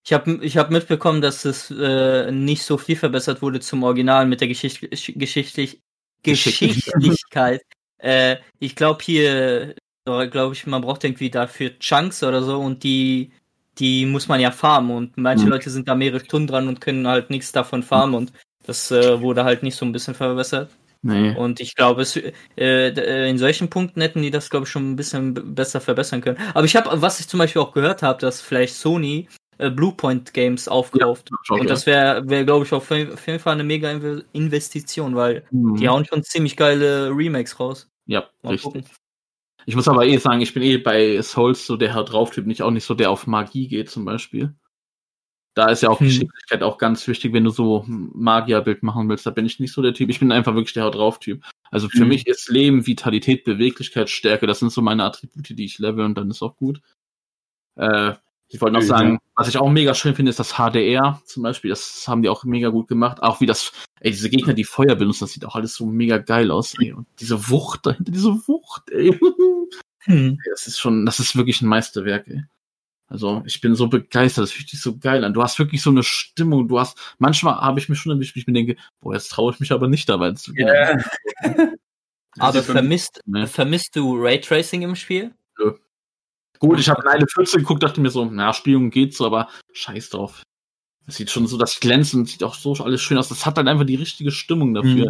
[0.05, 4.25] Ich habe ich hab mitbekommen, dass es äh, nicht so viel verbessert wurde zum Original
[4.25, 5.79] mit der Geschicht geschichtlich
[6.21, 7.61] Geschichtlichkeit.
[7.97, 9.73] äh, ich glaube hier,
[10.05, 13.31] glaube ich, man braucht irgendwie dafür Chunks oder so und die,
[13.79, 15.51] die muss man ja farmen und manche Mhm.
[15.51, 18.33] Leute sind da mehrere Stunden dran und können halt nichts davon farmen und
[18.65, 20.69] das äh, wurde halt nicht so ein bisschen verbessert.
[21.03, 21.35] Nee.
[21.35, 24.91] Und ich glaube, es, äh, äh, in solchen Punkten hätten die das, glaube ich, schon
[24.91, 26.37] ein bisschen besser verbessern können.
[26.53, 30.31] Aber ich habe, was ich zum Beispiel auch gehört habe, dass vielleicht Sony äh, Bluepoint
[30.33, 31.29] Games aufkauft.
[31.43, 35.43] Schau Und das wäre, wär, glaube ich, auf jeden Fall eine mega Inve- Investition, weil
[35.49, 35.75] Mhm.
[35.77, 37.89] die hauen schon ziemlich geile Remakes raus.
[38.05, 38.63] Ja, Mal richtig.
[38.63, 38.85] gucken.
[39.65, 42.45] Ich muss aber eh sagen, ich bin eh bei Souls so der Haut drauf Typ,
[42.47, 44.53] nicht auch nicht so der auf Magie geht zum Beispiel.
[45.53, 46.07] Da ist ja auch Hm.
[46.07, 49.25] Geschicklichkeit auch ganz wichtig, wenn du so ein Magierbild machen willst.
[49.25, 50.09] Da bin ich nicht so der Typ.
[50.09, 51.43] Ich bin einfach wirklich der Haut drauf Typ.
[51.71, 52.07] Also für Mhm.
[52.09, 54.47] mich ist Leben, Vitalität, Beweglichkeit, Stärke.
[54.47, 56.81] Das sind so meine Attribute, die ich level und dann ist auch gut.
[57.75, 58.13] Äh,
[58.49, 58.87] ich wollte noch Ja.
[58.87, 61.69] sagen, was ich auch mega schön finde, ist das HDR zum Beispiel.
[61.69, 63.21] Das haben die auch mega gut gemacht.
[63.23, 63.71] Auch wie das,
[64.01, 66.75] ey, diese Gegner, die Feuer benutzen, das sieht auch alles so mega geil aus.
[66.79, 66.91] Ey.
[66.93, 69.17] Und diese Wucht dahinter, diese Wucht, ey.
[70.03, 70.37] Hm.
[70.49, 72.43] Das ist schon, das ist wirklich ein Meisterwerk, ey.
[73.11, 75.33] Also ich bin so begeistert, das fühlt sich so geil an.
[75.33, 78.47] Du hast wirklich so eine Stimmung, du hast, manchmal habe ich mich schon erwischt, ich
[78.47, 80.67] mir denke, boah, jetzt traue ich mich aber nicht dabei zu gehen.
[80.67, 80.97] Ja.
[82.39, 83.47] Aber ist vermisst, Ne.
[83.47, 85.33] vermisst du Raytracing im Spiel?
[86.59, 90.11] Gut, ich habe eine 14 geguckt, dachte mir so, na, Spielung geht so, aber scheiß
[90.11, 90.43] drauf.
[91.05, 93.27] Das sieht schon so, das glänzend, sieht auch so alles schön aus.
[93.27, 95.07] Das hat halt einfach die richtige Stimmung dafür.
[95.07, 95.09] Mhm.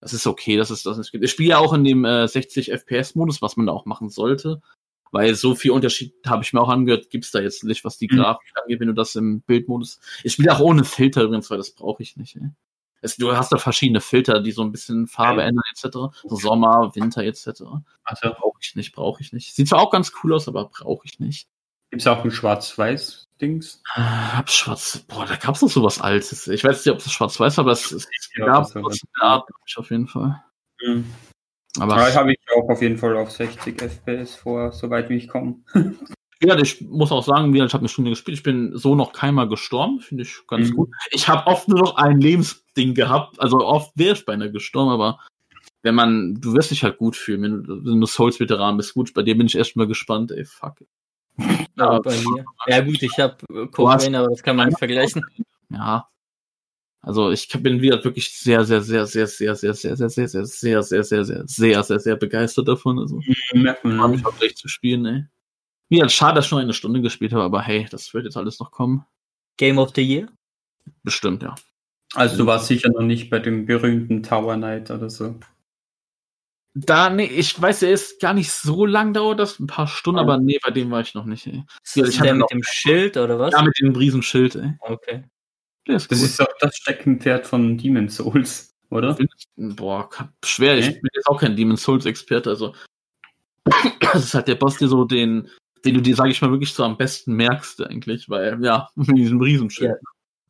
[0.00, 1.12] Das ist okay, das ist das nicht.
[1.12, 4.60] Ich spiele ja auch in dem äh, 60 FPS-Modus, was man da auch machen sollte.
[5.12, 8.08] Weil so viel Unterschied habe ich mir auch angehört, gibt's da jetzt nicht, was die
[8.10, 8.16] Mhm.
[8.16, 10.00] Grafik angeht, wenn du das im Bildmodus.
[10.24, 12.36] Ich spiele auch ohne Filter übrigens, weil das brauche ich nicht.
[12.36, 12.50] Ey.
[13.00, 16.12] Es, du hast da verschiedene Filter, die so ein bisschen Farbe ändern, etc.
[16.24, 17.46] So Sommer, Winter, etc.
[18.02, 19.54] Also Brauche ich nicht, brauche ich nicht.
[19.54, 21.48] Sieht zwar auch ganz cool aus, aber brauche ich nicht.
[21.90, 23.82] gibt es auch ein Schwarz-Weiß-Dings?
[23.94, 25.04] Hab schwarz.
[25.06, 26.48] Boah, da gab's noch so was Altes.
[26.48, 30.08] Ich weiß nicht, ob das schwarz-weiß war, aber es, es Ja, gab ich, auf jeden
[30.08, 30.42] Fall.
[30.84, 31.06] Mhm.
[31.78, 35.28] Aber Aber habe ich auch auf jeden Fall auf 60 FPS vor, soweit wie ich
[35.28, 35.56] komme.
[36.42, 38.36] ja, ich muss auch sagen, ich habe eine Stunde gespielt.
[38.38, 40.74] Ich bin so noch keinmal gestorben, finde ich ganz Mhm.
[40.76, 40.90] gut.
[41.10, 45.20] Ich habe oft nur noch ein Lebensding gehabt, also oft wäre ich beinahe gestorben, aber
[45.82, 48.94] wenn man, du wirst dich halt gut fühlen, wenn du, wenn du Souls-Veteran bist.
[48.94, 50.74] Gut, bei dir bin ich echt mal gespannt, ey, fuck.
[51.76, 52.44] Ja, bei mir.
[52.66, 53.36] Ja gut, ich habe
[53.76, 55.24] hast- Vein, aber das kann man nicht vergleichen.
[55.70, 56.08] Ja.
[57.00, 60.28] Also ich bin wieder wirklich sehr, sehr, sehr, sehr, sehr, sehr, sehr, sehr, sehr, sehr,
[60.28, 62.98] sehr, sehr, sehr, sehr, sehr, sehr, sehr begeistert davon.
[62.98, 63.20] Also
[63.52, 65.24] Merkt man, mich auch gleich zu spielen, ey.
[65.90, 68.36] Mir halt schade, dass ich nur eine Stunde gespielt habe, aber hey, das wird jetzt
[68.36, 69.06] alles noch kommen.
[69.56, 70.28] Game of the Year?
[71.02, 71.54] Bestimmt, ja.
[72.14, 75.34] Also du warst sicher noch nicht bei dem berühmten Tower Knight oder so.
[76.74, 80.20] Da, nee, ich weiß, er ist gar nicht so lang dauert das, ein paar Stunden,
[80.20, 81.64] aber nee, bei dem war ich noch nicht, ey.
[81.82, 83.52] Ist das ich der mit dem Schild oder was?
[83.52, 84.74] Ja, mit dem Riesenschild, ey.
[84.80, 85.24] Okay.
[85.88, 86.28] Der ist Das gut.
[86.28, 89.16] ist auch das Steckenpferd von Demon Souls, oder?
[89.56, 90.08] Boah,
[90.44, 90.78] schwer.
[90.78, 91.00] Ich Okay.
[91.00, 92.74] bin jetzt auch kein Demon's Souls Experte, also
[94.00, 95.48] das ist halt der Boss, der so den,
[95.84, 99.16] den du dir, sag ich mal, wirklich so am besten merkst eigentlich, weil, ja, mit
[99.18, 99.96] diesem Riesenschild.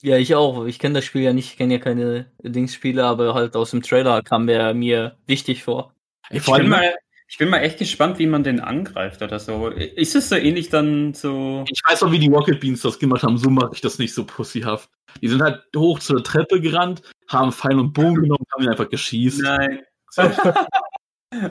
[0.01, 0.65] Ja, ich auch.
[0.67, 3.83] Ich kenne das Spiel ja nicht, ich kenne ja keine Dingsspiele, aber halt aus dem
[3.83, 5.93] Trailer kam der mir wichtig vor.
[6.31, 6.95] Ich bin, allem, mal,
[7.29, 9.69] ich bin mal echt gespannt, wie man den angreift oder so.
[9.69, 11.65] Ist es so ähnlich dann so.
[11.71, 14.15] ich weiß auch, wie die Rocket Beans das gemacht haben, so mache ich das nicht
[14.15, 14.89] so pussyhaft.
[15.21, 18.89] Die sind halt hoch zur Treppe gerannt, haben Pfeil und Bogen genommen, haben ihn einfach
[18.89, 19.43] geschießt.
[19.43, 19.83] Nein.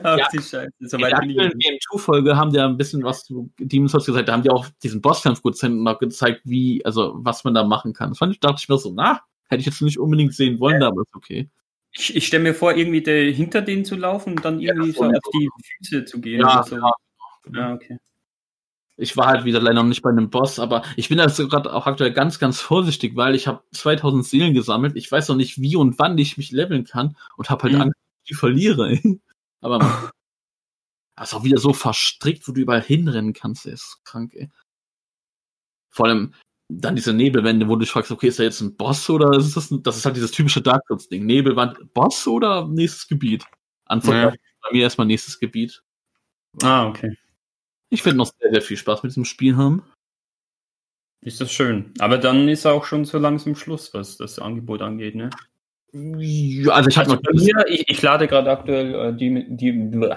[0.02, 0.28] Ach Ja.
[0.32, 0.70] die Scheiße.
[0.80, 1.58] So In der aktuellen.
[1.58, 4.28] Game 2 Folge haben die ja ein bisschen was zu Demon's Souls gesagt.
[4.28, 7.54] Da haben die auch diesen Bosskampf gut gezeigt und auch gezeigt, wie, also, was man
[7.54, 8.10] da machen kann.
[8.10, 10.82] Das fand ich, dachte ich mir so, na, hätte ich jetzt nicht unbedingt sehen wollen,
[10.82, 11.48] aber ist okay.
[11.98, 14.92] Ich, ich stelle mir vor, irgendwie der, hinter denen zu laufen und dann Ja, irgendwie
[14.92, 15.16] so voll.
[15.16, 16.40] auf die Füße zu gehen.
[16.40, 16.76] Ja, so.
[16.76, 16.92] ja.
[17.52, 17.98] ja, okay.
[18.96, 21.72] Ich war halt wieder leider noch nicht bei einem Boss, aber ich bin also gerade
[21.72, 24.96] auch aktuell ganz, ganz vorsichtig, weil ich habe 2000 Seelen gesammelt.
[24.96, 27.80] Ich weiß noch nicht, wie und wann ich mich leveln kann und habe halt Mhm.
[27.82, 28.90] Angst, dass ich die verliere.
[29.60, 29.88] Aber man,
[31.16, 33.66] das ist auch wieder so verstrickt, wo du überall hinrennen kannst.
[33.66, 33.72] Ey.
[33.72, 34.50] ist krank, ey.
[35.90, 36.34] Vor allem
[36.68, 39.56] dann diese Nebelwände, wo du dich fragst, okay, ist da jetzt ein Boss oder ist
[39.56, 41.24] das, ein, das ist halt dieses typische Dark Souls Ding.
[41.26, 43.44] Nebelwand, Boss oder nächstes Gebiet?
[43.86, 44.30] Antwort Ja.
[44.62, 45.82] bei mir erstmal nächstes Gebiet.
[46.62, 47.16] Ah, okay.
[47.90, 49.82] Ich werde noch sehr, sehr viel Spaß mit diesem Spiel haben.
[51.22, 51.92] Ist das schön.
[51.98, 55.30] Aber dann ist auch schon so langsam Schluss, was das Angebot angeht, ne?
[55.92, 60.16] Ja, also ich Also noch mir, ich, ich lade gerade aktuell äh, die, die, bleh,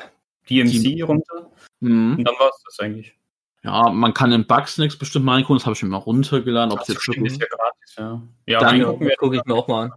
[0.49, 1.49] DMC runter
[1.79, 2.17] Mhm.
[2.17, 3.15] und dann war es das eigentlich.
[3.63, 6.71] Ja, man kann in Bugsnacks bestimmt mal reingucken, das habe ich mir mal runtergeladen.
[6.73, 8.21] Ob es Das jetzt wirklich, ist ja gratis, ja.
[8.47, 9.93] Ja, Dann- gucke ich mir auch mal an.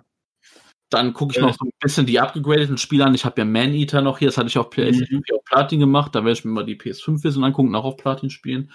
[0.91, 3.15] dann gucke ich noch so ein bisschen die abgegradeten Spiele an.
[3.15, 5.25] Ich habe ja Man-Eater noch hier, das hatte ich auf PlayStation Mhm.
[5.27, 6.15] 4 auf Platin gemacht.
[6.15, 8.71] Da werde ich mir mal die PS5-Version angucken und auch auf Platin spielen.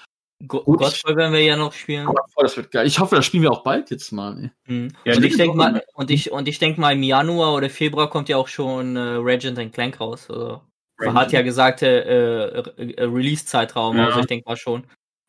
[0.48, 2.06] Go Gut, Godfall werden wir ja noch spielen.
[2.06, 2.88] Voll, das wird geil.
[2.88, 4.52] Ich hoffe, das spielen wir auch bald jetzt mal.
[4.68, 4.88] Mhm.
[5.06, 7.70] Ja, und ich denke ist mal, und ich, und ich denke mal, im Januar oder
[7.70, 10.30] Februar kommt ja auch schon äh, Regent Clank raus.
[10.30, 10.62] Also,
[11.00, 14.06] man hat ja gesagt, äh, äh, Release-Zeitraum, Ja.
[14.08, 14.84] also ich denke mal schon.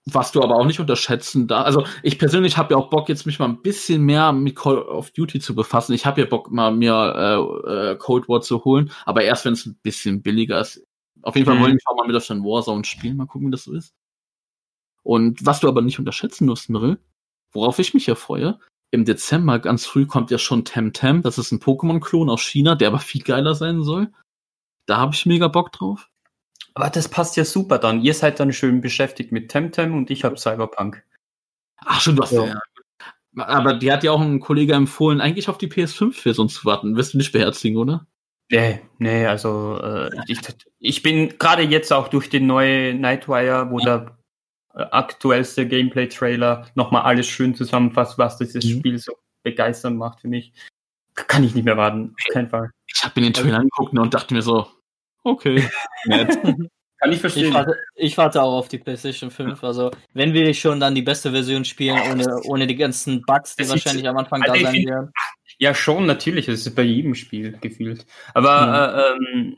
[0.06, 1.62] Was du aber auch nicht unterschätzen da.
[1.62, 4.78] Also ich persönlich habe ja auch Bock, jetzt mich mal ein bisschen mehr mit Call
[4.78, 5.92] of Duty zu befassen.
[5.92, 6.94] Ich habe ja Bock, mal mir
[7.66, 10.82] äh, äh, Cold War zu holen, aber erst wenn es ein bisschen billiger ist.
[11.22, 11.62] Auf jeden Fall Mhm.
[11.62, 13.92] wollen wir auch mal mit auf den Warzone spielen, mal gucken, wie das so ist.
[15.02, 16.98] Und was du aber nicht unterschätzen musst, Mirl,
[17.52, 18.58] worauf ich mich ja freue,
[18.90, 22.88] im Dezember ganz früh kommt ja schon Temtem, das ist ein Pokémon-Klon aus China, der
[22.88, 24.08] aber viel geiler sein soll.
[24.90, 26.08] Da habe ich mega Bock drauf.
[26.74, 28.02] Aber das passt ja super dann.
[28.02, 31.04] Ihr seid dann schön beschäftigt mit Temtem und ich habe Cyberpunk.
[31.76, 32.46] Ach schon, hast Ja.
[32.46, 32.60] ja.
[33.36, 36.96] Aber die hat ja auch ein Kollege empfohlen, eigentlich auf die PS5-Version zu warten.
[36.96, 38.08] Wirst du nicht beherzigen, oder?
[38.50, 40.40] Nee, nee, also äh, ich,
[40.80, 44.18] ich bin gerade jetzt auch durch den neuen Nightwire, wo der
[44.74, 48.78] aktuellste Gameplay-Trailer nochmal alles schön zusammenfasst, was dieses Mhm.
[48.80, 49.12] Spiel so
[49.44, 50.52] begeisternd macht für mich.
[51.14, 52.70] Kann ich nicht mehr warten, auf keinen Fall.
[52.88, 54.66] Ich habe mir den Trailer angeguckt und dachte mir so,
[55.24, 55.68] okay,
[56.06, 56.28] nett.
[56.42, 57.54] kann ich Ich verstehen.
[57.54, 59.62] warte, ich warte auch auf die PlayStation 5.
[59.64, 63.62] Also, wenn wir schon dann die beste Version spielen, ohne, ohne die ganzen Bugs, die
[63.62, 65.12] Das ist- wahrscheinlich am Anfang Also da ich sein werden.
[65.58, 66.46] Ja, schon, natürlich.
[66.46, 68.06] Das ist bei jedem Spiel gefühlt.
[68.34, 69.56] Aber äh, ähm,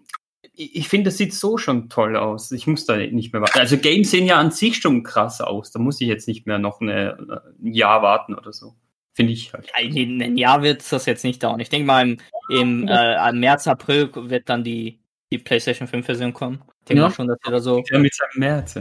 [0.55, 2.51] ich, ich finde, das sieht so schon toll aus.
[2.53, 3.59] Ich muss da nicht mehr warten.
[3.59, 5.71] Also Games sehen ja an sich schon krass aus.
[5.71, 8.75] Da muss ich jetzt nicht mehr noch eine, ein Jahr warten oder so.
[9.15, 9.71] Finde ich halt.
[9.81, 11.61] In ein Jahr wird das jetzt nicht dauern.
[11.61, 12.19] Ich denke mal, im,
[12.51, 14.99] im äh, im März, April wird dann die,
[15.33, 16.63] die PlayStation 5 Version kommen.
[16.81, 17.09] Ich denke Ja.
[17.09, 17.83] mal schon, dass wir da so.
[17.91, 18.77] Ja, mit seinem März.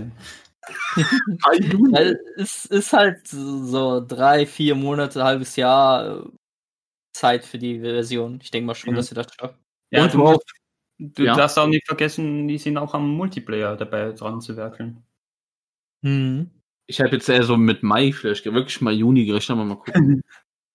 [1.44, 6.30] Weil es ist halt so drei, vier Monate, halbes Jahr äh,
[7.14, 8.40] Zeit für die Version.
[8.42, 8.98] Ich denke mal schon, Mhm.
[8.98, 9.58] dass sie das schaffen.
[9.92, 10.42] Ja, Und du, worauf-
[11.00, 11.36] du ja.
[11.36, 15.04] darfst auch nicht vergessen, die sind auch am Multiplayer dabei dran zu werkeln.
[16.88, 20.22] Ich habe jetzt eher so mit Mai vielleicht, wirklich mal Juni gerechnet, aber mal gucken.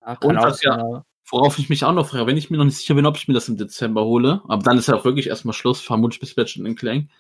[0.03, 2.57] Ja, kann Und auch was ja- Worauf ich mich auch noch frage, wenn ich mir
[2.57, 4.95] noch nicht sicher bin, ob ich mir das im Dezember hole, aber dann ist ja
[4.95, 7.11] auch wirklich erstmal Schluss, vermutlich bis Ratchet Clank,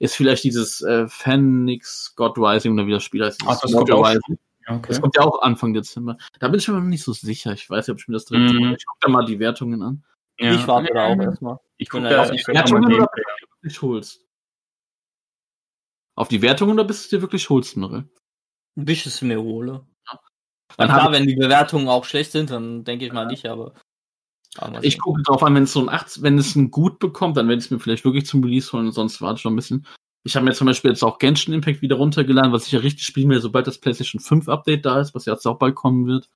[0.00, 3.40] ist vielleicht dieses äh, Phoenix God Rising oder wie das Spiel heißt.
[3.46, 4.38] Ach, das kommt Mortal auch Rising.
[4.66, 4.88] Ja, okay.
[4.88, 6.18] Das kommt ja auch Anfang Dezember.
[6.40, 7.52] Da bin ich mir noch nicht so sicher.
[7.52, 8.74] Ich weiß nicht, ob ich mir das direkt Mhm.
[8.76, 10.04] Ich gucke da mal die Wertungen an.
[10.38, 10.54] Ja.
[10.54, 11.58] Ich warte da auch erstmal.
[11.76, 13.22] Ich gucke da auch nicht Wertungen oder Gameplay.
[13.60, 14.26] bis du holst?
[16.16, 18.08] Auf die Wertungen oder bis du dir wirklich holst, Mirre?
[18.74, 19.86] Bis ich es mir hole.
[20.76, 23.74] Dann Klar, wenn die Bewertungen auch schlecht sind, dann denke ich mal nicht, aber.
[24.56, 27.36] aber Ich gucke drauf an, wenn es so ein 8, wenn es ein gut bekommt,
[27.36, 29.56] dann werde ich es mir vielleicht wirklich zum Release holen, sonst warte ich noch ein
[29.56, 29.86] bisschen.
[30.24, 33.04] Ich habe mir zum Beispiel jetzt auch Genshin Impact wieder runtergeladen, was ich ja richtig
[33.04, 36.30] spielen will, sobald das PlayStation 5 Update da ist, was jetzt auch bald kommen wird.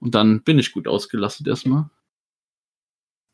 [0.00, 1.88] Und dann bin ich gut ausgelastet erstmal.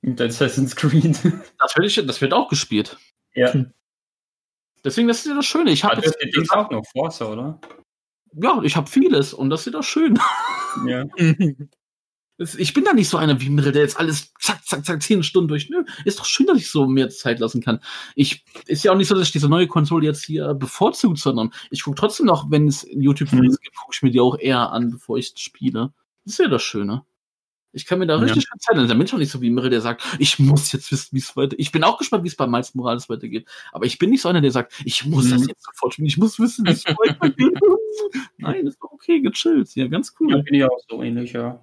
[0.03, 1.19] Und Assassin's Creed.
[1.59, 2.99] Das wird, ich, das wird auch gespielt.
[3.35, 3.53] ja.
[4.85, 5.71] Deswegen, das ist ja das Schöne.
[5.71, 7.61] Ich habe Hat das auch noch Forza, oder?
[8.35, 10.21] Ja, ich habe vieles und das ist ja das Schöne.
[10.87, 11.05] Ja.
[12.39, 15.23] Ich bin da nicht so einer wie Mirre, der jetzt alles zack, zack, zack, zehn
[15.23, 15.69] Stunden durch.
[15.69, 17.81] Nö, ist doch schön, dass ich so mehr Zeit lassen kann.
[18.17, 21.53] Ich, ist ja auch nicht so, dass ich diese neue Konsole jetzt hier bevorzugt, sondern
[21.71, 24.91] ich gucke trotzdem noch, wenn es YouTube-Videos gibt, gucke ich mir die auch eher an,
[24.91, 25.93] bevor ich spiele.
[26.25, 27.05] Das ist ja das Schöne.
[27.75, 28.21] Ich kann mir da Ja.
[28.23, 28.89] richtig Zeit lassen.
[28.89, 31.21] Da bin ich auch nicht so wie Mirre, der sagt, ich muss jetzt wissen, wie
[31.21, 31.57] es weiter.
[31.59, 33.49] Ich bin auch gespannt, wie es bei Miles Morales weitergeht.
[33.73, 35.49] Aber ich bin nicht so einer, der sagt, ich muss das Mhm.
[35.49, 36.07] jetzt sofort spielen.
[36.07, 37.59] Ich muss wissen, wie es weitergeht.
[38.39, 39.75] Nein, ist doch okay, gechillt.
[39.75, 40.31] Ja, ganz cool.
[40.31, 41.61] ja, bin ich auch so ähnlich, ja.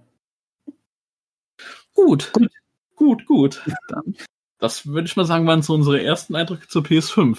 [1.94, 2.32] Gut.
[2.34, 2.52] Gut,
[2.96, 3.62] gut, gut.
[3.90, 4.16] Dann,
[4.58, 7.38] das würde ich mal sagen, waren so unsere ersten Eindrücke zur PS5.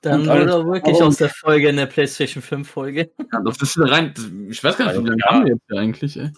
[0.00, 3.12] Dann alles- wurde wirklich aus der Folge eine PlayStation 5 Folge.
[3.32, 4.12] Ja, das ist rein.
[4.50, 5.30] Ich weiß gar nicht, wie lange Ja.
[5.30, 6.30] haben wir jetzt hier eigentlich, ey?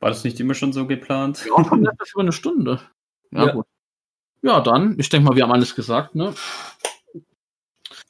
[0.00, 1.44] War das nicht immer schon so geplant?
[1.46, 2.80] Ja, schon über eine Stunde.
[3.30, 3.52] Ja, Ja.
[3.52, 3.66] gut.
[4.42, 6.34] Ja, dann, ich denke mal, wir haben alles gesagt, ne?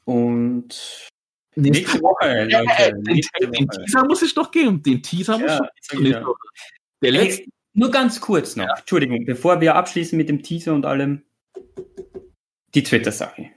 [0.05, 1.09] Und
[1.57, 2.83] Nächste Woche, Leute.
[2.83, 3.85] äh, den, nächste den Woche.
[3.85, 4.83] Teaser muss ich noch geben.
[4.83, 6.07] Den Teaser muss Ja, noch ich geben.
[6.07, 6.27] ja.
[7.01, 7.43] Der letzte.
[7.43, 8.67] Ey, nur ganz kurz noch.
[8.77, 11.23] Entschuldigung, bevor wir abschließen mit dem Teaser und allem.
[12.75, 13.51] Die Twitter-Sache.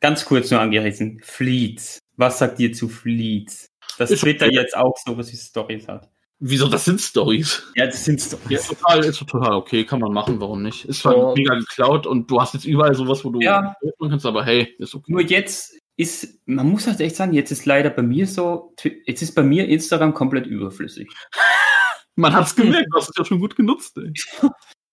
[0.00, 1.20] Ganz kurz nur angerissen.
[1.22, 2.00] Fleets.
[2.16, 3.68] Was sagt ihr zu Fleets?
[3.96, 6.10] Dass Twitter jetzt auch sowas wie Stories hat.
[6.44, 7.62] Wieso, das sind Stories.
[7.76, 8.66] Ja, das sind Ja, Stories.
[8.66, 10.84] total, ist total okay, kann man machen, warum nicht?
[10.86, 11.32] Ist zwar Ja.
[11.36, 13.76] mega geklaut und du hast jetzt überall sowas, wo du Ja.
[13.92, 15.12] machen kannst, aber hey, ist okay.
[15.12, 18.74] Nur jetzt ist, man muss halt echt sagen, jetzt ist leider bei mir so,
[19.06, 21.08] jetzt ist bei mir Instagram komplett überflüssig.
[22.16, 24.12] Man hat's gemerkt, du hast es ja schon gut genutzt, ey.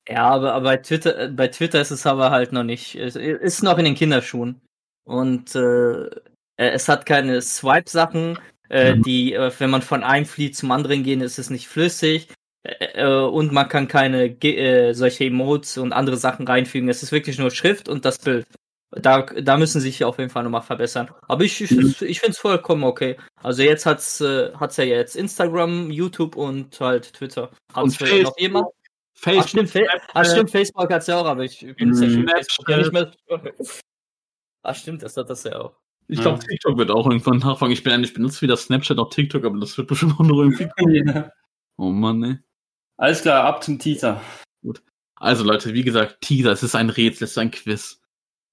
[0.08, 2.95] Ja, aber, aber bei Twitter, äh, bei Twitter ist es aber halt noch nicht.
[2.95, 4.62] Es ist noch in den Kinderschuhen.
[5.04, 6.10] Und äh, äh,
[6.58, 8.39] es hat keine Swipe-Sachen,
[8.70, 9.03] äh, Mhm.
[9.03, 12.28] die, äh, wenn man von einem Fleet zum anderen geht, ist es nicht flüssig.
[12.63, 16.89] Äh, äh, und man kann keine Ge äh, solche Emotes und andere Sachen reinfügen.
[16.89, 18.46] Es ist wirklich nur Schrift und das Bild.
[18.91, 21.09] Da, da müssen sie sich auf jeden Fall nochmal verbessern.
[21.28, 23.17] Aber ich, ich, find's- ich finde es vollkommen okay.
[23.43, 27.51] Also jetzt hat's, äh, hat's ja jetzt Instagram, YouTube und halt Twitter.
[27.74, 28.66] Hat's Und noch jemand?
[28.67, 29.79] Ach Facebook, stimmt, Fa
[30.13, 32.28] Ach, stimmt, Facebook hat's ja auch, aber ich benutze ja schon.
[32.28, 33.12] Facebook ja nicht mehr.
[34.63, 35.75] Ach stimmt, das hat das ja auch.
[36.10, 36.48] Ich glaube, Ja.
[36.48, 37.72] TikTok wird auch irgendwann nachfangen.
[37.72, 40.68] Ich bin eigentlich benutze wieder Snapchat auch TikTok, aber das wird bestimmt auch noch irgendwie.
[41.16, 41.32] Ja.
[41.78, 42.38] Oh Mann, ey.
[42.98, 44.20] Alles klar, ab zum Teaser.
[45.16, 48.02] Also Leute, wie gesagt, Teaser, es ist ein Rätsel, es ist ein Quiz.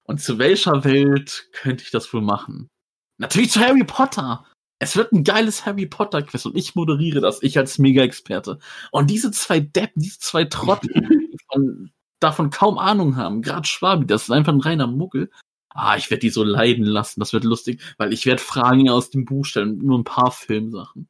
[0.03, 2.69] Und zu welcher Welt könnte ich das wohl machen?
[3.17, 4.45] Natürlich zu Harry Potter.
[4.79, 8.59] Es wird ein geiles Harry Potter Quiz und ich moderiere das, ich als Mega-Experte.
[8.91, 14.05] Und diese zwei Deppen, diese zwei Trottel, die von, davon kaum Ahnung haben, gerade Schwabi,
[14.05, 15.31] das ist einfach ein reiner Muggel.
[15.77, 19.11] Ah, ich werde die so leiden lassen, das wird lustig, weil ich werde Fragen aus
[19.11, 21.07] dem Buch stellen, nur ein paar Filmsachen.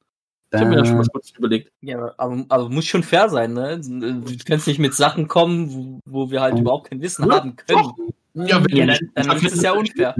[0.51, 1.71] Ich habe mir da schon was kurz überlegt.
[1.81, 3.79] Ja, aber, aber muss schon fair sein, ne?
[3.79, 7.55] Du kannst nicht mit Sachen kommen, wo, wo wir halt überhaupt kein Wissen Ja, haben
[7.55, 7.93] können.
[8.45, 8.97] Ja, wenn Ja, dann,
[9.27, 10.15] dann ist es ja unfair.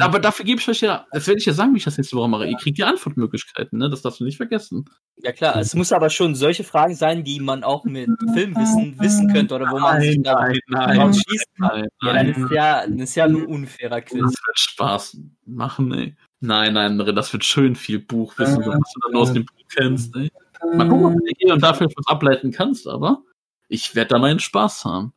[0.00, 2.16] Aber dafür gebe ich euch ja, das werde ich ja sagen, wie ich das nächste
[2.16, 2.46] Woche mache.
[2.46, 3.88] Ihr kriegt ja Antwortmöglichkeiten, ne?
[3.88, 4.84] Das darfst du nicht vergessen.
[5.22, 9.32] Ja klar, es muss aber schon solche Fragen sein, die man auch mit Filmwissen wissen
[9.32, 11.46] könnte oder wo man sich da nein, drauf schießt.
[11.58, 14.20] nein, Ja, dann ist ja, dann ist ja ein unfairer Das Quiz.
[14.22, 16.16] wird Spaß machen, ey.
[16.40, 20.14] Nein, nein, das wird schön viel Buchwissen, was du dann nur aus dem Buch kennst,
[20.16, 20.30] ey.
[20.74, 23.22] Mal gucken, ob du hier und dafür was ableiten kannst, aber
[23.68, 25.12] ich werde da meinen Spaß haben.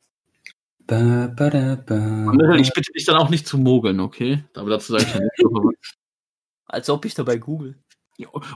[0.87, 1.95] Ba, ba, da, ba.
[2.33, 4.43] Michael, ich bitte dich dann auch nicht zu mogeln, okay?
[4.55, 5.31] Aber dazu sage ich ja nicht.
[6.65, 7.77] Als ob ich dabei google.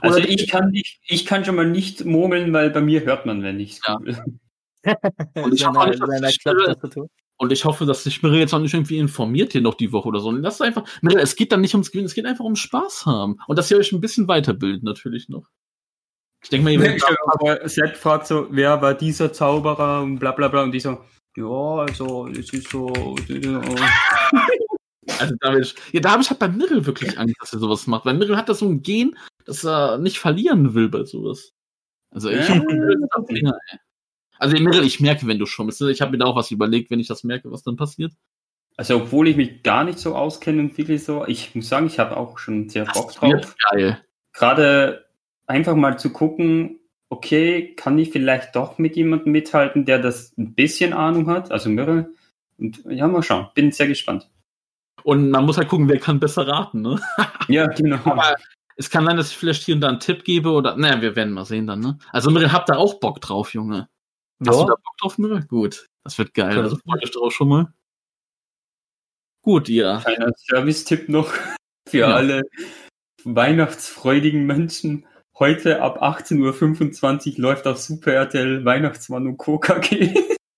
[0.00, 3.42] Also ich kann nicht, ich kann schon mal nicht murmeln, weil bei mir hört man,
[3.42, 3.96] wenn ich Ja.
[3.96, 4.24] google.
[5.34, 7.08] Und ich hoffe dass ich- Klapptastatur.
[7.38, 10.08] Und ich hoffe, dass sich Mirre jetzt auch nicht irgendwie informiert hier noch die Woche
[10.08, 10.28] oder so.
[10.28, 12.54] Und das ist einfach, Mirre, es geht dann nicht ums Gewinnen, es geht einfach um
[12.56, 13.36] Spaß haben.
[13.46, 15.46] Und dass ihr euch ein bisschen weiterbildet, natürlich noch.
[16.42, 16.98] Ich denke mal, mal
[17.40, 20.98] vor, Sepp fragt so, wer war dieser Zauberer und bla bla bla und die so,
[21.36, 22.92] ja, also, es ist so,
[25.18, 27.58] Also da, will ich, ja, da habe ich halt bei Mirrell wirklich Angst, dass er
[27.58, 28.04] sowas macht.
[28.04, 31.52] Weil Mirrell hat das so ein Gen, dass er nicht verlieren will bei sowas.
[32.10, 33.78] Also ich Finger, ey.
[34.38, 35.80] Also Mirrell, ich merke, wenn du schummelst.
[35.82, 38.12] Ich habe mir da auch was überlegt, wenn ich das merke, was dann passiert.
[38.76, 41.98] Also, obwohl ich mich gar nicht so auskenne und wirklich so, ich muss sagen, ich
[41.98, 43.54] habe auch schon sehr Bock drauf.
[43.70, 44.00] geil.
[44.32, 45.04] Gerade
[45.46, 46.80] einfach mal zu gucken,
[47.12, 51.68] okay, kann ich vielleicht doch mit jemandem mithalten, der das ein bisschen Ahnung hat, also
[51.68, 52.10] Mirre.
[52.56, 53.48] Und ja, mal schauen.
[53.54, 54.30] Bin sehr gespannt.
[55.04, 56.98] Und man muss halt gucken, wer kann besser raten, ne?
[57.48, 57.98] Ja, genau.
[58.04, 58.34] Aber
[58.76, 61.14] es kann sein, dass ich vielleicht hier und da einen Tipp gebe oder, naja, wir
[61.14, 61.98] werden mal sehen dann, ne?
[62.12, 63.90] Also Mirrell, habt da auch Bock drauf, Junge.
[64.46, 65.42] Hast du da Ja, Bock drauf, Mirrell?
[65.44, 65.86] Gut.
[66.04, 66.58] Das wird geil.
[66.58, 67.72] Also freut euch drauf schon mal.
[69.42, 70.00] Gut, ihr.
[70.02, 71.30] Kleiner Service-Tipp noch
[71.88, 72.14] für Ja.
[72.14, 72.42] alle
[73.24, 75.04] weihnachtsfreudigen Menschen.
[75.38, 79.58] Heute ab 18.25 Uhr läuft auf Super RTL Weihnachtsmann und Co.
[79.58, 80.14] KG.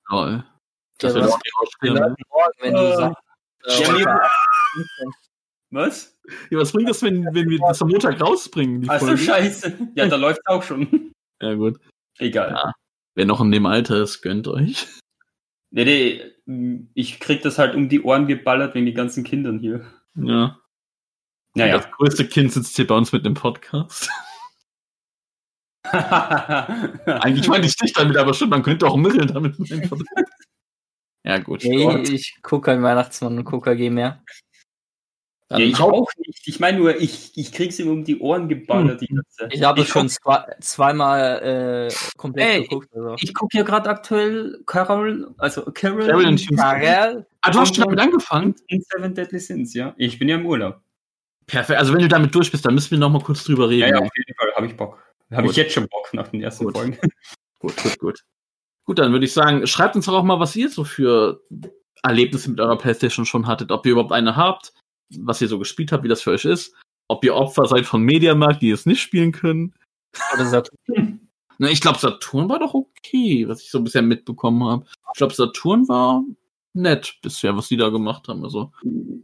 [0.08, 0.44] Toll.
[0.98, 2.96] Das Ja, wird was- auch wenn du Ah.
[2.96, 3.20] sagst,
[4.06, 4.28] Ja, äh,
[5.70, 6.16] Was?
[6.50, 9.76] Ja, was bringt das, wenn, wenn wir das am Montag rausbringen, Achso, scheiße.
[9.96, 11.12] Ja, da läuft auch schon.
[11.40, 11.78] Ja, gut.
[12.18, 12.50] Egal.
[12.50, 12.72] Ja.
[13.16, 14.86] Wer noch in dem Alter ist, gönnt euch.
[15.70, 15.84] Nee,
[16.46, 19.84] nee, ich krieg das halt um die Ohren geballert wegen die ganzen Kindern hier.
[20.14, 20.60] Ja.
[21.56, 21.78] Naja.
[21.78, 24.08] Das größte Kind sitzt hier bei uns mit dem Podcast.
[27.06, 30.04] Eigentlich meinte ich dich damit, aber stimmt, man könnte auch Mittel damit nehmen.
[31.24, 31.64] Ja, gut.
[31.64, 34.22] nee, ich gucke kein Weihnachtsmann und KKG mehr.
[35.48, 36.48] Dann ja, ich auch nicht.
[36.48, 39.00] Ich meine nur, ich, ich krieg's ihm um die Ohren geballert.
[39.02, 39.48] Die ganze.
[39.54, 42.88] Ich habe Ich schon zwei, zweimal äh, komplett Ey, geguckt.
[42.94, 43.16] Also.
[43.20, 46.56] Ich gucke ja gerade aktuell Carol, also Carol, Carol und.
[46.56, 48.54] Karel, Ah, du hast schon damit angefangen?
[48.70, 49.94] und Seven Deadly Sins, ja.
[49.98, 50.80] Ich bin ja im Urlaub.
[51.46, 51.78] Perfekt.
[51.78, 53.82] Also wenn du damit durch bist, dann müssen wir noch mal kurz drüber reden.
[53.82, 55.02] Ja, ja, auf jeden Fall habe ich Bock.
[55.36, 56.76] Habe ich jetzt schon Bock nach den ersten Gut.
[56.76, 56.98] Folgen.
[57.60, 58.24] Gut, gut, gut.
[58.84, 61.40] Gut, dann würde ich sagen, schreibt uns doch auch mal, was ihr so für
[62.02, 63.72] Erlebnisse mit eurer Playstation schon hattet.
[63.72, 64.74] Ob ihr überhaupt eine habt,
[65.16, 66.74] was ihr so gespielt habt, wie das für euch ist.
[67.08, 69.74] Ob ihr Opfer seid von Mediamarkt, die es nicht spielen können.
[70.34, 71.20] oder Saturn.
[71.58, 74.84] Na, ich glaube, Saturn war doch okay, was ich so bisher mitbekommen habe.
[75.14, 76.22] Ich glaube, Saturn war
[76.74, 78.44] nett bisher, was die da gemacht haben.
[78.44, 78.72] Also,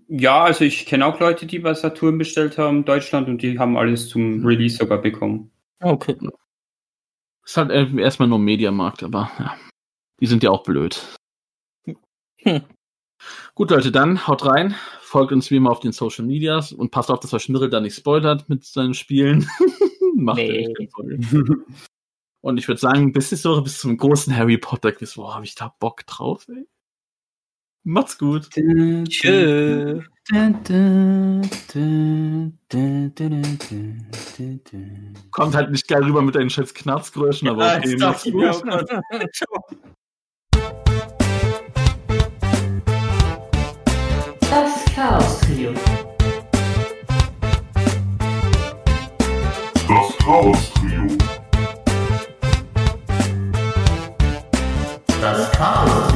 [0.09, 3.77] Ja, also ich kenne auch Leute, die bei Saturn bestellt haben, Deutschland, und die haben
[3.77, 5.51] alles zum Release sogar bekommen.
[5.81, 6.17] Okay.
[7.45, 9.57] ist halt erstmal nur Mediamarkt, aber ja.
[10.21, 11.17] Die sind ja auch blöd.
[12.43, 12.63] Hm.
[13.55, 17.11] Gut, Leute, dann haut rein, folgt uns wie immer auf den Social Medias und passt
[17.11, 19.49] auf, dass euch Schnirrel da nicht spoilert mit seinen Spielen.
[20.15, 20.73] Macht Nee.
[22.43, 25.15] Und ich würde sagen, bis nächste Woche, bis zum großen Harry Potter Quiz.
[25.15, 26.67] Boah, habe ich da Bock drauf, ey.
[27.83, 28.51] Macht's gut.
[28.51, 30.03] Tschö.
[35.33, 38.41] Kommt halt nicht geil rüber mit deinen scheiß Knarzgeräuschen, aber Ja, okay, gut.
[38.63, 38.89] grad.
[44.41, 45.73] Das Chaos Trio.
[49.89, 51.07] Das Chaos Trio.
[55.21, 56.10] Das Chaos Trio.